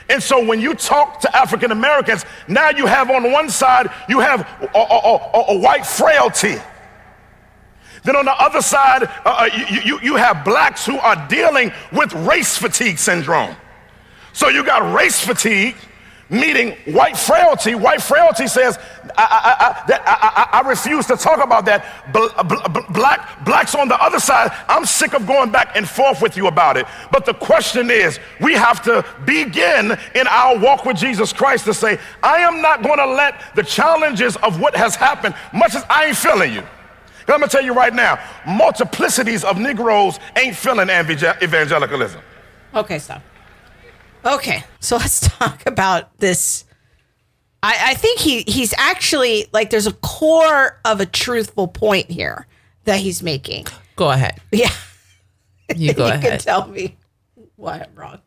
And 0.09 0.21
so 0.21 0.43
when 0.43 0.59
you 0.59 0.73
talk 0.73 1.19
to 1.19 1.35
African 1.37 1.71
Americans, 1.71 2.25
now 2.47 2.71
you 2.71 2.87
have 2.87 3.11
on 3.11 3.31
one 3.31 3.49
side, 3.51 3.87
you 4.09 4.19
have 4.19 4.41
a, 4.41 4.77
a- 4.79 4.81
a- 4.81 5.45
a 5.49 5.59
white 5.59 5.85
frailty. 5.85 6.55
Then 8.03 8.15
on 8.15 8.25
the 8.25 8.33
other 8.33 8.61
side, 8.63 9.03
uh, 9.03 9.09
uh, 9.25 9.49
you, 9.69 9.81
you, 9.85 9.99
you 10.01 10.15
have 10.15 10.43
blacks 10.43 10.87
who 10.87 10.97
are 10.97 11.27
dealing 11.27 11.71
with 11.91 12.13
race 12.13 12.57
fatigue 12.57 12.97
syndrome. 12.97 13.55
So 14.33 14.47
you 14.49 14.63
got 14.65 14.91
race 14.95 15.23
fatigue 15.23 15.75
meeting 16.29 16.71
white 16.93 17.17
frailty. 17.17 17.75
White 17.75 18.01
frailty 18.01 18.47
says, 18.47 18.77
I, 19.17 19.83
I, 19.97 20.03
I, 20.05 20.59
I, 20.59 20.69
refuse 20.69 21.05
to 21.07 21.17
talk 21.17 21.43
about 21.43 21.65
that. 21.65 22.13
Bl- 22.13 22.27
bl- 22.43 22.69
bl- 22.69 22.93
black, 22.93 23.43
blacks 23.43 23.75
on 23.75 23.87
the 23.87 24.01
other 24.01 24.19
side, 24.19 24.51
I'm 24.67 24.85
sick 24.85 25.13
of 25.13 25.25
going 25.25 25.51
back 25.51 25.75
and 25.75 25.87
forth 25.87 26.21
with 26.21 26.37
you 26.37 26.47
about 26.47 26.77
it. 26.77 26.85
But 27.11 27.25
the 27.25 27.33
question 27.33 27.89
is, 27.89 28.19
we 28.39 28.53
have 28.53 28.83
to 28.83 29.03
begin 29.25 29.97
in 30.15 30.27
our 30.27 30.57
walk 30.59 30.85
with 30.85 30.97
Jesus 30.97 31.33
Christ 31.33 31.65
to 31.65 31.73
say, 31.73 31.99
I 32.21 32.37
am 32.37 32.61
not 32.61 32.83
going 32.83 32.99
to 32.99 33.07
let 33.07 33.55
the 33.55 33.63
challenges 33.63 34.35
of 34.37 34.59
what 34.59 34.75
has 34.75 34.95
happened, 34.95 35.35
much 35.53 35.75
as 35.75 35.83
I 35.89 36.05
ain't 36.05 36.17
feeling 36.17 36.53
you. 36.53 36.63
I'm 37.27 37.39
gonna 37.41 37.47
tell 37.47 37.63
you 37.63 37.73
right 37.73 37.93
now, 37.93 38.15
multiplicities 38.43 39.43
of 39.43 39.59
Negroes 39.59 40.19
ain't 40.35 40.55
feeling 40.55 40.89
evangelicalism. 40.89 42.21
Okay, 42.73 42.97
stop. 42.97 43.21
Okay, 44.25 44.63
so 44.79 44.97
let's 44.97 45.19
talk 45.37 45.65
about 45.65 46.17
this. 46.17 46.65
I, 47.61 47.91
I 47.91 47.93
think 47.95 48.19
he 48.19 48.41
he's 48.43 48.73
actually 48.77 49.47
like 49.51 49.69
there's 49.69 49.87
a 49.87 49.93
core 49.93 50.79
of 50.85 51.01
a 51.01 51.05
truthful 51.05 51.67
point 51.67 52.09
here 52.09 52.47
that 52.85 52.99
he's 52.99 53.21
making. 53.21 53.65
Go 53.95 54.09
ahead. 54.11 54.39
Yeah, 54.51 54.71
You 55.75 55.93
go 55.93 56.07
you 56.13 56.19
can 56.19 56.39
tell 56.39 56.67
me 56.67 56.97
why 57.55 57.79
I'm 57.79 57.95
wrong. 57.95 58.19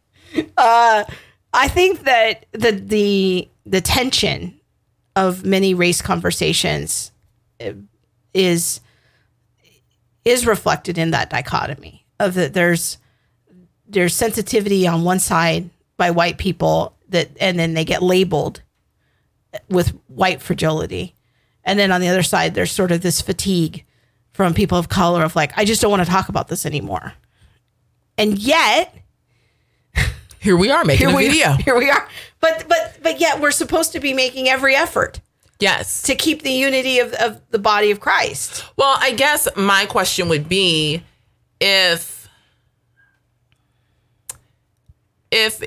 Uh, 0.57 1.05
I 1.53 1.69
think 1.69 2.05
that 2.05 2.47
the 2.53 2.73
the 2.73 3.49
the 3.65 3.81
tension 3.81 4.61
of 5.17 5.45
many 5.45 5.75
race 5.75 6.03
conversations 6.03 7.13
uh, 7.61 7.73
is 8.35 8.81
is 10.25 10.47
reflected 10.47 10.99
in 10.99 11.11
that 11.11 11.31
dichotomy 11.31 12.07
of 12.19 12.35
that 12.35 12.55
there's 12.55 12.99
there's 13.87 14.15
sensitivity 14.15 14.87
on 14.87 15.05
one 15.05 15.19
side 15.19 15.69
by 15.97 16.11
white 16.11 16.39
people 16.39 16.97
that 17.09 17.29
and 17.41 17.59
then 17.59 17.75
they 17.75 17.85
get 17.85 18.03
labeled 18.03 18.63
with 19.69 19.91
white 20.09 20.41
fragility 20.41 21.15
and 21.65 21.79
then 21.79 21.93
on 21.93 22.01
the 22.01 22.09
other 22.09 22.23
side 22.23 22.55
there's 22.55 22.71
sort 22.73 22.91
of 22.91 23.03
this 23.03 23.21
fatigue 23.21 23.85
from 24.33 24.55
people 24.55 24.79
of 24.79 24.89
color 24.89 25.23
of 25.23 25.37
like 25.37 25.53
i 25.59 25.65
just 25.65 25.83
don't 25.83 25.91
want 25.91 26.03
to 26.03 26.09
talk 26.11 26.29
about 26.29 26.49
this 26.49 26.65
anymore 26.67 27.13
and 28.17 28.39
yet 28.39 28.95
Here 30.41 30.57
we 30.57 30.71
are 30.71 30.85
making 30.85 31.07
here 31.09 31.15
a 31.15 31.17
we 31.17 31.29
video. 31.29 31.53
here 31.65 31.77
we 31.79 31.91
are 31.91 32.09
but 32.41 32.65
but 32.69 32.99
but 33.03 33.21
yet 33.21 33.41
we're 33.41 33.51
supposed 33.53 33.93
to 33.93 34.01
be 34.01 34.13
making 34.15 34.49
every 34.49 34.75
effort 34.75 35.21
Yes. 35.61 36.03
to 36.05 36.17
keep 36.17 36.43
the 36.43 36.51
unity 36.51 36.99
of, 36.99 37.13
of 37.13 37.41
the 37.51 37.59
body 37.59 37.91
of 37.93 38.01
christ 38.01 38.65
Well, 38.77 38.97
I 38.99 39.13
guess 39.13 39.47
my 39.55 39.87
question 39.87 40.29
would 40.31 40.49
be 40.49 41.03
if 41.61 42.29
if 45.31 45.63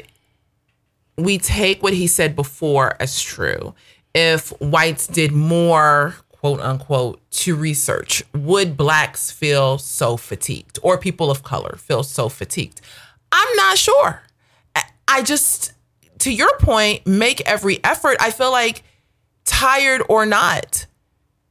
we 1.17 1.37
take 1.37 1.81
what 1.83 1.93
he 1.93 2.07
said 2.07 2.35
before 2.35 2.95
as 2.99 3.21
true, 3.21 3.73
if 4.13 4.49
whites 4.61 5.07
did 5.07 5.31
more 5.31 6.15
quote 6.29 6.59
unquote 6.59 7.19
to 7.31 7.55
research, 7.55 8.23
would 8.33 8.77
blacks 8.77 9.31
feel 9.31 9.77
so 9.77 10.17
fatigued 10.17 10.77
or 10.83 10.97
people 10.97 11.31
of 11.31 11.43
color 11.43 11.75
feel 11.77 12.03
so 12.03 12.29
fatigued? 12.29 12.81
I'm 13.31 13.55
not 13.55 13.77
sure. 13.77 14.21
I- 15.07 15.21
just 15.23 15.71
to 16.19 16.31
your 16.31 16.55
point, 16.59 17.05
make 17.07 17.41
every 17.41 17.83
effort. 17.83 18.17
I 18.19 18.31
feel 18.31 18.51
like 18.51 18.83
tired 19.43 20.01
or 20.09 20.25
not, 20.25 20.85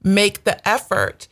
make 0.02 0.44
the 0.44 0.66
effort 0.68 1.28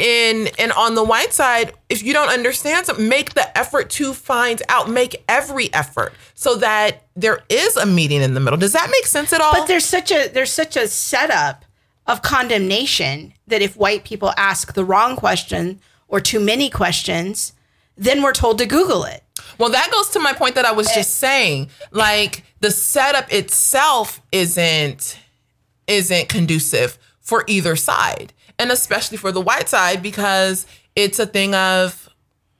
and 0.00 0.50
and 0.58 0.70
on 0.72 0.94
the 0.94 1.02
white 1.02 1.32
side 1.32 1.72
if 1.88 2.02
you 2.02 2.12
don't 2.12 2.28
understand 2.28 2.86
something 2.86 3.08
make 3.08 3.34
the 3.34 3.58
effort 3.58 3.90
to 3.90 4.12
find 4.12 4.62
out 4.68 4.88
make 4.88 5.24
every 5.28 5.72
effort 5.74 6.12
so 6.34 6.54
that 6.56 7.04
there 7.16 7.40
is 7.48 7.76
a 7.76 7.84
meeting 7.84 8.22
in 8.22 8.34
the 8.34 8.40
middle. 8.40 8.58
Does 8.58 8.74
that 8.74 8.88
make 8.90 9.06
sense 9.06 9.32
at 9.32 9.40
all? 9.40 9.52
But 9.52 9.66
there's 9.66 9.84
such 9.84 10.12
a 10.12 10.28
there's 10.28 10.52
such 10.52 10.76
a 10.76 10.86
setup 10.86 11.64
of 12.06 12.22
condemnation 12.22 13.34
that 13.48 13.60
if 13.60 13.76
white 13.76 14.04
people 14.04 14.32
ask 14.36 14.74
the 14.74 14.84
wrong 14.84 15.16
question 15.16 15.80
or 16.06 16.20
too 16.20 16.40
many 16.40 16.70
questions, 16.70 17.52
then 17.96 18.22
we're 18.22 18.32
told 18.32 18.58
to 18.58 18.66
Google 18.66 19.04
it. 19.04 19.24
well 19.58 19.70
that 19.70 19.90
goes 19.90 20.10
to 20.10 20.20
my 20.20 20.32
point 20.32 20.54
that 20.54 20.64
i 20.64 20.72
was 20.72 20.86
just 20.88 21.22
eh. 21.24 21.26
saying. 21.26 21.70
Like 21.90 22.44
the 22.60 22.70
setup 22.70 23.32
itself 23.32 24.22
isn't 24.30 25.18
isn't 25.88 26.28
conducive 26.28 26.98
for 27.20 27.42
either 27.48 27.74
side 27.74 28.32
and 28.58 28.70
especially 28.70 29.16
for 29.16 29.32
the 29.32 29.40
white 29.40 29.68
side 29.68 30.02
because 30.02 30.66
it's 30.96 31.18
a 31.18 31.26
thing 31.26 31.54
of 31.54 32.08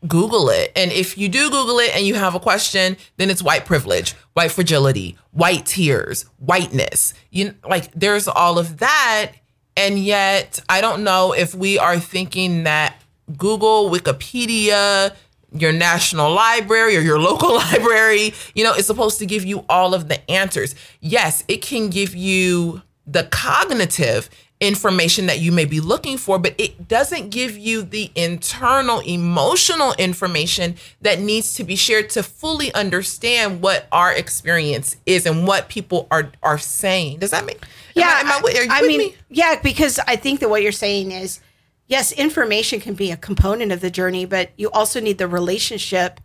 Google 0.07 0.49
it. 0.49 0.71
And 0.77 0.93
if 0.93 1.19
you 1.19 1.29
do 1.29 1.51
Google 1.51 1.79
it 1.81 1.95
and 1.95 2.07
you 2.07 2.15
have 2.15 2.35
a 2.35 2.41
question, 2.41 2.97
then 3.17 3.31
it's 3.31 3.43
white 3.43 3.65
privilege, 3.65 4.13
white 4.35 4.53
fragility, 4.53 5.17
white 5.33 5.67
tears, 5.67 6.25
whiteness. 6.39 7.15
You 7.31 7.55
like 7.69 7.91
there's 7.93 8.29
all 8.29 8.59
of 8.59 8.79
that. 8.79 9.33
And 9.77 9.99
yet 9.99 10.61
I 10.69 10.81
don't 10.81 11.03
know 11.03 11.33
if 11.33 11.55
we 11.55 11.79
are 11.79 11.99
thinking 11.99 12.65
that 12.65 13.01
Google, 13.37 13.91
Wikipedia, 13.91 15.15
your 15.53 15.73
national 15.73 16.33
library 16.33 16.97
or 16.97 17.01
your 17.01 17.19
local 17.21 17.55
library, 17.55 18.35
you 18.55 18.65
know, 18.65 18.75
is 18.75 18.87
supposed 18.87 19.19
to 19.19 19.27
give 19.27 19.45
you 19.45 19.65
all 19.69 19.95
of 19.95 20.09
the 20.09 20.31
answers. 20.31 20.75
Yes, 21.01 21.43
it 21.49 21.63
can 21.63 21.91
give 21.91 22.15
you 22.15 22.83
the 23.07 23.25
cognitive 23.25 24.29
information 24.61 25.27
that 25.27 25.39
you 25.39 25.53
may 25.53 25.65
be 25.65 25.79
looking 25.81 26.19
for, 26.19 26.39
but 26.39 26.55
it 26.59 26.89
doesn't 26.89 27.31
give 27.31 27.57
you 27.57 27.83
the 27.83 28.11
internal 28.17 28.99
emotional 29.01 29.93
information 29.99 30.75
that 31.01 31.21
needs 31.21 31.55
to 31.55 31.63
be 31.65 31.77
shared 31.77 32.11
to 32.11 32.23
fully 32.25 32.73
understand 32.75 33.61
what 33.63 33.87
our 33.93 34.13
experience 34.13 34.97
is 35.07 35.27
and 35.27 35.47
what 35.47 35.69
people 35.69 36.09
are 36.11 36.33
are 36.43 36.59
saying. 36.59 37.19
Does 37.21 37.31
that 37.31 37.47
make 37.47 37.63
Yeah, 37.95 38.07
Am 38.21 38.27
I, 38.27 38.39
I, 38.39 38.41
with- 38.43 38.57
are 38.59 38.65
you 38.65 38.69
I 38.71 38.83
mean, 38.83 38.99
me? 38.99 39.15
yeah, 39.31 39.61
because 39.63 40.01
I 40.07 40.17
think 40.17 40.41
that 40.41 40.51
what 40.51 40.63
you're 40.63 40.73
saying 40.73 41.13
is, 41.13 41.41
yes, 41.87 42.11
information 42.11 42.81
can 42.81 42.95
be 42.95 43.13
a 43.13 43.17
component 43.17 43.71
of 43.71 43.81
the 43.81 43.91
journey, 43.91 44.25
but 44.25 44.51
you 44.57 44.71
also 44.71 45.01
need 45.01 45.19
the 45.19 45.29
relationship 45.29 46.21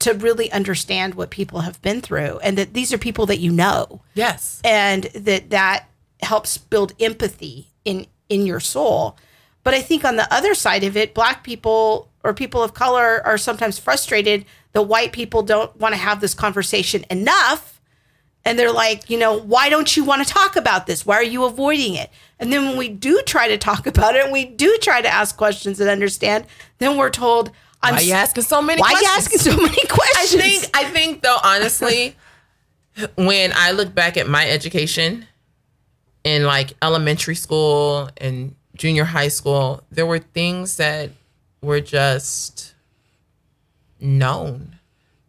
to 0.00 0.14
really 0.14 0.50
understand 0.50 1.14
what 1.14 1.30
people 1.30 1.60
have 1.60 1.80
been 1.80 2.00
through, 2.00 2.40
and 2.40 2.58
that 2.58 2.74
these 2.74 2.92
are 2.92 2.98
people 2.98 3.24
that 3.26 3.38
you 3.38 3.52
know. 3.52 4.00
Yes. 4.14 4.60
and 4.64 5.04
that 5.14 5.50
that 5.50 5.84
helps 6.22 6.58
build 6.58 6.92
empathy 7.00 7.68
in 7.84 8.06
in 8.28 8.46
your 8.46 8.60
soul 8.60 9.16
but 9.64 9.74
i 9.74 9.80
think 9.82 10.04
on 10.04 10.16
the 10.16 10.32
other 10.34 10.54
side 10.54 10.84
of 10.84 10.96
it 10.96 11.14
black 11.14 11.42
people 11.44 12.08
or 12.24 12.32
people 12.32 12.62
of 12.62 12.74
color 12.74 13.20
are 13.24 13.36
sometimes 13.38 13.78
frustrated 13.78 14.44
that 14.72 14.82
white 14.82 15.12
people 15.12 15.42
don't 15.42 15.76
want 15.78 15.92
to 15.92 15.98
have 16.00 16.20
this 16.20 16.34
conversation 16.34 17.04
enough 17.10 17.80
and 18.44 18.58
they're 18.58 18.72
like 18.72 19.10
you 19.10 19.18
know 19.18 19.36
why 19.38 19.68
don't 19.68 19.96
you 19.96 20.04
want 20.04 20.26
to 20.26 20.32
talk 20.32 20.56
about 20.56 20.86
this 20.86 21.04
why 21.04 21.16
are 21.16 21.22
you 21.22 21.44
avoiding 21.44 21.94
it 21.94 22.10
and 22.38 22.52
then 22.52 22.66
when 22.66 22.76
we 22.76 22.88
do 22.88 23.20
try 23.26 23.48
to 23.48 23.58
talk 23.58 23.86
about 23.92 24.14
it 24.16 24.24
and 24.24 24.32
we 24.32 24.44
do 24.44 24.76
try 24.80 25.00
to 25.02 25.08
ask 25.08 25.36
questions 25.36 25.80
and 25.80 25.90
understand 25.90 26.46
then 26.78 26.96
we're 26.96 27.10
told 27.10 27.50
i'm 27.82 27.94
Why 27.94 28.00
you 28.00 28.12
asking 28.12 28.44
so 28.44 28.62
many 28.62 28.80
why 28.80 28.90
you 28.90 28.96
questions? 28.98 29.26
asking 29.26 29.38
so 29.38 29.56
many 29.56 29.86
questions? 29.88 30.42
I 30.42 30.48
think 30.48 30.76
I 30.76 30.84
think 30.84 31.22
though 31.22 31.38
honestly, 31.42 32.16
when 33.16 33.52
I 33.56 33.72
look 33.72 33.94
back 33.94 34.16
at 34.16 34.28
my 34.28 34.48
education 34.48 35.26
in 36.24 36.44
like 36.44 36.72
elementary 36.82 37.34
school 37.34 38.10
and 38.16 38.54
junior 38.74 39.04
high 39.04 39.28
school, 39.28 39.82
there 39.90 40.06
were 40.06 40.18
things 40.18 40.76
that 40.76 41.10
were 41.60 41.80
just 41.80 42.74
known. 44.00 44.76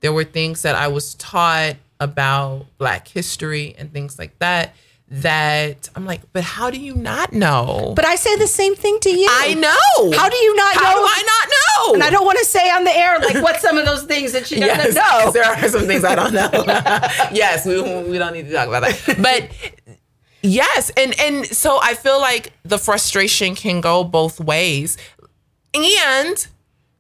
There 0.02 0.14
were 0.14 0.24
things 0.24 0.64
that 0.64 0.76
I 0.76 0.88
was 0.88 1.16
taught 1.16 1.76
about 2.00 2.66
black 2.78 3.08
history 3.08 3.76
and 3.78 3.92
things 3.94 4.20
like 4.20 4.38
that 4.40 4.76
that 5.10 5.90
I'm 5.96 6.06
like, 6.06 6.22
but 6.34 6.44
how 6.44 6.72
do 6.72 6.80
you 6.80 6.96
not 6.96 7.34
know? 7.34 7.94
but 7.96 8.04
i 8.06 8.16
say 8.16 8.36
the 8.38 8.48
same 8.48 8.74
thing 8.74 8.98
to 9.02 9.10
you 9.12 9.28
I 9.30 9.54
know. 9.54 10.18
how 10.18 10.28
do 10.28 10.36
you 10.36 10.56
not 10.56 10.76
know? 10.76 10.82
How 10.82 10.96
know 10.96 10.98
do 10.98 11.06
I 11.08 11.24
not 11.28 11.50
know? 11.50 11.94
And 11.94 12.04
I 12.04 12.10
don't 12.10 12.26
want 12.26 12.40
to 12.40 12.46
say 12.46 12.72
on 12.72 12.84
the 12.84 12.92
air 12.92 13.20
like 13.20 13.44
what 13.44 13.62
some 13.62 13.78
of 13.78 13.86
those 13.86 14.04
things 14.04 14.32
that 14.32 14.48
she 14.48 14.60
doesn't 14.60 14.96
know. 14.96 15.32
There 15.34 15.44
are 15.44 15.70
some 15.70 15.86
things 15.86 16.04
I 16.04 16.16
don't 16.16 16.34
know. 16.34 16.50
yes, 17.32 17.66
we, 17.66 17.80
we 18.10 18.18
don't 18.18 18.34
need 18.34 18.48
to 18.48 18.54
talk 18.54 18.68
about 18.68 18.82
that. 18.84 19.18
But 19.22 19.52
yes, 20.44 20.92
and 20.96 21.20
and 21.20 21.46
so 21.48 21.80
I 21.82 21.96
feel 21.96 22.20
like 22.20 22.54
the 22.64 22.78
frustration 22.78 23.56
can 23.56 23.82
go 23.82 24.04
both 24.04 24.40
ways. 24.40 24.98
And 25.74 26.48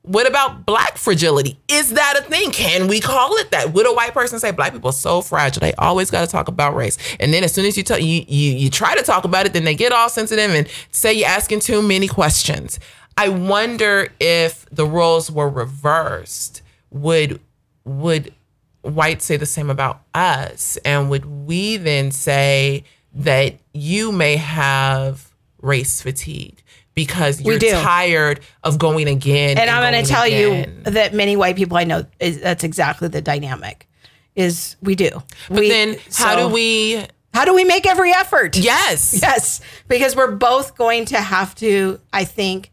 what 0.03 0.27
about 0.27 0.65
black 0.65 0.97
fragility? 0.97 1.57
Is 1.69 1.91
that 1.91 2.19
a 2.19 2.23
thing? 2.23 2.51
Can 2.51 2.87
we 2.87 2.99
call 2.99 3.35
it 3.37 3.51
that? 3.51 3.71
Would 3.73 3.87
a 3.87 3.93
white 3.93 4.13
person 4.13 4.37
say 4.39 4.51
black 4.51 4.73
people 4.73 4.89
are 4.89 4.93
so 4.93 5.21
fragile? 5.21 5.61
They 5.61 5.73
always 5.75 6.11
got 6.11 6.21
to 6.21 6.27
talk 6.27 6.49
about 6.49 6.75
race. 6.75 6.97
And 7.19 7.33
then 7.33 7.43
as 7.43 7.53
soon 7.53 7.65
as 7.65 7.77
you, 7.77 7.83
tell 7.83 7.99
you 7.99 8.25
you 8.27 8.51
you 8.53 8.69
try 8.69 8.95
to 8.95 9.03
talk 9.03 9.23
about 9.23 9.45
it, 9.45 9.53
then 9.53 9.63
they 9.63 9.75
get 9.75 9.91
all 9.91 10.09
sensitive 10.09 10.51
and 10.51 10.67
say 10.91 11.13
you're 11.13 11.27
asking 11.29 11.61
too 11.61 11.81
many 11.81 12.07
questions. 12.07 12.79
I 13.17 13.29
wonder 13.29 14.09
if 14.19 14.65
the 14.71 14.85
roles 14.85 15.31
were 15.31 15.49
reversed, 15.49 16.61
would 16.89 17.39
would 17.85 18.33
whites 18.81 19.23
say 19.25 19.37
the 19.37 19.45
same 19.45 19.69
about 19.69 20.01
us? 20.13 20.77
And 20.83 21.09
would 21.09 21.25
we 21.25 21.77
then 21.77 22.11
say 22.11 22.83
that 23.15 23.59
you 23.73 24.11
may 24.11 24.37
have 24.37 25.31
race 25.61 26.01
fatigue 26.01 26.61
because 26.95 27.41
you're 27.41 27.59
tired 27.59 28.39
of 28.63 28.77
going 28.77 29.07
again? 29.07 29.57
And 29.57 29.69
I'm 29.69 29.81
going 29.81 29.93
going 29.93 30.05
to 30.05 30.09
tell 30.09 30.25
again? 30.25 30.83
you 30.85 30.91
that 30.91 31.13
many 31.13 31.35
white 31.35 31.55
people 31.55 31.77
I 31.77 31.83
know 31.83 32.05
is 32.19 32.41
that's 32.41 32.63
exactly 32.63 33.07
the 33.07 33.21
dynamic. 33.21 33.87
Is 34.35 34.77
we 34.81 34.95
do. 34.95 35.11
But 35.47 35.59
we, 35.59 35.69
then 35.69 35.97
how 36.15 36.35
so- 36.35 36.47
do 36.47 36.53
we? 36.53 37.05
how 37.33 37.45
do 37.45 37.53
we 37.53 37.63
make 37.63 37.87
every 37.87 38.11
effort? 38.11 38.55
Yes. 38.55 39.13
Yes, 39.23 39.61
because 39.87 40.15
we're 40.15 40.35
both 40.35 40.75
going 40.75 41.05
to 41.05 41.17
have 41.19 41.55
to, 41.55 41.99
I 42.11 42.25
think, 42.25 42.71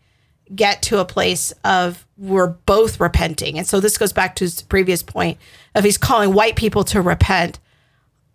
get 0.55 0.83
to 0.83 0.99
a 0.99 1.05
place 1.05 1.53
of 1.65 2.07
we're 2.19 2.49
both 2.49 3.01
repenting. 3.01 3.57
And 3.57 3.67
so 3.67 3.81
this 3.81 3.97
goes 3.97 4.13
back 4.13 4.37
to 4.37 4.45
his 4.45 4.63
previous 4.63 5.03
point 5.03 5.39
of 5.75 5.85
he's 5.85 5.97
calling 5.97 6.35
white 6.35 6.57
people 6.57 6.85
to 6.85 7.01
repent. 7.01 7.59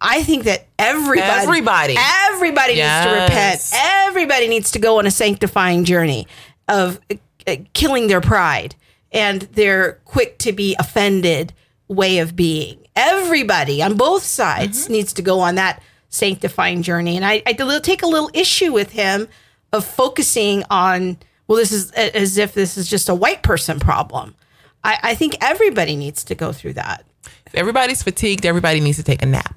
I 0.08 0.24
think 0.24 0.44
that 0.44 0.68
everybody, 0.78 1.22
Everybody. 1.22 1.96
everybody 1.98 2.76
needs 2.76 3.06
to 3.06 3.22
repent. 3.24 3.62
Everybody 3.74 4.48
needs 4.48 4.72
to 4.72 4.80
go 4.80 5.00
on 5.00 5.06
a 5.06 5.12
sanctifying 5.12 5.84
journey 5.84 6.28
of 6.68 7.00
uh, 7.48 7.56
killing 7.74 8.08
their 8.08 8.22
pride 8.22 8.76
and 9.12 9.42
their 9.42 9.94
quick 10.06 10.38
to 10.40 10.52
be 10.52 10.76
offended 10.80 11.54
way 11.88 12.20
of 12.20 12.36
being 12.36 12.86
everybody 12.96 13.82
on 13.82 13.98
both 13.98 14.24
sides 14.24 14.90
needs 14.90 15.14
to 15.14 15.22
go 15.22 15.40
on 15.40 15.56
that 15.56 15.82
sanctifying 16.10 16.82
journey. 16.82 17.16
And 17.16 17.26
I, 17.26 17.44
I 17.46 17.54
take 17.54 18.04
a 18.04 18.08
little 18.08 18.30
issue 18.34 18.72
with 18.72 18.92
him 18.92 19.28
of 19.74 19.86
focusing 19.86 20.64
on, 20.70 21.18
well, 21.48 21.58
this 21.58 21.72
is 21.72 21.92
as 21.92 22.38
if 22.38 22.54
this 22.54 22.78
is 22.78 22.90
just 22.90 23.10
a 23.10 23.16
white 23.16 23.44
person 23.44 23.80
problem. 23.80 24.36
I, 24.84 24.98
I 25.04 25.16
think 25.16 25.36
everybody 25.42 25.96
needs 25.96 26.24
to 26.26 26.36
go 26.36 26.54
through 26.54 26.74
that. 26.74 27.06
If 27.46 27.56
everybody's 27.56 28.02
fatigued, 28.04 28.46
everybody 28.46 28.80
needs 28.80 28.98
to 28.98 29.04
take 29.04 29.22
a 29.22 29.26
nap. 29.26 29.56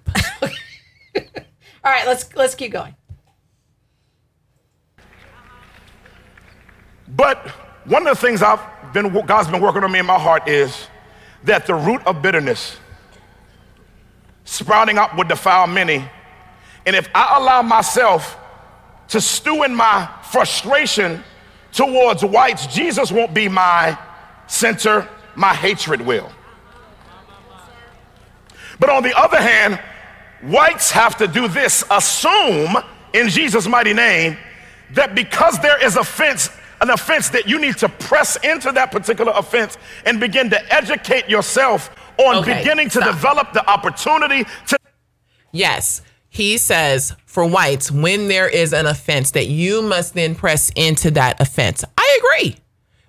All 1.17 1.93
right, 1.93 2.07
let's 2.07 2.35
let's 2.35 2.55
keep 2.55 2.73
going. 2.73 2.95
But 7.09 7.49
one 7.85 8.07
of 8.07 8.17
the 8.17 8.21
things 8.21 8.43
I've 8.43 8.61
been, 8.93 9.13
God's 9.27 9.49
been 9.49 9.63
working 9.63 9.83
on 9.83 9.91
me 9.91 9.99
in 9.99 10.07
my 10.07 10.19
heart 10.19 10.47
is 10.47 10.89
that 11.45 11.67
the 11.67 11.75
root 11.75 12.03
of 12.07 12.21
bitterness 12.21 12.77
sprouting 14.45 14.99
up 14.99 15.17
would 15.17 15.29
defile 15.29 15.67
many. 15.67 16.05
And 16.87 16.97
if 16.97 17.09
I 17.15 17.37
allow 17.39 17.63
myself 17.63 18.37
to 19.09 19.21
stew 19.21 19.63
in 19.63 19.75
my 19.75 20.09
frustration 20.31 21.23
towards 21.73 22.25
whites, 22.25 22.67
Jesus 22.67 23.11
won't 23.11 23.35
be 23.35 23.49
my 23.49 23.99
center, 24.47 25.09
my 25.35 25.55
hatred 25.55 26.01
will. 26.01 26.31
But 28.81 28.91
on 28.91 29.03
the 29.03 29.19
other 29.19 29.41
hand, 29.41 29.81
whites 30.43 30.91
have 30.91 31.17
to 31.19 31.27
do 31.27 31.49
this 31.49 31.85
assume 31.91 32.77
in 33.13 33.29
Jesus' 33.29 33.67
mighty 33.67 33.93
name 33.95 34.37
that 34.93 35.15
because 35.15 35.59
there 35.61 35.83
is 35.85 35.97
offense, 35.97 36.51
an 36.81 36.91
offense 36.91 37.29
that 37.31 37.47
you 37.49 37.59
need 37.61 37.77
to 37.79 37.89
press 37.89 38.37
into 38.45 38.73
that 38.73 38.91
particular 38.93 39.33
offense 39.35 39.77
and 40.07 40.21
begin 40.21 40.49
to 40.51 40.75
educate 40.75 41.29
yourself 41.29 41.91
on 42.19 42.37
Okay, 42.37 42.59
beginning 42.59 42.89
to 42.91 43.01
stop. 43.01 43.15
develop 43.15 43.53
the 43.53 43.69
opportunity 43.69 44.45
to 44.67 44.79
Yes. 45.53 46.03
He 46.31 46.59
says 46.59 47.17
for 47.25 47.47
whites, 47.47 47.91
when 47.91 48.29
there 48.29 48.49
is 48.49 48.73
an 48.75 48.87
offense, 48.87 49.31
that 49.31 49.47
you 49.47 49.81
must 49.83 50.15
then 50.15 50.35
press 50.35 50.71
into 50.77 51.11
that 51.13 51.41
offense. 51.41 51.85
I 51.97 52.19
agree. 52.21 52.57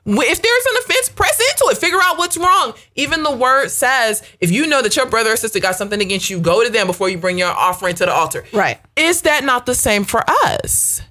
If 0.05 0.41
there's 0.41 0.65
an 0.65 0.77
offense, 0.83 1.09
press 1.09 1.39
into 1.39 1.65
it. 1.71 1.77
Figure 1.77 1.99
out 2.01 2.17
what's 2.17 2.37
wrong. 2.37 2.73
Even 2.95 3.23
the 3.23 3.35
word 3.35 3.69
says, 3.69 4.23
if 4.39 4.51
you 4.51 4.65
know 4.65 4.81
that 4.81 4.95
your 4.95 5.05
brother 5.05 5.33
or 5.33 5.35
sister 5.35 5.59
got 5.59 5.75
something 5.75 6.01
against 6.01 6.29
you, 6.29 6.39
go 6.39 6.63
to 6.63 6.69
them 6.71 6.87
before 6.87 7.09
you 7.09 7.17
bring 7.17 7.37
your 7.37 7.49
offering 7.51 7.95
to 7.95 8.05
the 8.05 8.11
altar. 8.13 8.43
Right. 8.53 8.79
Is 8.95 9.21
that 9.23 9.43
not 9.43 9.65
the 9.65 9.75
same 9.75 10.03
for 10.05 10.23
us? 10.27 11.01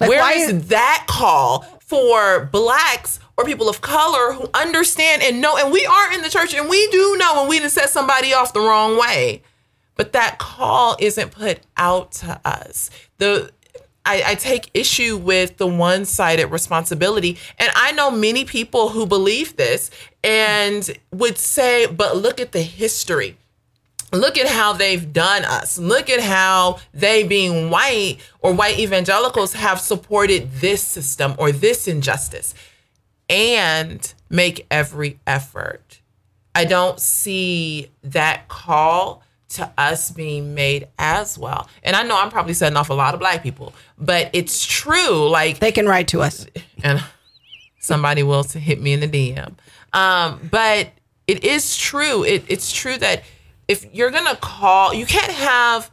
Like, 0.00 0.08
Where 0.10 0.36
is 0.38 0.48
is- 0.50 0.68
that 0.68 1.04
call 1.08 1.60
for 1.80 2.46
blacks 2.52 3.20
or 3.36 3.44
people 3.44 3.68
of 3.68 3.80
color 3.80 4.32
who 4.32 4.48
understand 4.54 5.22
and 5.22 5.40
know? 5.40 5.56
And 5.56 5.70
we 5.72 5.84
are 5.84 6.12
in 6.12 6.22
the 6.22 6.30
church 6.30 6.54
and 6.54 6.68
we 6.68 6.88
do 6.90 7.16
know 7.18 7.40
when 7.40 7.48
we 7.48 7.58
done 7.58 7.68
set 7.70 7.90
somebody 7.90 8.32
off 8.32 8.52
the 8.52 8.60
wrong 8.60 8.98
way. 8.98 9.42
But 9.96 10.12
that 10.12 10.38
call 10.38 10.96
isn't 10.98 11.30
put 11.30 11.60
out 11.78 12.12
to 12.12 12.38
us. 12.44 12.90
The 13.18 13.50
I, 14.06 14.22
I 14.26 14.34
take 14.36 14.70
issue 14.72 15.16
with 15.16 15.58
the 15.58 15.66
one-sided 15.66 16.46
responsibility. 16.46 17.38
And 17.58 17.70
I 17.74 17.92
know 17.92 18.10
many 18.10 18.44
people 18.44 18.90
who 18.90 19.06
believe 19.06 19.56
this 19.56 19.90
and 20.24 20.88
would 21.12 21.36
say, 21.36 21.86
but 21.86 22.16
look 22.16 22.40
at 22.40 22.52
the 22.52 22.62
history 22.62 23.36
look 24.12 24.38
at 24.38 24.46
how 24.46 24.72
they've 24.72 25.12
done 25.12 25.44
us. 25.44 25.78
Look 25.78 26.10
at 26.10 26.20
how 26.20 26.78
they, 26.92 27.24
being 27.24 27.70
white 27.70 28.18
or 28.40 28.52
white 28.52 28.78
evangelicals, 28.78 29.54
have 29.54 29.80
supported 29.80 30.50
this 30.52 30.82
system 30.82 31.34
or 31.38 31.52
this 31.52 31.88
injustice 31.88 32.54
and 33.28 34.12
make 34.30 34.66
every 34.70 35.18
effort. 35.26 36.00
I 36.54 36.64
don't 36.64 37.00
see 37.00 37.90
that 38.02 38.48
call 38.48 39.22
to 39.48 39.70
us 39.78 40.10
being 40.10 40.54
made 40.54 40.88
as 40.98 41.38
well. 41.38 41.68
And 41.82 41.94
I 41.94 42.02
know 42.02 42.18
I'm 42.18 42.30
probably 42.30 42.54
setting 42.54 42.76
off 42.76 42.90
a 42.90 42.94
lot 42.94 43.14
of 43.14 43.20
black 43.20 43.42
people, 43.42 43.72
but 43.98 44.30
it's 44.32 44.64
true. 44.64 45.28
Like 45.28 45.58
They 45.60 45.72
can 45.72 45.86
write 45.86 46.08
to 46.08 46.22
us. 46.22 46.46
and 46.82 47.02
somebody 47.78 48.22
will 48.22 48.44
to 48.44 48.58
hit 48.58 48.80
me 48.80 48.92
in 48.92 49.00
the 49.00 49.08
DM. 49.08 49.54
Um, 49.92 50.48
but 50.50 50.90
it 51.26 51.44
is 51.44 51.76
true. 51.76 52.24
It, 52.24 52.44
it's 52.48 52.72
true 52.72 52.96
that 52.98 53.22
if 53.68 53.86
you're 53.94 54.10
gonna 54.10 54.36
call, 54.36 54.92
you 54.94 55.06
can't 55.06 55.32
have, 55.32 55.90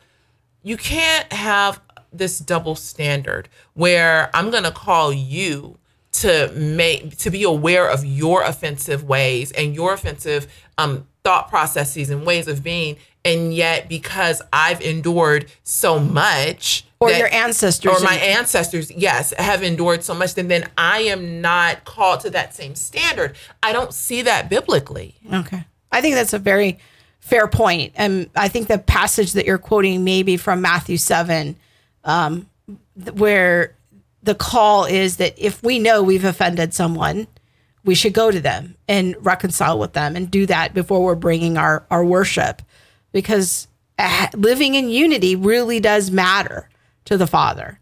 you 0.63 0.77
can't 0.77 1.31
have 1.31 1.79
this 2.11 2.39
double 2.39 2.75
standard 2.75 3.49
where 3.73 4.29
I'm 4.33 4.49
gonna 4.51 4.71
call 4.71 5.13
you 5.13 5.77
to 6.13 6.51
make 6.55 7.17
to 7.17 7.31
be 7.31 7.43
aware 7.43 7.89
of 7.89 8.05
your 8.05 8.43
offensive 8.43 9.03
ways 9.03 9.51
and 9.51 9.73
your 9.73 9.93
offensive 9.93 10.47
um, 10.77 11.07
thought 11.23 11.49
processes 11.49 12.09
and 12.09 12.25
ways 12.25 12.47
of 12.47 12.63
being, 12.63 12.97
and 13.25 13.53
yet 13.53 13.87
because 13.87 14.41
I've 14.51 14.81
endured 14.81 15.49
so 15.63 15.99
much, 15.99 16.85
Or 16.99 17.09
that- 17.09 17.17
your 17.17 17.33
ancestors 17.33 17.91
or 17.91 17.99
my 18.03 18.15
ancestors, 18.15 18.91
yes, 18.91 19.33
have 19.37 19.63
endured 19.63 20.03
so 20.03 20.13
much, 20.13 20.35
then 20.35 20.47
then 20.49 20.69
I 20.77 20.99
am 20.99 21.41
not 21.41 21.85
called 21.85 22.19
to 22.21 22.29
that 22.31 22.53
same 22.55 22.75
standard. 22.75 23.35
I 23.61 23.71
don't 23.71 23.93
see 23.93 24.21
that 24.23 24.49
biblically. 24.49 25.15
Okay. 25.31 25.63
I 25.91 26.01
think 26.01 26.15
that's 26.15 26.33
a 26.33 26.39
very 26.39 26.79
fair. 27.19 27.49
And 27.95 28.29
I 28.35 28.49
think 28.49 28.67
the 28.67 28.77
passage 28.77 29.33
that 29.33 29.45
you're 29.45 29.57
quoting 29.57 30.03
may 30.03 30.23
be 30.23 30.35
from 30.35 30.61
Matthew 30.61 30.97
7, 30.97 31.55
um, 32.03 32.47
where 33.13 33.75
the 34.21 34.35
call 34.35 34.85
is 34.85 35.17
that 35.17 35.33
if 35.37 35.63
we 35.63 35.79
know 35.79 36.03
we've 36.03 36.25
offended 36.25 36.73
someone, 36.73 37.27
we 37.83 37.95
should 37.95 38.13
go 38.13 38.31
to 38.31 38.39
them 38.39 38.75
and 38.87 39.15
reconcile 39.19 39.77
with 39.79 39.93
them 39.93 40.15
and 40.15 40.31
do 40.31 40.45
that 40.45 40.73
before 40.73 41.03
we're 41.03 41.15
bringing 41.15 41.57
our, 41.57 41.85
our 41.91 42.03
worship 42.05 42.61
because 43.11 43.67
uh, 43.99 44.27
living 44.35 44.75
in 44.75 44.89
unity 44.89 45.35
really 45.35 45.79
does 45.79 46.09
matter 46.09 46.69
to 47.05 47.17
the 47.17 47.27
Father. 47.27 47.79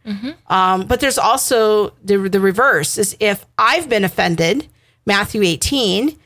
Um, 0.47 0.87
but 0.87 0.99
there's 0.99 1.19
also 1.19 1.91
the, 2.03 2.17
the 2.17 2.39
reverse 2.39 2.97
is 2.97 3.15
if 3.19 3.45
I've 3.57 3.87
been 3.87 4.03
offended, 4.03 4.67
Matthew 5.05 5.43
18, 5.43 6.17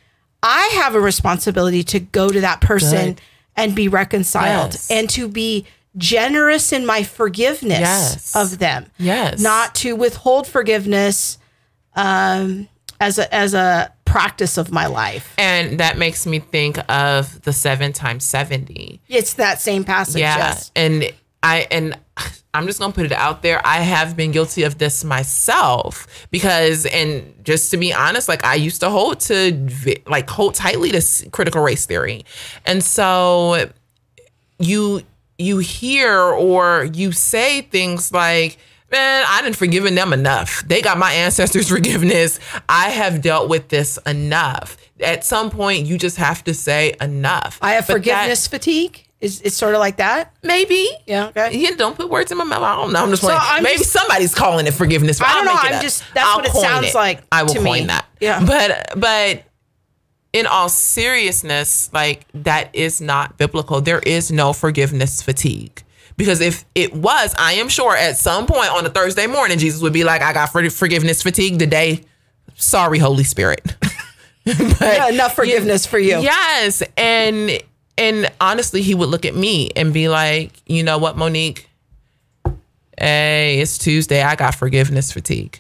I 0.41 0.61
have 0.75 0.95
a 0.95 0.99
responsibility 1.01 1.83
to 1.83 1.99
go 1.99 2.29
to 2.29 2.39
that 2.41 2.61
person 2.61 3.13
Good. 3.15 3.21
and 3.57 3.75
be 3.75 3.89
reconciled 3.89 4.71
Yes. 4.73 4.89
and 4.89 5.09
to 5.09 5.27
be 5.27 5.65
generous 5.97 6.71
in 6.71 6.85
my 6.85 7.03
forgiveness 7.03 7.79
Yes. 7.79 8.35
of 8.35 8.59
them. 8.59 8.85
Yes. 8.97 9.41
Not 9.41 9.75
to 9.75 9.95
withhold 9.95 10.47
forgiveness 10.47 11.37
um, 11.95 12.67
as 12.99 13.19
a 13.19 13.33
as 13.33 13.53
a 13.53 13.91
practice 14.15 14.57
of 14.57 14.71
my 14.71 14.85
life. 14.85 15.33
And 15.37 15.79
that 15.81 15.97
makes 15.97 16.25
me 16.25 16.39
think 16.39 16.77
of 16.89 17.41
the 17.41 17.51
seven 17.51 17.91
times 17.91 18.23
70. 18.23 19.01
It's 19.09 19.33
that 19.33 19.59
same 19.59 19.83
passage. 19.83 20.21
Yeah. 20.21 20.37
Yes. 20.37 20.71
And 20.73 21.11
I, 21.43 21.67
and 21.69 21.97
I'm 22.53 22.65
just 22.65 22.79
going 22.79 22.93
to 22.93 22.95
put 22.95 23.05
it 23.05 23.11
out 23.11 23.41
there. 23.41 23.61
I 23.67 23.79
have 23.79 24.15
been 24.15 24.31
guilty 24.31 24.63
of 24.63 24.77
this 24.77 25.03
myself 25.03 26.27
because, 26.31 26.85
and 26.85 27.33
just 27.43 27.71
to 27.71 27.77
be 27.77 27.93
honest, 27.93 28.29
like 28.29 28.45
I 28.45 28.55
used 28.55 28.79
to 28.79 28.89
hold 28.89 29.19
to, 29.21 30.01
like, 30.07 30.29
hold 30.29 30.55
tightly 30.55 30.91
to 30.91 31.29
critical 31.31 31.61
race 31.61 31.85
theory. 31.85 32.23
And 32.65 32.81
so 32.81 33.69
you, 34.59 35.01
you 35.37 35.57
hear 35.57 36.21
or 36.21 36.85
you 36.93 37.11
say 37.11 37.63
things 37.63 38.13
like, 38.13 38.57
man, 38.91 39.25
I 39.27 39.41
didn't 39.41 39.55
forgiven 39.57 39.95
them 39.95 40.13
enough. 40.13 40.63
They 40.67 40.81
got 40.81 40.97
my 40.97 41.11
ancestors' 41.11 41.69
forgiveness. 41.75 42.39
I 42.69 42.89
have 42.89 43.21
dealt 43.21 43.49
with 43.49 43.69
this 43.69 43.97
enough. 44.05 44.77
At 44.99 45.25
some 45.25 45.49
point, 45.49 45.85
you 45.85 45.97
just 45.97 46.17
have 46.17 46.43
to 46.45 46.53
say 46.53 46.95
enough. 47.01 47.59
I 47.61 47.73
have 47.73 47.87
But 47.87 47.93
that- 47.93 47.99
forgiveness 48.03 48.47
fatigue. 48.47 49.01
Is 49.21 49.41
it's 49.41 49.55
sort 49.55 49.73
of 49.73 49.79
like 49.79 49.95
that? 49.97 50.33
Maybe. 50.43 50.87
Yeah, 51.07 51.27
okay. 51.27 51.57
Yeah, 51.57 51.71
don't 51.77 51.95
put 51.95 52.09
words 52.09 52.31
in 52.31 52.37
my 52.37 52.43
mouth. 52.43 52.61
I 52.61 52.75
don't 52.75 52.91
know. 52.93 53.01
I'm 53.01 53.09
just 53.09 53.21
So. 53.23 53.29
I'm 53.31 53.63
Maybe 53.63 53.77
just- 53.77 53.91
somebody's 53.91 54.35
calling 54.35 54.67
it 54.67 54.73
forgiveness. 54.73 55.19
I 55.21 55.25
don't 55.33 55.37
I'll 55.37 55.45
know, 55.45 55.51
it 55.61 55.65
I'm 55.65 55.73
up. 55.75 55.81
just- 55.81 56.03
that's 56.13 56.27
I'll 56.27 56.35
what 56.37 56.45
it 56.47 56.51
sounds 56.53 56.93
like 56.93 57.23
I 57.31 57.43
will 57.43 57.53
to 57.53 57.59
coin 57.59 57.81
me. 57.81 57.85
that. 57.87 58.05
Yeah. 58.19 58.45
But 58.45 58.99
but 58.99 59.43
in 60.33 60.45
all 60.45 60.67
seriousness, 60.69 61.89
like 61.93 62.25
that 62.33 62.69
is 62.75 62.99
not 62.99 63.37
biblical. 63.37 63.79
There 63.81 63.99
is 63.99 64.31
no 64.31 64.51
forgiveness 64.53 65.21
fatigue. 65.21 65.81
Because 66.17 66.39
if 66.39 66.65
it 66.75 66.93
was, 66.93 67.35
I 67.37 67.53
am 67.53 67.67
sure 67.67 67.95
at 67.95 68.17
some 68.17 68.45
point 68.45 68.69
on 68.71 68.85
a 68.85 68.89
Thursday 68.89 69.27
morning, 69.27 69.57
Jesus 69.57 69.81
would 69.81 69.93
be 69.93 70.03
like, 70.03 70.21
I 70.21 70.33
got 70.33 70.51
forgiveness 70.51 71.21
fatigue 71.21 71.59
today. 71.59 72.03
Sorry, 72.55 72.99
Holy 72.99 73.25
Spirit. 73.25 73.75
but 74.45 74.79
Yeah, 74.81 75.09
enough 75.09 75.35
forgiveness 75.35 75.85
for 75.85 75.99
you. 75.99 76.21
Yes, 76.21 76.81
and 76.95 77.59
and 77.97 78.31
honestly, 78.39 78.81
he 78.81 78.93
would 78.93 79.09
look 79.09 79.25
at 79.25 79.35
me 79.35 79.71
and 79.75 79.93
be 79.93 80.07
like, 80.07 80.51
you 80.65 80.83
know 80.83 80.97
what, 80.97 81.17
Monique? 81.17 81.69
Hey, 82.97 83.59
it's 83.59 83.77
Tuesday. 83.77 84.21
I 84.21 84.35
got 84.35 84.55
forgiveness 84.55 85.11
fatigue. 85.11 85.59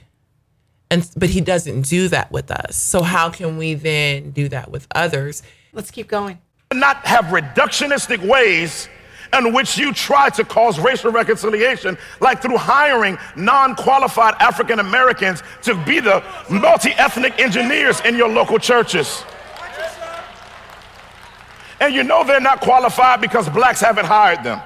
And 0.89 1.09
but 1.17 1.29
he 1.29 1.41
doesn't 1.41 1.81
do 1.83 2.07
that 2.09 2.31
with 2.31 2.51
us. 2.51 2.77
So 2.77 3.01
how 3.01 3.29
can 3.29 3.57
we 3.57 3.73
then 3.73 4.31
do 4.31 4.47
that 4.49 4.71
with 4.71 4.87
others? 4.93 5.43
Let's 5.73 5.91
keep 5.91 6.07
going. 6.07 6.39
not 6.73 7.05
have 7.05 7.25
reductionistic 7.25 8.25
ways 8.25 8.87
in 9.35 9.53
which 9.53 9.77
you 9.77 9.93
try 9.93 10.29
to 10.29 10.43
cause 10.43 10.79
racial 10.79 11.11
reconciliation, 11.11 11.97
like 12.19 12.41
through 12.41 12.57
hiring 12.57 13.17
non 13.35 13.75
qualified 13.75 14.35
African 14.39 14.79
Americans 14.79 15.43
to 15.63 15.75
be 15.85 15.99
the 15.99 16.23
multi 16.49 16.91
ethnic 16.91 17.39
engineers 17.39 17.99
in 18.01 18.15
your 18.15 18.29
local 18.29 18.57
churches. 18.59 19.23
And 21.79 21.93
you 21.93 22.03
know 22.03 22.23
they're 22.23 22.39
not 22.39 22.61
qualified 22.61 23.21
because 23.21 23.49
blacks 23.49 23.81
haven't 23.81 24.05
hired 24.05 24.43
them. 24.43 24.61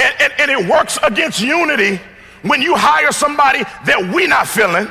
And, 0.00 0.14
and, 0.20 0.32
and 0.38 0.50
it 0.50 0.70
works 0.70 0.98
against 1.02 1.40
unity 1.40 2.00
when 2.42 2.62
you 2.62 2.76
hire 2.76 3.10
somebody 3.10 3.64
that 3.84 4.10
we're 4.14 4.28
not 4.28 4.46
feeling 4.46 4.88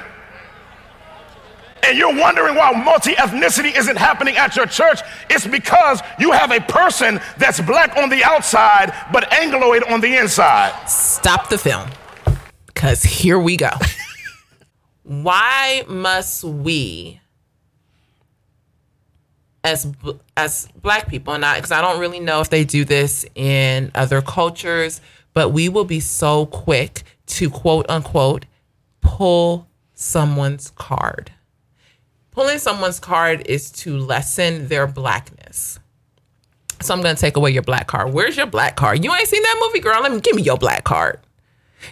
and 1.83 1.97
you're 1.97 2.15
wondering 2.15 2.55
why 2.55 2.71
multi 2.71 3.13
ethnicity 3.13 3.77
isn't 3.77 3.97
happening 3.97 4.37
at 4.37 4.55
your 4.55 4.65
church, 4.65 4.99
it's 5.29 5.47
because 5.47 6.01
you 6.19 6.31
have 6.31 6.51
a 6.51 6.59
person 6.61 7.19
that's 7.37 7.59
black 7.61 7.95
on 7.97 8.09
the 8.09 8.23
outside 8.23 8.93
but 9.11 9.29
Angloid 9.31 9.89
on 9.89 10.01
the 10.01 10.17
inside. 10.17 10.73
Stop 10.87 11.49
the 11.49 11.57
film 11.57 11.89
because 12.67 13.03
here 13.03 13.39
we 13.39 13.57
go. 13.57 13.71
why 15.03 15.83
must 15.87 16.43
we? 16.43 17.19
As 19.63 19.91
as 20.37 20.69
black 20.81 21.09
people, 21.09 21.33
and 21.33 21.43
because 21.55 21.71
I, 21.71 21.79
I 21.79 21.81
don't 21.81 21.99
really 21.99 22.21
know 22.21 22.39
if 22.39 22.49
they 22.49 22.63
do 22.63 22.85
this 22.85 23.25
in 23.35 23.91
other 23.95 24.21
cultures, 24.21 25.01
but 25.33 25.49
we 25.49 25.67
will 25.67 25.83
be 25.83 25.99
so 25.99 26.45
quick 26.45 27.03
to 27.25 27.49
quote 27.49 27.85
unquote 27.89 28.45
pull 29.01 29.67
someone's 29.93 30.69
card 30.71 31.31
pulling 32.37 32.59
someone's 32.59 32.99
card 32.99 33.47
is 33.47 33.71
to 33.71 33.97
lessen 33.97 34.67
their 34.67 34.85
blackness. 34.85 35.79
So 36.81 36.93
I'm 36.93 37.01
gonna 37.01 37.15
take 37.15 37.35
away 37.35 37.49
your 37.49 37.63
black 37.63 37.87
card. 37.87 38.13
Where's 38.13 38.37
your 38.37 38.45
black 38.45 38.75
card? 38.75 39.03
You 39.03 39.11
ain't 39.11 39.27
seen 39.27 39.41
that 39.41 39.59
movie, 39.65 39.79
girl. 39.79 39.99
Let 40.03 40.11
me 40.11 40.21
give 40.21 40.35
me 40.35 40.43
your 40.43 40.57
black 40.57 40.83
card. 40.83 41.19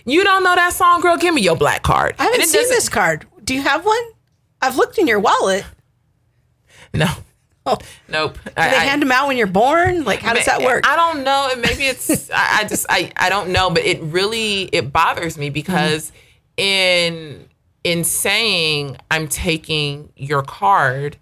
You 0.05 0.23
don't 0.23 0.43
know 0.43 0.53
that 0.53 0.73
song, 0.73 1.01
girl. 1.01 1.17
Give 1.17 1.33
me 1.33 1.41
your 1.41 1.55
black 1.55 1.81
card. 1.81 2.13
I 2.19 2.25
haven't 2.25 2.43
seen 2.43 2.69
this 2.69 2.89
card. 2.89 3.25
Do 3.43 3.55
you 3.55 3.63
have 3.63 3.87
one? 3.87 4.03
I've 4.61 4.77
looked 4.77 4.99
in 4.99 5.07
your 5.07 5.19
wallet. 5.19 5.65
No. 6.93 7.07
Oh. 7.65 7.79
Nope. 8.07 8.37
Do 8.43 8.51
I, 8.55 8.69
they 8.69 8.77
hand 8.77 9.01
them 9.01 9.11
out 9.11 9.27
when 9.27 9.37
you're 9.37 9.47
born? 9.47 10.03
Like, 10.03 10.19
how 10.19 10.35
does 10.35 10.45
that 10.45 10.61
work? 10.61 10.87
I 10.87 10.95
don't 10.95 11.23
know. 11.23 11.49
Maybe 11.57 11.85
it's. 11.85 12.29
I, 12.29 12.59
I, 12.59 12.63
just. 12.65 12.85
I. 12.87 13.11
I 13.17 13.29
don't 13.29 13.49
know. 13.49 13.71
But 13.71 13.83
it 13.83 13.99
really. 14.03 14.69
It 14.71 14.93
bothers 14.93 15.39
me 15.39 15.49
because 15.49 16.11
mm-hmm. 16.11 16.61
in 16.61 17.49
in 17.85 18.03
saying 18.03 18.97
I'm 19.11 19.27
taking 19.27 20.11
your 20.17 20.41
card, 20.41 21.17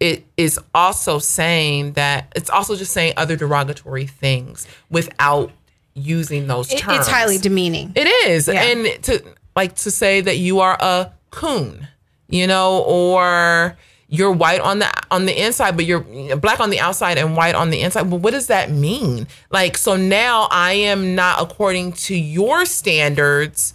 it 0.00 0.26
is 0.36 0.58
also 0.74 1.20
saying 1.20 1.92
that 1.92 2.30
it's 2.34 2.50
also 2.50 2.74
just 2.74 2.92
saying 2.92 3.14
other 3.16 3.36
derogatory 3.36 4.08
things 4.08 4.66
without 4.90 5.52
using 5.94 6.48
those 6.48 6.68
terms. 6.68 6.98
It's 6.98 7.08
highly 7.08 7.38
demeaning. 7.38 7.92
It 7.94 8.08
is. 8.26 8.48
Yeah. 8.48 8.62
And 8.62 9.02
to 9.04 9.22
like 9.54 9.76
to 9.76 9.92
say 9.92 10.20
that 10.20 10.38
you 10.38 10.58
are 10.58 10.76
a 10.80 11.12
coon, 11.30 11.86
you 12.28 12.48
know, 12.48 12.82
or 12.82 13.78
you're 14.08 14.32
white 14.32 14.60
on 14.60 14.80
the 14.80 14.92
on 15.12 15.26
the 15.26 15.40
inside, 15.40 15.76
but 15.76 15.84
you're 15.84 16.00
black 16.36 16.58
on 16.58 16.70
the 16.70 16.80
outside 16.80 17.16
and 17.16 17.36
white 17.36 17.54
on 17.54 17.70
the 17.70 17.80
inside. 17.80 18.10
Well, 18.10 18.18
what 18.18 18.32
does 18.32 18.48
that 18.48 18.72
mean? 18.72 19.28
Like, 19.52 19.78
so 19.78 19.96
now 19.96 20.48
I 20.50 20.72
am 20.72 21.14
not 21.14 21.40
according 21.40 21.92
to 21.92 22.16
your 22.16 22.64
standards 22.64 23.74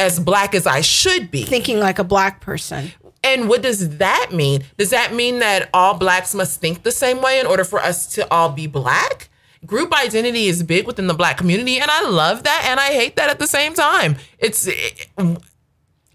as 0.00 0.18
black 0.18 0.54
as 0.54 0.66
I 0.66 0.80
should 0.80 1.30
be. 1.30 1.44
Thinking 1.44 1.78
like 1.78 1.98
a 1.98 2.04
black 2.04 2.40
person. 2.40 2.90
And 3.22 3.50
what 3.50 3.62
does 3.62 3.98
that 3.98 4.30
mean? 4.32 4.64
Does 4.78 4.90
that 4.90 5.14
mean 5.14 5.40
that 5.40 5.68
all 5.74 5.94
blacks 5.94 6.34
must 6.34 6.58
think 6.58 6.82
the 6.82 6.90
same 6.90 7.20
way 7.20 7.38
in 7.38 7.46
order 7.46 7.64
for 7.64 7.78
us 7.78 8.06
to 8.14 8.28
all 8.32 8.48
be 8.48 8.66
black? 8.66 9.28
Group 9.66 9.92
identity 9.92 10.46
is 10.46 10.62
big 10.62 10.86
within 10.86 11.06
the 11.06 11.12
black 11.12 11.36
community, 11.36 11.78
and 11.78 11.90
I 11.90 12.08
love 12.08 12.44
that 12.44 12.64
and 12.66 12.80
I 12.80 12.94
hate 12.94 13.16
that 13.16 13.28
at 13.28 13.38
the 13.38 13.46
same 13.46 13.74
time. 13.74 14.16
It's 14.38 14.66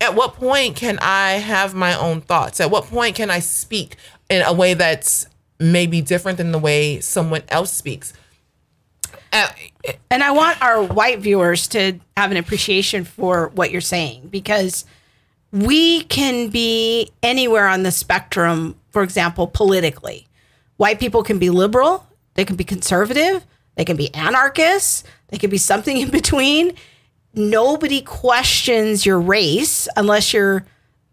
at 0.02 0.16
what 0.16 0.34
point 0.34 0.76
can 0.76 0.98
I 1.00 1.34
have 1.34 1.76
my 1.76 1.96
own 1.98 2.22
thoughts? 2.22 2.60
At 2.60 2.72
what 2.72 2.86
point 2.86 3.16
can 3.16 3.30
I 3.30 3.38
speak 3.38 3.98
in 4.32 4.42
a 4.42 4.52
way 4.52 4.74
that's 4.74 5.28
maybe 5.60 6.02
different 6.02 6.40
than 6.40 6.52
the 6.52 6.58
way 6.58 7.00
someone 7.02 7.44
else 7.50 7.72
speaks? 7.72 8.14
Uh, 9.36 9.50
and 10.10 10.24
I 10.24 10.32
want 10.32 10.62
our 10.62 10.82
white 10.82 11.20
viewers 11.20 11.68
to 11.68 12.00
have 12.16 12.32
an 12.32 12.38
appreciation 12.38 13.04
for 13.04 13.50
what 13.50 13.70
you're 13.70 13.82
saying 13.82 14.30
because 14.30 14.86
we 15.52 16.04
can 16.04 16.48
be 16.48 17.12
anywhere 17.22 17.68
on 17.68 17.84
the 17.84 17.92
spectrum, 17.92 18.80
for 18.92 19.04
example, 19.04 19.48
politically. 19.48 20.26
White 20.78 21.02
people 21.02 21.22
can 21.22 21.38
be 21.38 21.50
liberal, 21.50 22.08
they 22.36 22.46
can 22.46 22.56
be 22.56 22.64
conservative, 22.64 23.46
they 23.76 23.84
can 23.84 23.98
be 23.98 24.14
anarchists, 24.16 25.04
they 25.28 25.38
can 25.38 25.50
be 25.50 25.58
something 25.58 25.98
in 26.02 26.12
between. 26.12 26.74
Nobody 27.34 28.02
questions 28.02 29.06
your 29.06 29.20
race 29.20 29.90
unless 29.98 30.34
you're 30.34 30.66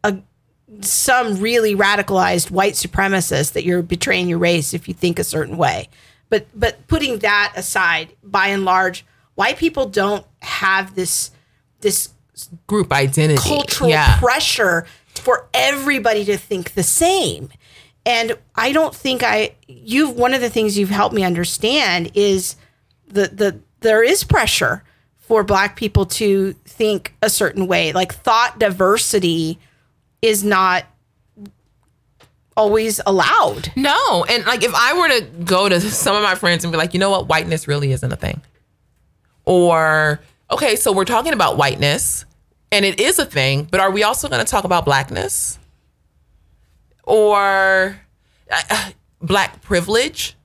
a 0.05 0.19
some 0.81 1.41
really 1.41 1.75
radicalized 1.75 2.53
white 2.53 2.75
supremacist 2.75 3.55
that 3.55 3.65
you're 3.65 3.83
betraying 3.83 4.29
your 4.29 4.39
race 4.39 4.75
if 4.75 4.87
you 4.87 4.95
think 4.95 5.19
a 5.19 5.25
certain 5.25 5.57
way. 5.57 5.89
But 6.33 6.47
but 6.55 6.87
putting 6.89 7.19
that 7.19 7.53
aside, 7.57 8.17
by 8.25 8.47
and 8.47 8.65
large, 8.65 9.05
white 9.35 9.59
people 9.59 9.85
don't 9.85 10.25
have 10.41 10.95
this 10.95 11.31
this 11.83 12.09
group 12.67 12.91
identity 12.91 13.39
cultural 13.39 13.91
yeah. 13.91 14.19
pressure 14.19 14.87
for 15.15 15.47
everybody 15.53 16.25
to 16.25 16.39
think 16.39 16.73
the 16.73 16.83
same. 16.83 17.51
And 18.07 18.39
I 18.55 18.73
don't 18.73 18.95
think 18.95 19.23
I 19.23 19.57
you've 19.69 20.17
one 20.17 20.33
of 20.33 20.41
the 20.41 20.49
things 20.49 20.79
you've 20.79 20.89
helped 20.89 21.15
me 21.15 21.23
understand 21.23 22.11
is 22.15 22.57
the 23.09 23.29
the 23.29 23.61
there 23.81 24.03
is 24.03 24.25
pressure 24.25 24.85
for 25.19 25.45
black 25.45 25.77
people 25.77 26.07
to 26.07 26.55
think 26.65 27.15
a 27.21 27.29
certain 27.29 27.67
way. 27.67 27.93
Like 27.93 28.15
thought 28.15 28.59
diversity 28.59 29.59
is 30.23 30.43
not 30.43 30.87
always 32.57 33.01
allowed. 33.07 33.73
No. 33.77 34.25
And 34.25 34.45
like 34.45 34.63
if 34.63 34.75
I 34.75 34.99
were 34.99 35.09
to 35.09 35.45
go 35.45 35.69
to 35.69 35.81
some 35.81 36.17
of 36.17 36.23
my 36.23 36.35
friends 36.35 36.65
and 36.65 36.73
be 36.73 36.77
like, 36.77 36.95
you 36.95 37.01
know 37.01 37.11
what, 37.11 37.29
whiteness 37.29 37.69
really 37.69 37.93
isn't 37.93 38.13
a 38.13 38.17
thing. 38.17 38.43
Or, 39.45 40.21
okay, 40.51 40.77
so 40.77 40.93
we're 40.93 41.05
talking 41.05 41.33
about 41.33 41.57
whiteness 41.57 42.25
and 42.71 42.85
it 42.85 43.01
is 43.01 43.19
a 43.19 43.27
thing, 43.27 43.65
but 43.65 43.81
are 43.81 43.91
we 43.91 44.03
also 44.03 44.29
going 44.29 44.45
to 44.45 44.51
talk 44.51 44.65
about 44.65 44.85
blackness? 44.85 45.59
Or 47.05 48.01
uh, 48.51 48.91
black 49.21 49.61
privilege? 49.63 50.37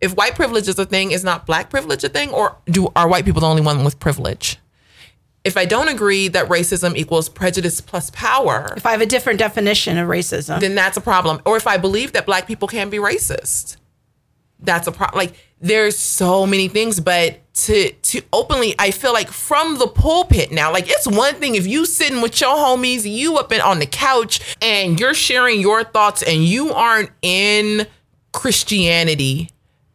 If 0.00 0.14
white 0.16 0.34
privilege 0.34 0.68
is 0.68 0.78
a 0.78 0.86
thing, 0.86 1.12
is 1.12 1.24
not 1.24 1.46
black 1.46 1.70
privilege 1.70 2.04
a 2.04 2.08
thing? 2.08 2.30
Or 2.30 2.56
do 2.66 2.88
are 2.94 3.08
white 3.08 3.24
people 3.24 3.40
the 3.40 3.46
only 3.46 3.62
one 3.62 3.84
with 3.84 3.98
privilege? 3.98 4.58
If 5.44 5.58
I 5.58 5.66
don't 5.66 5.88
agree 5.88 6.28
that 6.28 6.48
racism 6.48 6.96
equals 6.96 7.28
prejudice 7.28 7.80
plus 7.80 8.10
power, 8.10 8.72
if 8.76 8.86
I 8.86 8.92
have 8.92 9.02
a 9.02 9.06
different 9.06 9.38
definition 9.38 9.98
of 9.98 10.08
racism, 10.08 10.58
then 10.60 10.74
that's 10.74 10.96
a 10.96 11.02
problem. 11.02 11.40
Or 11.44 11.56
if 11.56 11.66
I 11.66 11.76
believe 11.76 12.12
that 12.12 12.24
black 12.24 12.46
people 12.46 12.66
can 12.66 12.88
be 12.88 12.96
racist, 12.96 13.76
that's 14.58 14.86
a 14.86 14.92
problem. 14.92 15.18
Like 15.18 15.34
there's 15.60 15.98
so 15.98 16.46
many 16.46 16.68
things, 16.68 16.98
but 16.98 17.40
to 17.54 17.92
to 17.92 18.22
openly, 18.32 18.74
I 18.78 18.90
feel 18.90 19.12
like 19.12 19.28
from 19.28 19.78
the 19.78 19.86
pulpit 19.86 20.50
now, 20.50 20.72
like 20.72 20.88
it's 20.88 21.06
one 21.06 21.34
thing 21.34 21.54
if 21.54 21.66
you 21.66 21.84
sitting 21.84 22.22
with 22.22 22.40
your 22.40 22.56
homies, 22.56 23.04
you 23.04 23.36
up 23.36 23.52
in 23.52 23.60
on 23.60 23.78
the 23.78 23.86
couch, 23.86 24.56
and 24.62 24.98
you're 24.98 25.14
sharing 25.14 25.60
your 25.60 25.84
thoughts, 25.84 26.22
and 26.22 26.44
you 26.44 26.72
aren't 26.72 27.10
in 27.22 27.86
Christianity 28.32 29.50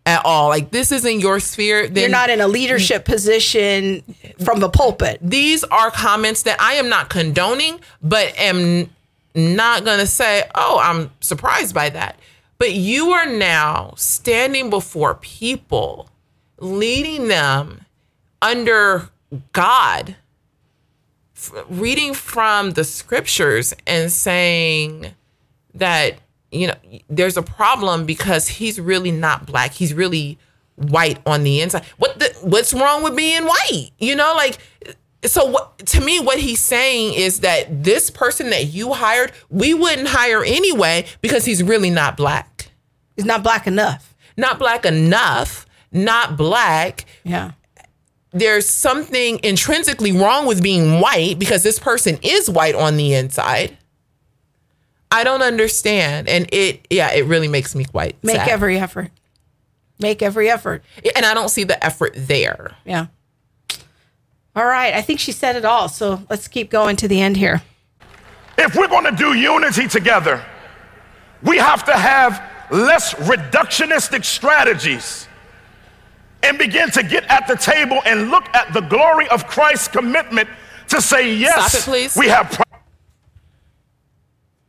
at 0.05 0.25
all. 0.25 0.49
Like 0.49 0.71
this 0.71 0.91
isn't 0.91 1.19
your 1.19 1.39
sphere. 1.39 1.87
Then 1.87 2.01
you're 2.01 2.11
not 2.11 2.29
in 2.29 2.41
a 2.41 2.47
leadership 2.47 3.05
position 3.05 4.03
from 4.43 4.59
the 4.59 4.69
pulpit. 4.69 5.19
These 5.21 5.63
are 5.65 5.91
comments 5.91 6.43
that 6.43 6.59
I 6.61 6.73
am 6.73 6.89
not 6.89 7.09
condoning, 7.09 7.79
but 8.01 8.33
am 8.37 8.89
not 9.35 9.85
gonna 9.85 10.07
say, 10.07 10.43
"Oh, 10.55 10.79
I'm 10.81 11.11
surprised 11.19 11.75
by 11.75 11.89
that." 11.89 12.17
But 12.57 12.73
you 12.73 13.11
are 13.11 13.25
now 13.25 13.93
standing 13.95 14.69
before 14.69 15.15
people, 15.15 16.09
leading 16.57 17.27
them 17.27 17.85
under 18.41 19.09
God, 19.53 20.15
reading 21.69 22.13
from 22.13 22.71
the 22.71 22.83
scriptures 22.83 23.73
and 23.87 24.11
saying 24.11 25.13
that 25.73 26.19
you 26.51 26.67
know, 26.67 26.75
there's 27.09 27.37
a 27.37 27.41
problem 27.41 28.05
because 28.05 28.47
he's 28.47 28.79
really 28.79 29.11
not 29.11 29.45
black. 29.45 29.73
He's 29.73 29.93
really 29.93 30.37
white 30.75 31.19
on 31.25 31.43
the 31.43 31.61
inside. 31.61 31.85
What 31.97 32.19
the, 32.19 32.35
what's 32.41 32.73
wrong 32.73 33.03
with 33.03 33.15
being 33.15 33.45
white? 33.45 33.91
You 33.99 34.15
know, 34.15 34.33
like 34.35 34.57
so 35.25 35.45
what 35.45 35.77
to 35.79 36.01
me 36.01 36.19
what 36.19 36.39
he's 36.39 36.61
saying 36.61 37.13
is 37.13 37.41
that 37.41 37.83
this 37.83 38.09
person 38.09 38.49
that 38.51 38.67
you 38.67 38.93
hired, 38.93 39.31
we 39.49 39.73
wouldn't 39.73 40.07
hire 40.07 40.43
anyway 40.43 41.05
because 41.21 41.45
he's 41.45 41.61
really 41.61 41.89
not 41.89 42.15
black. 42.15 42.71
He's 43.15 43.25
not 43.25 43.43
black 43.43 43.67
enough. 43.67 44.15
Not 44.37 44.57
black 44.57 44.85
enough, 44.85 45.65
not 45.91 46.37
black. 46.37 47.05
Yeah. 47.23 47.51
There's 48.31 48.69
something 48.69 49.39
intrinsically 49.43 50.11
wrong 50.11 50.45
with 50.45 50.63
being 50.63 51.01
white 51.01 51.37
because 51.39 51.63
this 51.63 51.79
person 51.79 52.19
is 52.21 52.49
white 52.49 52.75
on 52.75 52.95
the 52.95 53.13
inside. 53.13 53.75
I 55.11 55.23
don't 55.23 55.41
understand. 55.41 56.27
And 56.29 56.47
it, 56.53 56.85
yeah, 56.89 57.11
it 57.11 57.25
really 57.25 57.47
makes 57.47 57.73
me 57.75 57.83
quite 57.85 58.15
Make 58.23 58.37
sad. 58.37 58.49
every 58.49 58.77
effort. 58.77 59.11
Make 59.99 60.21
every 60.21 60.49
effort. 60.49 60.83
And 61.15 61.25
I 61.25 61.33
don't 61.33 61.49
see 61.49 61.63
the 61.63 61.83
effort 61.83 62.13
there. 62.15 62.75
Yeah. 62.85 63.07
All 64.55 64.65
right. 64.65 64.93
I 64.93 65.01
think 65.01 65.19
she 65.19 65.31
said 65.31 65.55
it 65.55 65.65
all. 65.65 65.89
So 65.89 66.21
let's 66.29 66.47
keep 66.47 66.69
going 66.69 66.95
to 66.97 67.07
the 67.07 67.21
end 67.21 67.37
here. 67.37 67.61
if 68.57 68.75
we're 68.75 68.87
going 68.87 69.05
to 69.05 69.11
do 69.11 69.33
unity 69.33 69.87
together, 69.87 70.43
we 71.43 71.57
have 71.57 71.83
to 71.85 71.93
have 71.93 72.41
less 72.71 73.13
reductionistic 73.15 74.23
strategies 74.25 75.27
and 76.43 76.57
begin 76.57 76.89
to 76.91 77.03
get 77.03 77.23
at 77.25 77.47
the 77.47 77.55
table 77.55 77.99
and 78.05 78.29
look 78.29 78.45
at 78.53 78.71
the 78.73 78.81
glory 78.81 79.27
of 79.29 79.47
Christ's 79.47 79.87
commitment 79.89 80.47
to 80.89 81.01
say, 81.01 81.33
yes, 81.33 81.71
Stop 81.73 81.81
it, 81.81 81.83
please. 81.85 82.15
we 82.15 82.27
have. 82.27 82.61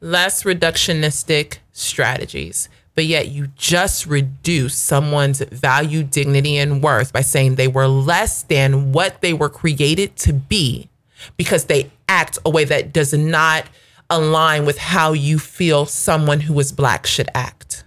Less 0.00 0.44
reductionistic 0.44 1.58
strategies, 1.72 2.68
but 2.94 3.04
yet 3.04 3.28
you 3.28 3.48
just 3.56 4.06
reduce 4.06 4.74
someone's 4.74 5.40
value, 5.40 6.02
dignity, 6.02 6.56
and 6.56 6.82
worth 6.82 7.12
by 7.12 7.20
saying 7.20 7.54
they 7.54 7.68
were 7.68 7.86
less 7.86 8.42
than 8.44 8.92
what 8.92 9.20
they 9.20 9.32
were 9.32 9.48
created 9.48 10.16
to 10.16 10.32
be 10.32 10.88
because 11.36 11.66
they 11.66 11.90
act 12.08 12.38
a 12.44 12.50
way 12.50 12.64
that 12.64 12.92
does 12.92 13.12
not 13.12 13.66
align 14.08 14.66
with 14.66 14.78
how 14.78 15.12
you 15.12 15.38
feel 15.38 15.86
someone 15.86 16.40
who 16.40 16.58
is 16.58 16.72
black 16.72 17.06
should 17.06 17.28
act. 17.34 17.84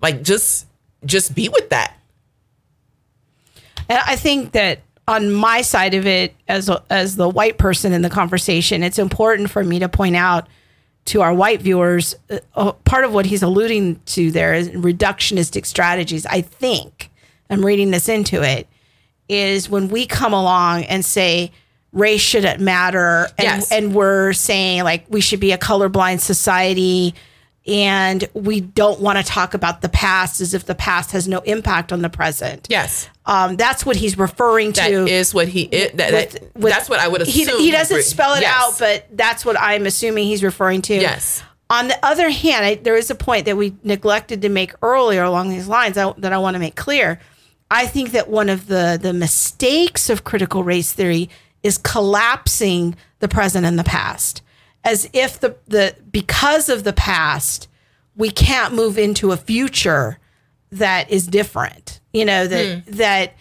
Like 0.00 0.22
just 0.22 0.66
just 1.04 1.34
be 1.34 1.48
with 1.48 1.70
that. 1.70 1.94
And 3.88 4.00
I 4.06 4.16
think 4.16 4.52
that 4.52 4.80
on 5.06 5.32
my 5.32 5.62
side 5.62 5.94
of 5.94 6.06
it, 6.06 6.34
as 6.48 6.70
as 6.90 7.16
the 7.16 7.28
white 7.28 7.58
person 7.58 7.92
in 7.92 8.02
the 8.02 8.10
conversation, 8.10 8.82
it's 8.82 8.98
important 8.98 9.50
for 9.50 9.62
me 9.62 9.78
to 9.78 9.88
point 9.88 10.16
out 10.16 10.48
to 11.06 11.22
our 11.22 11.32
white 11.34 11.62
viewers 11.62 12.14
uh, 12.30 12.38
uh, 12.54 12.72
part 12.72 13.04
of 13.04 13.12
what 13.14 13.26
he's 13.26 13.42
alluding 13.42 14.00
to 14.06 14.30
there 14.30 14.54
is 14.54 14.68
reductionistic 14.70 15.64
strategies. 15.66 16.26
I 16.26 16.40
think 16.40 17.10
I'm 17.48 17.64
reading 17.64 17.90
this 17.90 18.08
into 18.08 18.42
it 18.42 18.66
is 19.28 19.68
when 19.68 19.88
we 19.88 20.06
come 20.06 20.32
along 20.32 20.84
and 20.84 21.04
say 21.04 21.50
race 21.92 22.20
shouldn't 22.20 22.60
matter, 22.60 23.26
and, 23.38 23.44
Yes. 23.44 23.72
and 23.72 23.94
we're 23.94 24.32
saying 24.32 24.84
like 24.84 25.06
we 25.08 25.20
should 25.20 25.40
be 25.40 25.52
a 25.52 25.58
colorblind 25.58 26.20
society. 26.20 27.14
And 27.66 28.28
we 28.32 28.60
don't 28.60 29.00
want 29.00 29.18
to 29.18 29.24
talk 29.24 29.54
about 29.54 29.80
the 29.80 29.88
past 29.88 30.40
as 30.40 30.54
if 30.54 30.66
the 30.66 30.74
past 30.76 31.10
has 31.12 31.26
no 31.26 31.40
impact 31.40 31.92
on 31.92 32.00
the 32.00 32.08
present. 32.08 32.68
Yes. 32.70 33.08
Um, 33.24 33.56
that's 33.56 33.84
what 33.84 33.96
he's 33.96 34.16
referring 34.16 34.72
to. 34.74 35.06
is 35.06 35.34
what 35.34 35.48
he 35.48 35.62
it, 35.62 35.96
that, 35.96 36.12
with- 36.12 36.32
that- 36.32 36.56
with- 36.56 36.72
that's 36.72 36.88
what 36.88 37.00
I 37.00 37.08
would 37.08 37.26
he, 37.26 37.42
assume. 37.42 37.58
he 37.58 37.72
doesn't 37.72 38.02
spell 38.04 38.34
it 38.34 38.42
Yes. 38.42 38.54
out, 38.56 38.78
but 38.78 39.06
that's 39.16 39.44
what 39.44 39.58
I'm 39.60 39.84
assuming 39.86 40.26
he's 40.28 40.44
referring 40.44 40.80
to. 40.82 40.94
Yes. 40.94 41.42
On 41.68 41.88
the 41.88 41.98
other 42.06 42.30
hand, 42.30 42.64
I, 42.64 42.74
there 42.76 42.94
is 42.96 43.10
a 43.10 43.16
point 43.16 43.46
that 43.46 43.56
we 43.56 43.74
neglected 43.82 44.42
to 44.42 44.48
make 44.48 44.72
earlier 44.82 45.24
along 45.24 45.48
these 45.48 45.66
lines 45.66 45.98
I, 45.98 46.12
that 46.18 46.32
I 46.32 46.38
want 46.38 46.54
to 46.54 46.60
make 46.60 46.76
clear. 46.76 47.18
I 47.68 47.86
think 47.88 48.12
that 48.12 48.28
one 48.28 48.48
of 48.48 48.68
the 48.68 48.96
the 49.02 49.12
mistakes 49.12 50.08
of 50.08 50.22
critical 50.22 50.62
race 50.62 50.92
theory 50.92 51.28
is 51.64 51.78
collapsing 51.78 52.94
the 53.18 53.26
present 53.26 53.66
and 53.66 53.76
the 53.76 53.82
past, 53.82 54.42
as 54.86 55.08
if 55.12 55.40
the 55.40 55.56
the 55.66 55.94
because 56.10 56.68
of 56.68 56.84
the 56.84 56.92
past 56.92 57.68
we 58.14 58.30
can't 58.30 58.72
move 58.72 58.96
into 58.96 59.32
a 59.32 59.36
future 59.36 60.18
that 60.72 61.10
is 61.10 61.26
different. 61.26 62.00
You 62.12 62.24
know 62.24 62.46
that 62.46 62.84
Hmm. 62.84 62.90
that 62.96 63.34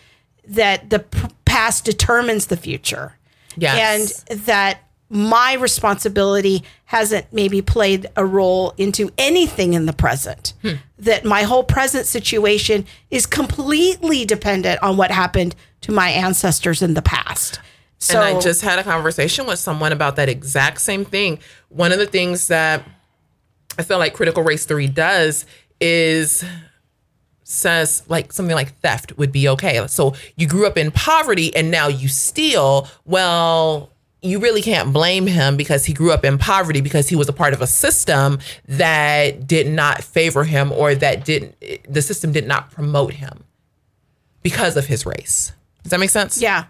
that 0.47 0.89
the 0.89 0.99
p- 0.99 1.27
past 1.45 1.85
determines 1.85 2.47
the 2.47 2.57
future. 2.57 3.17
Yes. 3.57 4.23
And 4.29 4.39
that 4.41 4.79
my 5.09 5.53
responsibility 5.53 6.63
hasn't 6.85 7.25
maybe 7.31 7.61
played 7.61 8.07
a 8.15 8.25
role 8.25 8.73
into 8.77 9.09
anything 9.17 9.73
in 9.73 9.85
the 9.85 9.93
present. 9.93 10.53
Hmm. 10.61 10.73
That 10.99 11.23
my 11.23 11.43
whole 11.43 11.63
present 11.63 12.05
situation 12.05 12.85
is 13.11 13.25
completely 13.25 14.25
dependent 14.25 14.81
on 14.83 14.97
what 14.97 15.11
happened 15.11 15.55
to 15.81 15.91
my 15.91 16.09
ancestors 16.09 16.81
in 16.81 16.95
the 16.95 17.01
past. 17.01 17.59
So 17.99 18.21
and 18.21 18.37
I 18.37 18.41
just 18.41 18.61
had 18.61 18.77
a 18.79 18.83
conversation 18.83 19.45
with 19.45 19.59
someone 19.59 19.91
about 19.91 20.17
that 20.17 20.29
exact 20.29 20.81
same 20.81 21.05
thing. 21.05 21.39
One 21.69 21.91
of 21.91 21.99
the 21.99 22.05
things 22.05 22.49
that 22.49 22.83
I 23.77 23.83
feel 23.83 23.97
like 23.97 24.13
critical 24.13 24.43
race 24.43 24.65
theory 24.65 24.87
does 24.87 25.45
is 25.79 26.43
says 27.43 28.03
like 28.07 28.33
something 28.33 28.55
like 28.55 28.75
theft 28.79 29.17
would 29.17 29.31
be 29.31 29.47
okay. 29.49 29.85
So 29.87 30.15
you 30.35 30.47
grew 30.47 30.65
up 30.65 30.77
in 30.77 30.91
poverty 30.91 31.55
and 31.55 31.71
now 31.71 31.87
you 31.87 32.07
steal. 32.07 32.87
Well, 33.05 33.91
you 34.21 34.39
really 34.39 34.61
can't 34.61 34.91
blame 34.91 35.27
him 35.27 35.55
because 35.55 35.85
he 35.85 35.93
grew 35.93 36.11
up 36.11 36.25
in 36.25 36.37
poverty 36.37 36.81
because 36.81 37.07
he 37.07 37.15
was 37.15 37.29
a 37.29 37.33
part 37.33 37.53
of 37.53 37.61
a 37.61 37.67
system 37.67 38.39
that 38.67 39.45
did 39.45 39.67
not 39.67 40.03
favor 40.03 40.43
him 40.43 40.71
or 40.71 40.95
that 40.95 41.23
didn't 41.23 41.55
the 41.87 42.01
system 42.01 42.31
did 42.31 42.47
not 42.47 42.71
promote 42.71 43.13
him 43.13 43.43
because 44.41 44.75
of 44.75 44.87
his 44.87 45.05
race. 45.05 45.51
Does 45.83 45.91
that 45.91 45.99
make 45.99 46.09
sense? 46.09 46.41
Yeah. 46.41 46.65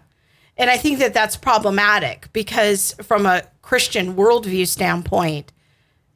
And 0.56 0.70
I 0.70 0.76
think 0.76 0.98
that 1.00 1.12
that's 1.12 1.36
problematic 1.36 2.32
because, 2.32 2.94
from 3.02 3.26
a 3.26 3.42
Christian 3.62 4.14
worldview 4.14 4.66
standpoint, 4.66 5.52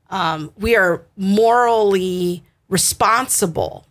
um, 0.08 0.52
we 0.56 0.76
are 0.76 1.04
morally 1.16 2.42
responsible 2.68 3.86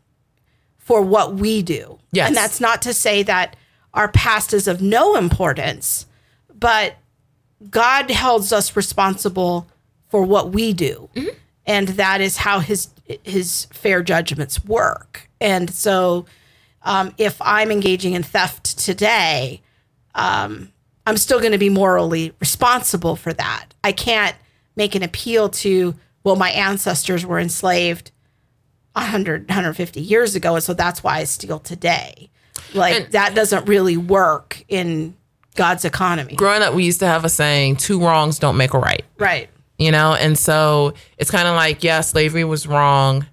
for 0.78 1.02
what 1.02 1.36
we 1.36 1.62
do. 1.62 2.00
Yes. 2.12 2.28
And 2.28 2.36
that's 2.36 2.60
not 2.60 2.82
to 2.82 2.93
say 2.93 3.22
that 3.24 3.56
our 3.93 4.08
past 4.12 4.54
is 4.54 4.68
of 4.68 4.82
no 4.82 5.16
importance, 5.16 6.08
but 6.58 6.95
God 7.70 8.10
holds 8.10 8.52
us 8.52 8.76
responsible 8.76 9.68
for 10.10 10.24
what 10.24 10.52
we 10.52 10.74
do. 10.74 11.10
And 11.66 11.89
that 11.89 12.22
is 12.22 12.38
how 12.38 12.60
his 12.60 12.89
his 13.24 13.66
fair 13.66 14.02
judgments 14.02 14.64
work. 14.66 15.30
And 15.41 15.70
so 15.72 16.26
um, 16.84 17.14
if 17.18 17.41
I'm 17.41 17.72
engaging 17.72 18.14
in 18.14 18.24
theft 18.24 18.78
today, 18.78 19.62
um, 20.20 20.72
I'm 21.08 21.18
still 21.18 21.40
going 21.40 21.54
to 21.54 21.58
be 21.58 21.70
morally 21.70 22.34
responsible 22.40 23.16
for 23.16 23.32
that. 23.34 23.66
I 23.84 23.92
can't 23.92 24.36
make 24.76 24.96
an 24.96 25.04
appeal 25.04 25.50
to, 25.50 25.96
well, 26.24 26.36
my 26.36 26.52
ancestors 26.52 27.26
were 27.26 27.40
enslaved 27.40 28.12
100, 28.94 29.48
150 29.48 30.02
years 30.02 30.36
ago, 30.36 30.56
and 30.56 30.64
so 30.64 30.74
that's 30.74 31.04
why 31.04 31.18
I 31.20 31.24
steal 31.24 31.60
today. 31.60 32.30
Like 32.74 32.96
And- 32.96 33.12
that 33.14 33.34
doesn't 33.36 33.68
really 33.68 33.98
work 33.98 34.64
in 34.68 35.16
God's 35.56 35.84
economy. 35.86 36.36
growing 36.36 36.62
up 36.62 36.74
we 36.74 36.86
used 36.86 37.00
to 37.00 37.08
have 37.08 37.26
a 37.26 37.30
saying 37.30 37.78
two 37.78 38.00
wrongs 38.00 38.40
don't 38.40 38.56
make 38.56 38.74
a 38.74 38.80
right 38.80 39.04
Right. 39.18 39.50
you 39.78 39.92
know 39.92 40.14
and 40.14 40.38
so 40.40 40.94
it's 41.18 41.32
kind 41.32 41.48
of 41.50 41.56
like 41.56 41.84
yeah 41.84 42.00
slavery 42.02 42.46
was 42.46 42.66
wrong 42.66 43.26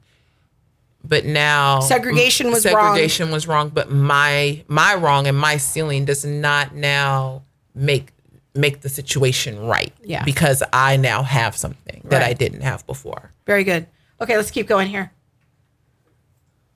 but 1.08 1.24
now 1.24 1.80
Segregation 1.80 2.50
was 2.50 2.64
wrong. 2.66 2.94
segregation 2.94 3.30
was 3.30 3.46
wrong 3.46 3.68
but 3.70 3.90
my 3.90 4.64
my 4.68 4.94
wrong 4.94 5.26
and 5.26 5.36
my 5.38 5.56
ceiling 5.56 6.04
does 6.04 6.24
not 6.24 6.74
now 6.74 7.42
make 7.74 8.08
make 8.54 8.80
the 8.80 8.88
situation 8.88 9.66
right 9.66 9.92
Yeah. 10.02 10.24
because 10.24 10.62
i 10.72 10.96
now 10.96 11.22
have 11.22 11.56
something 11.56 12.00
that 12.04 12.22
i 12.22 12.32
didn't 12.32 12.62
have 12.62 12.86
before 12.86 13.30
Very 13.46 13.64
good. 13.64 13.86
Okay, 14.20 14.36
let's 14.36 14.50
keep 14.50 14.66
going 14.66 14.88
here. 14.88 15.12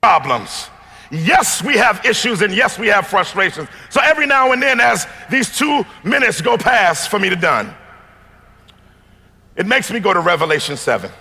problems. 0.01 0.69
Yes, 1.11 1.61
we 1.63 1.75
have 1.77 2.05
issues 2.05 2.41
and 2.41 2.53
yes, 2.55 2.79
we 2.79 2.87
have 2.87 3.05
frustrations. 3.07 3.67
So 3.89 3.99
every 4.01 4.25
now 4.25 4.51
and 4.53 4.61
then, 4.63 4.79
as 4.79 5.05
these 5.29 5.57
two 5.57 5.83
minutes 6.05 6.39
go 6.41 6.57
past 6.57 7.09
for 7.09 7.19
me 7.19 7.29
to 7.29 7.35
done, 7.35 7.73
it 9.57 9.65
makes 9.67 9.91
me 9.91 9.99
go 9.99 10.13
to 10.13 10.19
Revelation 10.21 10.77
7. 10.77 11.11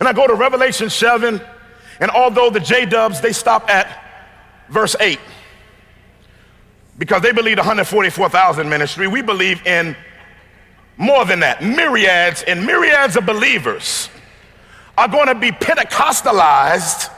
And 0.00 0.08
I 0.08 0.12
go 0.12 0.26
to 0.26 0.34
Revelation 0.34 0.90
7, 0.90 1.40
and 2.00 2.10
although 2.10 2.50
the 2.50 2.60
J 2.60 2.86
Dubs, 2.86 3.20
they 3.20 3.32
stop 3.32 3.68
at 3.68 4.02
verse 4.70 4.96
8 4.98 5.20
because 6.98 7.22
they 7.22 7.32
believe 7.32 7.58
144,000 7.58 8.68
ministry, 8.68 9.06
we 9.06 9.22
believe 9.22 9.66
in 9.66 9.96
more 10.96 11.24
than 11.24 11.40
that. 11.40 11.62
Myriads 11.62 12.42
and 12.42 12.64
myriads 12.64 13.16
of 13.16 13.24
believers 13.24 14.08
are 14.98 15.08
going 15.08 15.28
to 15.28 15.34
be 15.34 15.50
Pentecostalized 15.50 17.10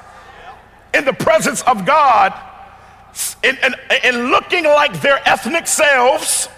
in 0.95 1.05
the 1.05 1.13
presence 1.13 1.63
of 1.63 1.85
God 1.85 2.33
and, 3.43 3.59
and, 3.63 3.75
and 4.05 4.31
looking 4.31 4.65
like 4.65 5.01
their 5.01 5.21
ethnic 5.29 5.67
selves 5.67 6.49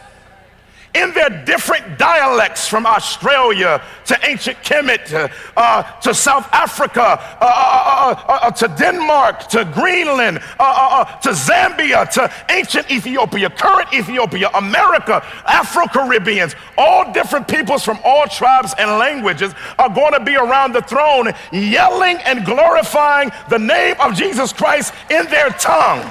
in 0.94 1.12
their 1.12 1.30
different 1.44 1.98
dialects 1.98 2.68
from 2.68 2.86
Australia 2.86 3.82
to 4.06 4.18
ancient 4.22 4.56
Kemet 4.58 5.04
to, 5.06 5.30
uh, 5.56 5.82
to 6.00 6.14
South 6.14 6.48
Africa 6.52 7.02
uh, 7.02 7.36
uh, 7.40 8.14
uh, 8.16 8.32
uh, 8.32 8.50
to 8.52 8.68
Denmark 8.78 9.48
to 9.48 9.64
Greenland 9.64 10.38
to 10.38 11.30
Zambia 11.30 12.08
to 12.12 12.32
ancient 12.50 12.90
Ethiopia, 12.90 13.50
current 13.50 13.92
Ethiopia, 13.92 14.50
America, 14.54 15.24
Afro 15.46 15.86
Caribbeans, 15.86 16.54
all 16.78 17.12
different 17.12 17.48
peoples 17.48 17.84
from 17.84 17.98
all 18.04 18.26
tribes 18.26 18.74
and 18.78 18.90
languages 18.92 19.52
are 19.78 19.88
going 19.88 20.12
to 20.12 20.20
be 20.20 20.36
around 20.36 20.72
the 20.72 20.82
throne 20.82 21.32
yelling 21.52 22.16
and 22.18 22.44
glorifying 22.44 23.30
the 23.48 23.58
name 23.58 23.96
of 24.00 24.14
Jesus 24.14 24.52
Christ 24.52 24.94
in 25.10 25.26
their 25.26 25.50
tongue. 25.50 26.02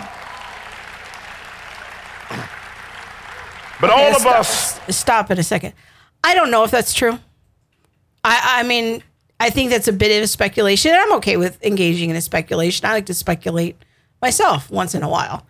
But 3.83 3.91
all 3.91 4.11
of 4.11 4.21
stop- 4.21 4.39
us. 4.39 4.79
Stop 4.95 5.31
it 5.31 5.39
a 5.39 5.43
second. 5.43 5.73
I 6.23 6.35
don't 6.35 6.51
know 6.51 6.63
if 6.63 6.71
that's 6.71 6.93
true. 6.93 7.19
I, 8.23 8.59
I 8.59 8.63
mean, 8.63 9.03
I 9.41 9.49
think 9.49 9.71
that's 9.71 9.89
a 9.89 9.93
bit 9.93 10.15
of 10.17 10.23
a 10.23 10.27
speculation. 10.27 10.91
and 10.91 11.01
I'm 11.01 11.11
okay 11.17 11.35
with 11.35 11.61
engaging 11.65 12.09
in 12.09 12.15
a 12.15 12.21
speculation. 12.21 12.85
I 12.85 12.93
like 12.93 13.07
to 13.07 13.13
speculate 13.13 13.75
myself 14.21 14.71
once 14.71 14.95
in 14.95 15.03
a 15.03 15.09
while. 15.09 15.45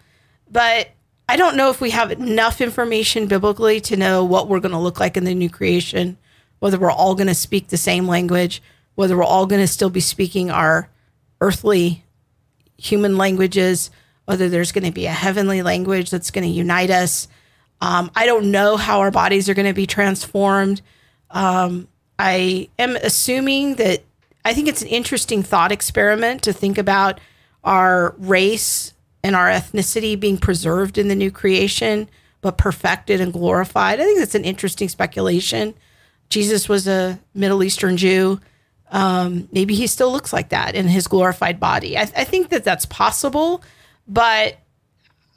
But 0.49 0.89
I 1.29 1.37
don't 1.37 1.55
know 1.55 1.69
if 1.69 1.79
we 1.79 1.91
have 1.91 2.11
enough 2.11 2.59
information 2.59 3.27
biblically 3.27 3.79
to 3.81 3.97
know 3.97 4.23
what 4.23 4.47
we're 4.47 4.59
going 4.59 4.71
to 4.71 4.79
look 4.79 4.99
like 4.99 5.15
in 5.15 5.25
the 5.25 5.35
new 5.35 5.49
creation, 5.49 6.17
whether 6.57 6.79
we're 6.79 6.89
all 6.91 7.13
going 7.13 7.27
to 7.27 7.35
speak 7.35 7.67
the 7.67 7.77
same 7.77 8.07
language, 8.07 8.63
whether 8.95 9.15
we're 9.15 9.23
all 9.23 9.45
going 9.45 9.61
to 9.61 9.67
still 9.67 9.91
be 9.91 9.99
speaking 9.99 10.49
our 10.49 10.89
earthly 11.39 12.03
human 12.77 13.15
languages, 13.15 13.91
whether 14.25 14.49
there's 14.49 14.71
going 14.71 14.85
to 14.85 14.91
be 14.91 15.05
a 15.05 15.11
heavenly 15.11 15.61
language 15.61 16.09
that's 16.09 16.31
going 16.31 16.47
to 16.47 16.49
unite 16.49 16.89
us. 16.89 17.27
Um, 17.83 18.11
I 18.15 18.25
don't 18.25 18.49
know 18.49 18.77
how 18.77 19.01
our 19.01 19.11
bodies 19.11 19.49
are 19.49 19.53
going 19.53 19.67
to 19.67 19.73
be 19.73 19.85
transformed. 19.85 20.81
Um, 21.31 21.89
I 22.17 22.69
am 22.79 22.95
assuming 22.95 23.75
that 23.75 24.03
I 24.45 24.53
think 24.53 24.69
it's 24.69 24.81
an 24.81 24.87
interesting 24.87 25.43
thought 25.43 25.73
experiment 25.73 26.43
to 26.43 26.53
think 26.53 26.77
about 26.77 27.19
our 27.61 28.15
race 28.17 28.93
and 29.21 29.35
our 29.35 29.49
ethnicity 29.49 30.17
being 30.17 30.37
preserved 30.37 30.97
in 30.97 31.09
the 31.09 31.15
new 31.15 31.29
creation, 31.29 32.09
but 32.39 32.57
perfected 32.57 33.19
and 33.19 33.33
glorified. 33.33 33.99
I 33.99 34.03
think 34.05 34.19
that's 34.19 34.35
an 34.35 34.45
interesting 34.45 34.87
speculation. 34.87 35.73
Jesus 36.29 36.69
was 36.69 36.87
a 36.87 37.19
Middle 37.33 37.65
Eastern 37.65 37.97
Jew. 37.97 38.39
Um, 38.91 39.49
maybe 39.51 39.75
he 39.75 39.87
still 39.87 40.11
looks 40.11 40.31
like 40.31 40.49
that 40.49 40.73
in 40.73 40.87
his 40.87 41.05
glorified 41.07 41.59
body. 41.59 41.97
I, 41.97 42.03
I 42.03 42.23
think 42.23 42.47
that 42.47 42.63
that's 42.63 42.85
possible, 42.85 43.61
but 44.07 44.55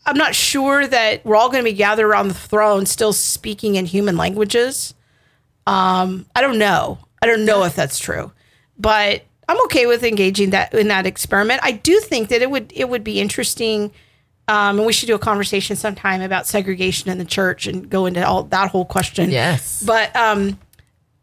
I'm 0.07 0.17
not 0.17 0.35
sure 0.35 0.87
that 0.87 1.25
we're 1.25 1.37
all 1.37 1.51
going 1.51 1.65
to 1.65 1.71
be 1.71 1.77
gathered 1.77 2.07
around 2.07 2.29
the 2.29 2.35
throne 2.35 2.87
still 2.87 3.13
speaking 3.13 3.75
in 3.75 3.85
human 3.87 4.17
languages. 4.17 4.95
Um, 5.67 6.27
I 6.35 6.41
don't 6.43 6.59
know. 6.59 6.99
I 7.21 7.27
don't 7.27 7.45
know 7.45 7.65
if 7.65 7.75
that's 7.75 7.99
true, 7.99 8.31
but 8.79 9.25
I'm 9.49 9.61
okay 9.65 9.87
with 9.87 10.05
engaging 10.05 10.51
that 10.51 10.73
in 10.75 10.89
that 10.89 11.07
experiment. 11.07 11.61
I 11.65 11.73
do 11.73 11.99
think 12.01 12.29
that 12.29 12.41
it 12.41 12.51
would 12.51 12.73
it 12.75 12.89
would 12.89 13.03
be 13.03 13.21
interesting, 13.21 13.91
um, 14.49 14.79
and 14.79 14.87
we 14.87 14.93
should 14.93 15.09
do 15.09 15.15
a 15.17 15.19
conversation 15.19 15.75
sometime 15.77 16.21
about 16.23 16.47
segregation 16.47 17.11
in 17.11 17.19
the 17.19 17.25
church 17.25 17.67
and 17.67 17.91
go 17.91 18.07
into 18.07 18.25
all 18.25 18.45
that 18.45 18.71
whole 18.71 18.85
question. 18.85 19.31
Yes. 19.31 19.83
but 19.85 20.15
um, 20.15 20.59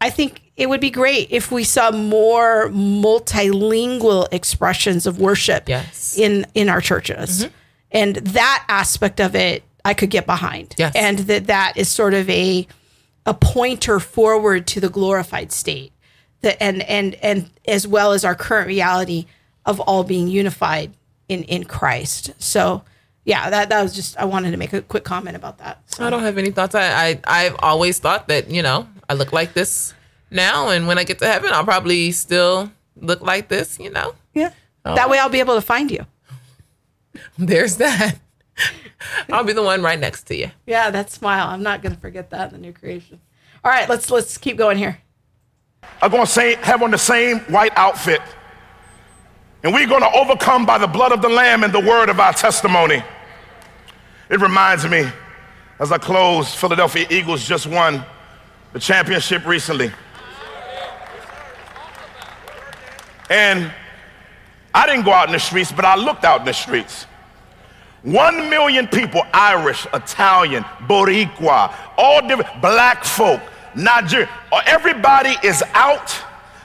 I 0.01 0.09
think 0.09 0.41
it 0.57 0.67
would 0.67 0.81
be 0.81 0.89
great 0.91 1.29
if 1.31 1.51
we 1.51 1.63
saw 1.63 1.91
more 1.91 2.69
multilingual 2.69 4.27
expressions 4.31 5.05
of 5.05 5.19
worship 5.19 5.69
Yes. 5.69 6.17
in 6.17 6.45
in 6.53 6.67
our 6.69 6.81
churches, 6.81 7.47
and 7.93 8.15
that 8.17 8.65
aspect 8.67 9.21
of 9.21 9.35
it 9.35 9.63
I 9.85 9.93
could 9.93 10.09
get 10.09 10.25
behind. 10.25 10.75
Yes. 10.77 10.93
and 10.95 11.19
that 11.19 11.47
that 11.47 11.73
is 11.77 11.89
sort 11.89 12.13
of 12.13 12.29
a 12.29 12.67
a 13.25 13.33
pointer 13.33 13.99
forward 13.99 14.67
to 14.67 14.81
the 14.81 14.89
glorified 14.89 15.51
state 15.51 15.93
that 16.41 16.61
and 16.61 16.81
and 16.83 17.15
and 17.15 17.49
as 17.67 17.87
well 17.87 18.11
as 18.11 18.25
our 18.25 18.35
current 18.35 18.67
reality 18.67 19.25
of 19.65 19.79
all 19.79 20.03
being 20.03 20.27
unified 20.27 20.91
in 21.27 21.43
in 21.43 21.63
Christ. 21.63 22.33
So 22.37 22.83
yeah, 23.25 23.49
that 23.49 23.69
that 23.69 23.81
was 23.81 23.95
just 23.95 24.17
I 24.17 24.25
wanted 24.25 24.51
to 24.51 24.57
make 24.57 24.73
a 24.73 24.81
quick 24.81 25.03
comment 25.03 25.35
about 25.35 25.57
that. 25.59 25.81
So 25.85 26.05
I 26.05 26.09
don't 26.09 26.23
have 26.23 26.37
any 26.37 26.51
thoughts. 26.51 26.75
I, 26.75 27.11
I 27.11 27.19
I've 27.25 27.55
always 27.59 27.99
thought 27.99 28.27
that 28.27 28.49
you 28.49 28.61
know 28.61 28.87
I 29.09 29.13
look 29.13 29.31
like 29.33 29.53
this 29.53 29.93
now, 30.29 30.69
and 30.69 30.87
when 30.87 30.97
I 30.97 31.03
get 31.03 31.19
to 31.19 31.27
heaven, 31.27 31.51
I'll 31.53 31.63
probably 31.63 32.11
still 32.11 32.71
look 32.97 33.21
like 33.21 33.47
this. 33.47 33.79
You 33.79 33.91
know, 33.91 34.13
yeah. 34.33 34.51
That 34.83 35.09
way 35.09 35.17
I'll 35.17 35.29
be 35.29 35.39
able 35.39 35.55
to 35.55 35.61
find 35.61 35.89
you. 35.89 36.05
there's 37.37 37.77
that. 37.77 38.19
I'll 39.31 39.43
be 39.43 39.53
the 39.53 39.63
one 39.63 39.81
right 39.81 39.99
next 39.99 40.23
to 40.23 40.35
you. 40.35 40.51
Yeah, 40.65 40.91
that 40.91 41.09
smile. 41.11 41.47
I'm 41.47 41.63
not 41.63 41.81
going 41.81 41.93
to 41.93 41.99
forget 41.99 42.29
that 42.29 42.53
in 42.53 42.53
the 42.53 42.67
new 42.67 42.73
creation. 42.73 43.19
All 43.63 43.71
right, 43.71 43.87
let's 43.87 44.09
let's 44.11 44.37
keep 44.37 44.57
going 44.57 44.77
here. 44.77 44.99
I'm 46.01 46.11
going 46.11 46.25
to 46.25 46.31
say, 46.31 46.55
have 46.55 46.81
on 46.81 46.91
the 46.91 46.97
same 46.97 47.39
white 47.41 47.73
outfit. 47.75 48.21
And 49.63 49.73
we're 49.73 49.87
going 49.87 50.01
to 50.01 50.11
overcome 50.17 50.65
by 50.65 50.77
the 50.77 50.87
blood 50.87 51.11
of 51.13 51.21
the 51.21 51.29
Lamb 51.29 51.63
and 51.63 51.73
the 51.73 51.79
word 51.79 52.09
of 52.09 52.19
our 52.19 52.33
testimony. 52.33 53.01
It 54.29 54.41
reminds 54.41 54.87
me, 54.87 55.05
as 55.79 55.91
I 55.91 55.97
close, 55.97 56.53
Philadelphia 56.53 57.07
Eagles 57.09 57.45
just 57.45 57.67
won 57.67 58.03
the 58.73 58.79
championship 58.79 59.45
recently. 59.45 59.91
And 63.29 63.73
I 64.73 64.87
didn't 64.87 65.05
go 65.05 65.11
out 65.11 65.27
in 65.27 65.33
the 65.33 65.39
streets, 65.39 65.71
but 65.71 65.85
I 65.85 65.95
looked 65.95 66.23
out 66.23 66.39
in 66.39 66.45
the 66.45 66.53
streets. 66.53 67.05
One 68.03 68.49
million 68.49 68.87
people, 68.87 69.23
Irish, 69.33 69.87
Italian, 69.93 70.63
Boricua, 70.87 71.73
all 71.97 72.27
different, 72.27 72.61
black 72.61 73.05
folk, 73.05 73.41
Nigeria, 73.75 74.29
uh, 74.51 74.61
everybody 74.65 75.35
is 75.43 75.63
out 75.73 76.15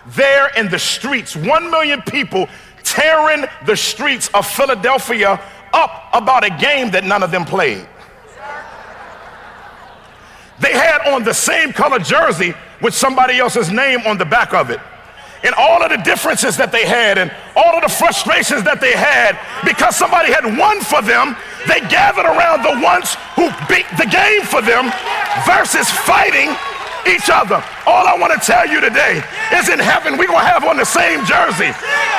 there 0.09 0.49
in 0.57 0.69
the 0.69 0.79
streets. 0.79 1.37
One 1.37 1.71
million 1.71 2.03
people 2.03 2.49
tearing 2.83 3.45
the 3.67 3.77
streets 3.77 4.29
of 4.35 4.47
Philadelphia 4.47 5.41
up 5.73 6.11
about 6.13 6.45
a 6.45 6.51
game 6.51 6.91
that 6.91 7.05
none 7.05 7.23
of 7.23 7.31
them 7.31 7.45
played. 7.45 7.87
They 10.61 10.73
had 10.73 11.13
on 11.13 11.23
the 11.23 11.35
same 11.35 11.73
color 11.73 11.99
jersey 12.01 12.55
with 12.81 12.95
somebody 12.95 13.39
else's 13.39 13.71
name 13.71 14.01
on 14.07 14.19
the 14.19 14.25
back 14.25 14.53
of 14.53 14.71
it. 14.71 14.81
And 15.45 15.55
all 15.55 15.83
of 15.85 15.91
the 15.91 15.99
differences 15.99 16.57
that 16.57 16.73
they 16.73 16.85
had 16.85 17.17
and 17.17 17.33
all 17.59 17.75
of 17.75 17.83
the 17.83 17.91
frustrations 17.91 18.63
that 18.63 18.79
they 18.79 18.95
had 18.95 19.35
because 19.67 19.99
somebody 19.99 20.31
had 20.31 20.47
won 20.47 20.79
for 20.79 21.03
them, 21.03 21.35
they 21.67 21.83
gathered 21.91 22.31
around 22.31 22.63
the 22.63 22.79
ones 22.79 23.19
who 23.35 23.51
beat 23.67 23.91
the 23.99 24.07
game 24.07 24.47
for 24.47 24.63
them 24.63 24.95
versus 25.43 25.91
fighting 26.07 26.55
each 27.09 27.33
other. 27.33 27.59
All 27.89 28.05
I 28.05 28.15
want 28.21 28.37
to 28.37 28.41
tell 28.41 28.69
you 28.69 28.81
today 28.81 29.25
is 29.57 29.73
in 29.73 29.81
heaven, 29.81 30.21
we're 30.21 30.29
going 30.29 30.45
to 30.45 30.51
have 30.53 30.65
on 30.69 30.77
the 30.77 30.87
same 30.87 31.25
jersey. 31.25 31.73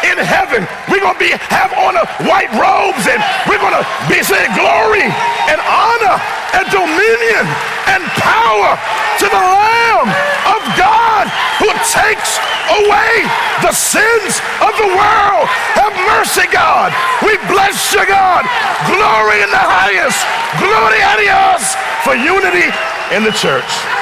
In 0.04 0.18
heaven, 0.18 0.66
we're 0.90 1.04
going 1.04 1.16
to 1.16 1.22
be 1.22 1.34
have 1.54 1.72
on 1.78 1.94
the 1.94 2.06
white 2.26 2.50
robes 2.58 3.06
and 3.06 3.22
we're 3.46 3.62
going 3.62 3.78
to 3.78 3.86
be 4.10 4.20
saying 4.26 4.50
glory 4.58 5.06
and 5.48 5.60
honor 5.62 6.18
and 6.58 6.66
dominion 6.74 7.46
and 7.94 8.02
power 8.18 8.74
to 9.22 9.26
the 9.30 9.44
Lamb 9.44 10.10
of 10.50 10.62
God 10.74 11.26
who 11.62 11.70
takes 11.94 12.40
away 12.82 13.28
the 13.62 13.74
sins 13.76 14.42
of 14.64 14.74
the 14.80 14.90
world. 14.90 15.46
Have 15.78 15.94
mercy, 16.18 16.48
God. 16.50 16.96
We 17.22 17.38
bless 17.52 17.94
you, 17.94 18.06
God. 18.08 18.48
Glory 18.88 19.44
in 19.44 19.52
the 19.52 19.62
highest. 19.62 20.24
Glory 20.58 21.02
a 21.04 21.14
Dios 21.22 21.76
for 22.06 22.16
unity 22.16 22.72
in 23.14 23.24
the 23.24 23.36
church. 23.36 23.99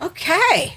Okay. 0.00 0.74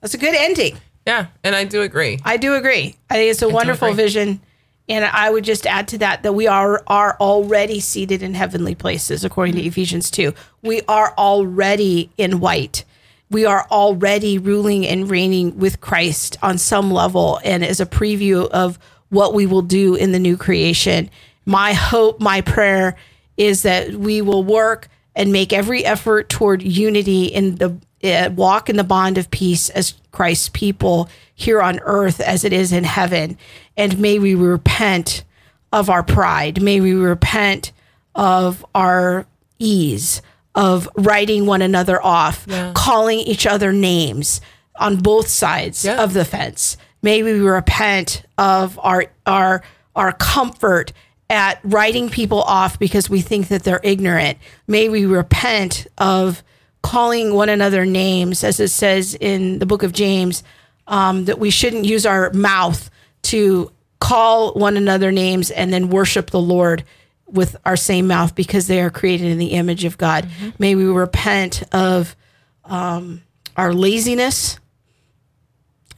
That's 0.00 0.14
a 0.14 0.18
good 0.18 0.34
ending. 0.34 0.78
Yeah, 1.06 1.26
and 1.42 1.56
I 1.56 1.64
do 1.64 1.82
agree. 1.82 2.18
I 2.24 2.36
do 2.36 2.54
agree. 2.54 2.96
I 3.08 3.14
think 3.14 3.30
it's 3.30 3.42
a 3.42 3.48
wonderful 3.48 3.92
vision. 3.92 4.40
And 4.88 5.04
I 5.04 5.30
would 5.30 5.44
just 5.44 5.66
add 5.66 5.86
to 5.88 5.98
that 5.98 6.24
that 6.24 6.32
we 6.32 6.46
are 6.46 6.82
are 6.86 7.16
already 7.20 7.80
seated 7.80 8.22
in 8.22 8.34
heavenly 8.34 8.74
places, 8.74 9.24
according 9.24 9.54
to 9.54 9.62
Ephesians 9.62 10.10
2. 10.10 10.34
We 10.62 10.82
are 10.88 11.14
already 11.16 12.10
in 12.16 12.40
white. 12.40 12.84
We 13.30 13.44
are 13.44 13.66
already 13.70 14.38
ruling 14.38 14.86
and 14.86 15.08
reigning 15.08 15.58
with 15.58 15.80
Christ 15.80 16.36
on 16.42 16.58
some 16.58 16.90
level 16.90 17.40
and 17.44 17.64
as 17.64 17.78
a 17.80 17.86
preview 17.86 18.48
of 18.50 18.78
what 19.10 19.34
we 19.34 19.46
will 19.46 19.62
do 19.62 19.94
in 19.94 20.10
the 20.10 20.18
new 20.18 20.36
creation. 20.36 21.08
My 21.46 21.72
hope, 21.72 22.20
my 22.20 22.40
prayer 22.40 22.96
is 23.36 23.62
that 23.62 23.92
we 23.92 24.22
will 24.22 24.42
work 24.42 24.88
and 25.14 25.32
make 25.32 25.52
every 25.52 25.84
effort 25.84 26.28
toward 26.28 26.62
unity 26.62 27.26
in 27.26 27.56
the 27.56 27.76
Uh, 28.02 28.30
walk 28.34 28.70
in 28.70 28.76
the 28.76 28.84
bond 28.84 29.18
of 29.18 29.30
peace 29.30 29.68
as 29.70 29.94
Christ's 30.10 30.48
people 30.48 31.08
here 31.34 31.60
on 31.60 31.80
earth 31.80 32.20
as 32.20 32.44
it 32.44 32.52
is 32.52 32.72
in 32.72 32.84
heaven. 32.84 33.36
And 33.76 33.98
may 33.98 34.18
we 34.18 34.34
repent 34.34 35.22
of 35.72 35.90
our 35.90 36.02
pride. 36.02 36.62
May 36.62 36.80
we 36.80 36.94
repent 36.94 37.72
of 38.14 38.64
our 38.74 39.26
ease 39.58 40.22
of 40.54 40.88
writing 40.96 41.46
one 41.46 41.62
another 41.62 42.02
off, 42.02 42.46
calling 42.74 43.18
each 43.20 43.46
other 43.46 43.72
names 43.72 44.40
on 44.76 44.96
both 44.96 45.28
sides 45.28 45.84
Yeah. 45.84 46.02
of 46.02 46.12
the 46.14 46.24
fence. 46.24 46.76
May 47.02 47.22
we 47.22 47.32
repent 47.32 48.22
of 48.38 48.78
our 48.82 49.06
our 49.26 49.62
our 49.94 50.12
comfort 50.12 50.92
at 51.28 51.60
writing 51.62 52.08
people 52.08 52.42
off 52.42 52.78
because 52.78 53.08
we 53.10 53.20
think 53.20 53.48
that 53.48 53.62
they're 53.62 53.80
ignorant. 53.84 54.38
May 54.66 54.88
we 54.88 55.04
repent 55.06 55.86
of 55.98 56.42
calling 56.82 57.34
one 57.34 57.48
another 57.48 57.84
names, 57.84 58.42
as 58.44 58.58
it 58.60 58.68
says 58.68 59.14
in 59.14 59.58
the 59.58 59.66
book 59.66 59.82
of 59.82 59.92
James, 59.92 60.42
um, 60.86 61.26
that 61.26 61.38
we 61.38 61.50
shouldn't 61.50 61.84
use 61.84 62.06
our 62.06 62.32
mouth 62.32 62.90
to 63.22 63.70
call 64.00 64.54
one 64.54 64.76
another 64.76 65.12
names 65.12 65.50
and 65.50 65.72
then 65.72 65.90
worship 65.90 66.30
the 66.30 66.40
Lord 66.40 66.84
with 67.26 67.54
our 67.64 67.76
same 67.76 68.06
mouth 68.08 68.34
because 68.34 68.66
they 68.66 68.80
are 68.80 68.90
created 68.90 69.28
in 69.28 69.38
the 69.38 69.48
image 69.52 69.84
of 69.84 69.98
God. 69.98 70.28
May 70.58 70.74
we 70.74 70.84
repent 70.84 71.62
of 71.72 72.16
um, 72.64 73.22
our 73.56 73.72
laziness 73.74 74.58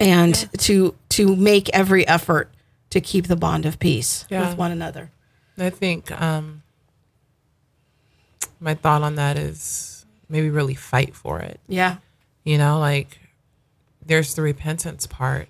and 0.00 0.34
to 0.58 0.94
to 1.10 1.36
make 1.36 1.68
every 1.70 2.06
effort 2.08 2.52
to 2.90 3.00
keep 3.00 3.28
the 3.28 3.36
bond 3.36 3.64
of 3.66 3.78
peace 3.78 4.26
Yeah. 4.28 4.48
with 4.48 4.58
one 4.58 4.72
another. 4.72 5.10
I 5.56 5.70
think 5.70 6.10
um, 6.20 6.62
my 8.60 8.74
thought 8.74 9.02
on 9.02 9.14
that 9.14 9.38
is 9.38 9.91
maybe 10.32 10.48
really 10.50 10.74
fight 10.74 11.14
for 11.14 11.38
it. 11.40 11.60
Yeah. 11.68 11.96
You 12.42 12.58
know, 12.58 12.80
like 12.80 13.20
there's 14.04 14.34
the 14.34 14.42
repentance 14.42 15.06
part, 15.06 15.48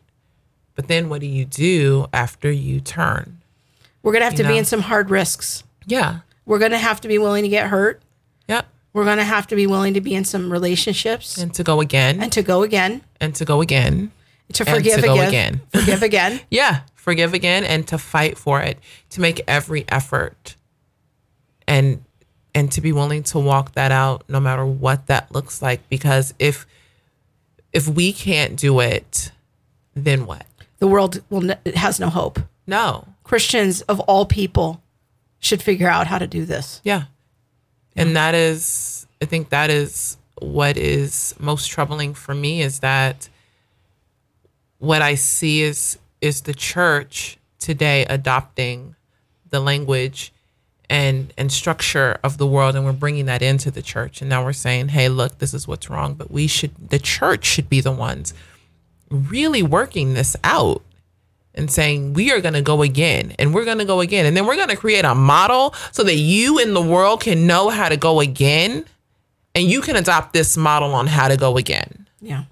but 0.75 0.89
then 0.89 1.09
what 1.09 1.21
do 1.21 1.27
you 1.27 1.45
do 1.45 2.07
after 2.13 2.51
you 2.51 2.81
turn? 2.81 3.39
We're 4.03 4.13
going 4.13 4.23
to 4.23 4.27
have 4.27 4.35
to 4.35 4.43
You 4.43 4.49
be 4.49 4.59
in 4.59 4.65
some 4.65 4.81
hard 4.81 5.09
risks. 5.09 5.63
Yeah. 5.87 6.21
We're 6.45 6.59
going 6.59 6.73
to 6.73 6.79
have 6.79 7.01
to 7.03 7.09
be 7.09 7.19
willing 7.19 7.45
to 7.45 7.49
get 7.49 7.69
hurt. 7.69 8.03
Yep. 8.49 8.67
We're 8.93 9.05
going 9.05 9.19
to 9.19 9.25
have 9.25 9.47
to 9.47 9.57
be 9.57 9.69
willing 9.69 9.95
to 9.95 10.01
be 10.01 10.15
in 10.15 10.25
some 10.25 10.51
relationships 10.53 11.39
and, 11.39 11.55
to 11.55 11.63
go 11.63 11.81
again 11.81 12.21
And 12.21 12.33
to 12.33 12.43
go 12.43 12.63
again, 12.63 13.03
and 13.21 13.35
to 13.37 13.45
go 13.45 13.61
again. 13.61 14.11
to 14.53 14.65
And 14.67 14.77
forgive 14.77 14.97
to 14.97 15.07
go 15.07 15.15
again, 15.15 15.29
again. 15.29 15.61
forgive 15.73 16.03
again. 16.03 16.41
Yeah, 16.51 16.81
forgive 16.97 17.33
again 17.33 17.63
and 17.63 17.87
to 17.89 17.97
fight 17.99 18.37
for 18.37 18.61
it, 18.61 18.79
to 19.11 19.21
make 19.21 19.41
every 19.47 19.85
effort 19.89 20.57
and 21.69 22.05
and 22.55 22.71
to 22.73 22.81
be 22.81 22.93
willing 22.93 23.23
to 23.23 23.39
walk 23.39 23.73
that 23.73 23.93
out 23.93 24.25
no 24.29 24.41
matter 24.41 24.65
what 24.65 25.07
that 25.07 25.33
looks 25.33 25.63
like 25.63 25.89
because 25.89 26.35
if 26.39 26.67
if 27.73 27.89
we 27.89 28.13
can't 28.13 28.57
do 28.57 28.81
it, 28.81 29.33
then 29.95 30.27
what? 30.27 30.45
The 30.79 30.87
world 30.87 31.23
will 31.31 31.51
it 31.51 31.77
has 31.77 31.99
no 31.99 32.09
hope. 32.09 32.39
No. 32.67 33.07
Christians 33.25 33.83
of 33.83 34.01
all 34.01 34.27
people 34.27 34.83
should 35.39 35.63
figure 35.63 35.89
out 35.89 36.07
how 36.07 36.19
to 36.19 36.27
do 36.27 36.45
this. 36.45 36.81
Yeah. 36.85 37.05
And 37.97 38.09
mm-hmm. 38.09 38.15
that 38.15 38.35
is, 38.35 39.07
I 39.21 39.25
think 39.25 39.51
that 39.51 39.71
is 39.71 40.17
what 40.41 40.77
is 40.77 41.35
most 41.39 41.69
troubling 41.69 42.15
for 42.15 42.35
me 42.35 42.63
is 42.63 42.81
that 42.81 43.29
what 44.79 45.03
I 45.03 45.15
see 45.15 45.63
is 45.63 45.99
is 46.21 46.43
the 46.43 46.55
church 46.55 47.39
today 47.59 48.05
adopting 48.07 48.97
the 49.51 49.61
language 49.61 50.33
and 50.93 51.33
and 51.39 51.51
structure 51.51 52.21
of 52.23 52.37
the 52.37 52.47
world 52.47 52.77
and 52.77 52.85
we're 52.85 52.93
bringing 52.93 53.25
that 53.25 53.41
into 53.41 53.71
the 53.71 53.81
church. 53.81 54.21
And 54.21 54.29
now 54.29 54.45
we're 54.45 54.53
saying 54.53 54.89
hey 54.89 55.09
look 55.09 55.39
this 55.39 55.55
is 55.55 55.67
what's 55.67 55.89
wrong 55.89 56.15
but 56.15 56.31
we 56.31 56.47
should 56.47 56.91
the 56.91 56.99
church 56.99 57.47
should 57.47 57.71
be 57.71 57.81
the 57.81 57.91
ones 57.91 58.35
really 59.11 59.63
working 59.63 60.13
this 60.13 60.37
out 60.45 60.83
and 61.55 61.71
saying 61.71 62.13
we 62.13 62.31
are 62.31 62.41
going 62.41 62.55
to 62.55 62.63
go 62.63 62.83
again 62.83 63.35
and 63.39 63.55
we're 63.55 63.65
going 63.65 63.79
to 63.79 63.85
go 63.87 64.01
again. 64.01 64.27
And 64.27 64.37
then 64.37 64.47
we're 64.47 64.57
going 64.57 64.69
to 64.69 64.77
create 64.77 65.05
a 65.05 65.15
model 65.15 65.75
so 65.93 66.03
that 66.05 66.17
you 66.17 66.59
in 66.59 66.75
the 66.75 66.83
world 66.83 67.23
can 67.23 67.47
know 67.47 67.71
how 67.71 67.89
to 67.89 67.97
go 67.97 68.21
again 68.21 68.85
and 69.55 69.65
you 69.65 69.81
can 69.81 69.97
adopt 69.97 70.33
this 70.33 70.57
model 70.57 70.95
on 70.95 71.07
how 71.07 71.29
to 71.29 71.37
go 71.37 71.57
again. 71.57 72.07
Yeah. 72.21 72.45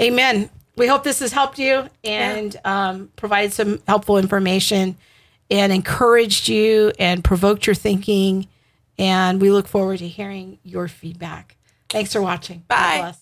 Amen. 0.00 0.50
We 0.76 0.86
hope 0.86 1.04
this 1.04 1.20
has 1.20 1.32
helped 1.32 1.58
you 1.58 1.88
and 2.02 2.58
um, 2.64 3.10
provided 3.16 3.52
some 3.52 3.82
helpful 3.86 4.16
information 4.16 4.96
and 5.50 5.72
encouraged 5.72 6.48
you 6.48 6.92
and 6.98 7.24
provoked 7.24 7.66
your 7.66 7.74
thinking. 7.74 8.48
And 8.98 9.40
we 9.40 9.50
look 9.50 9.66
forward 9.66 9.98
to 9.98 10.08
hearing 10.08 10.58
your 10.62 10.88
feedback. 10.88 11.56
Thanks 11.88 12.12
for 12.12 12.22
watching. 12.22 12.64
Bye. 12.68 13.14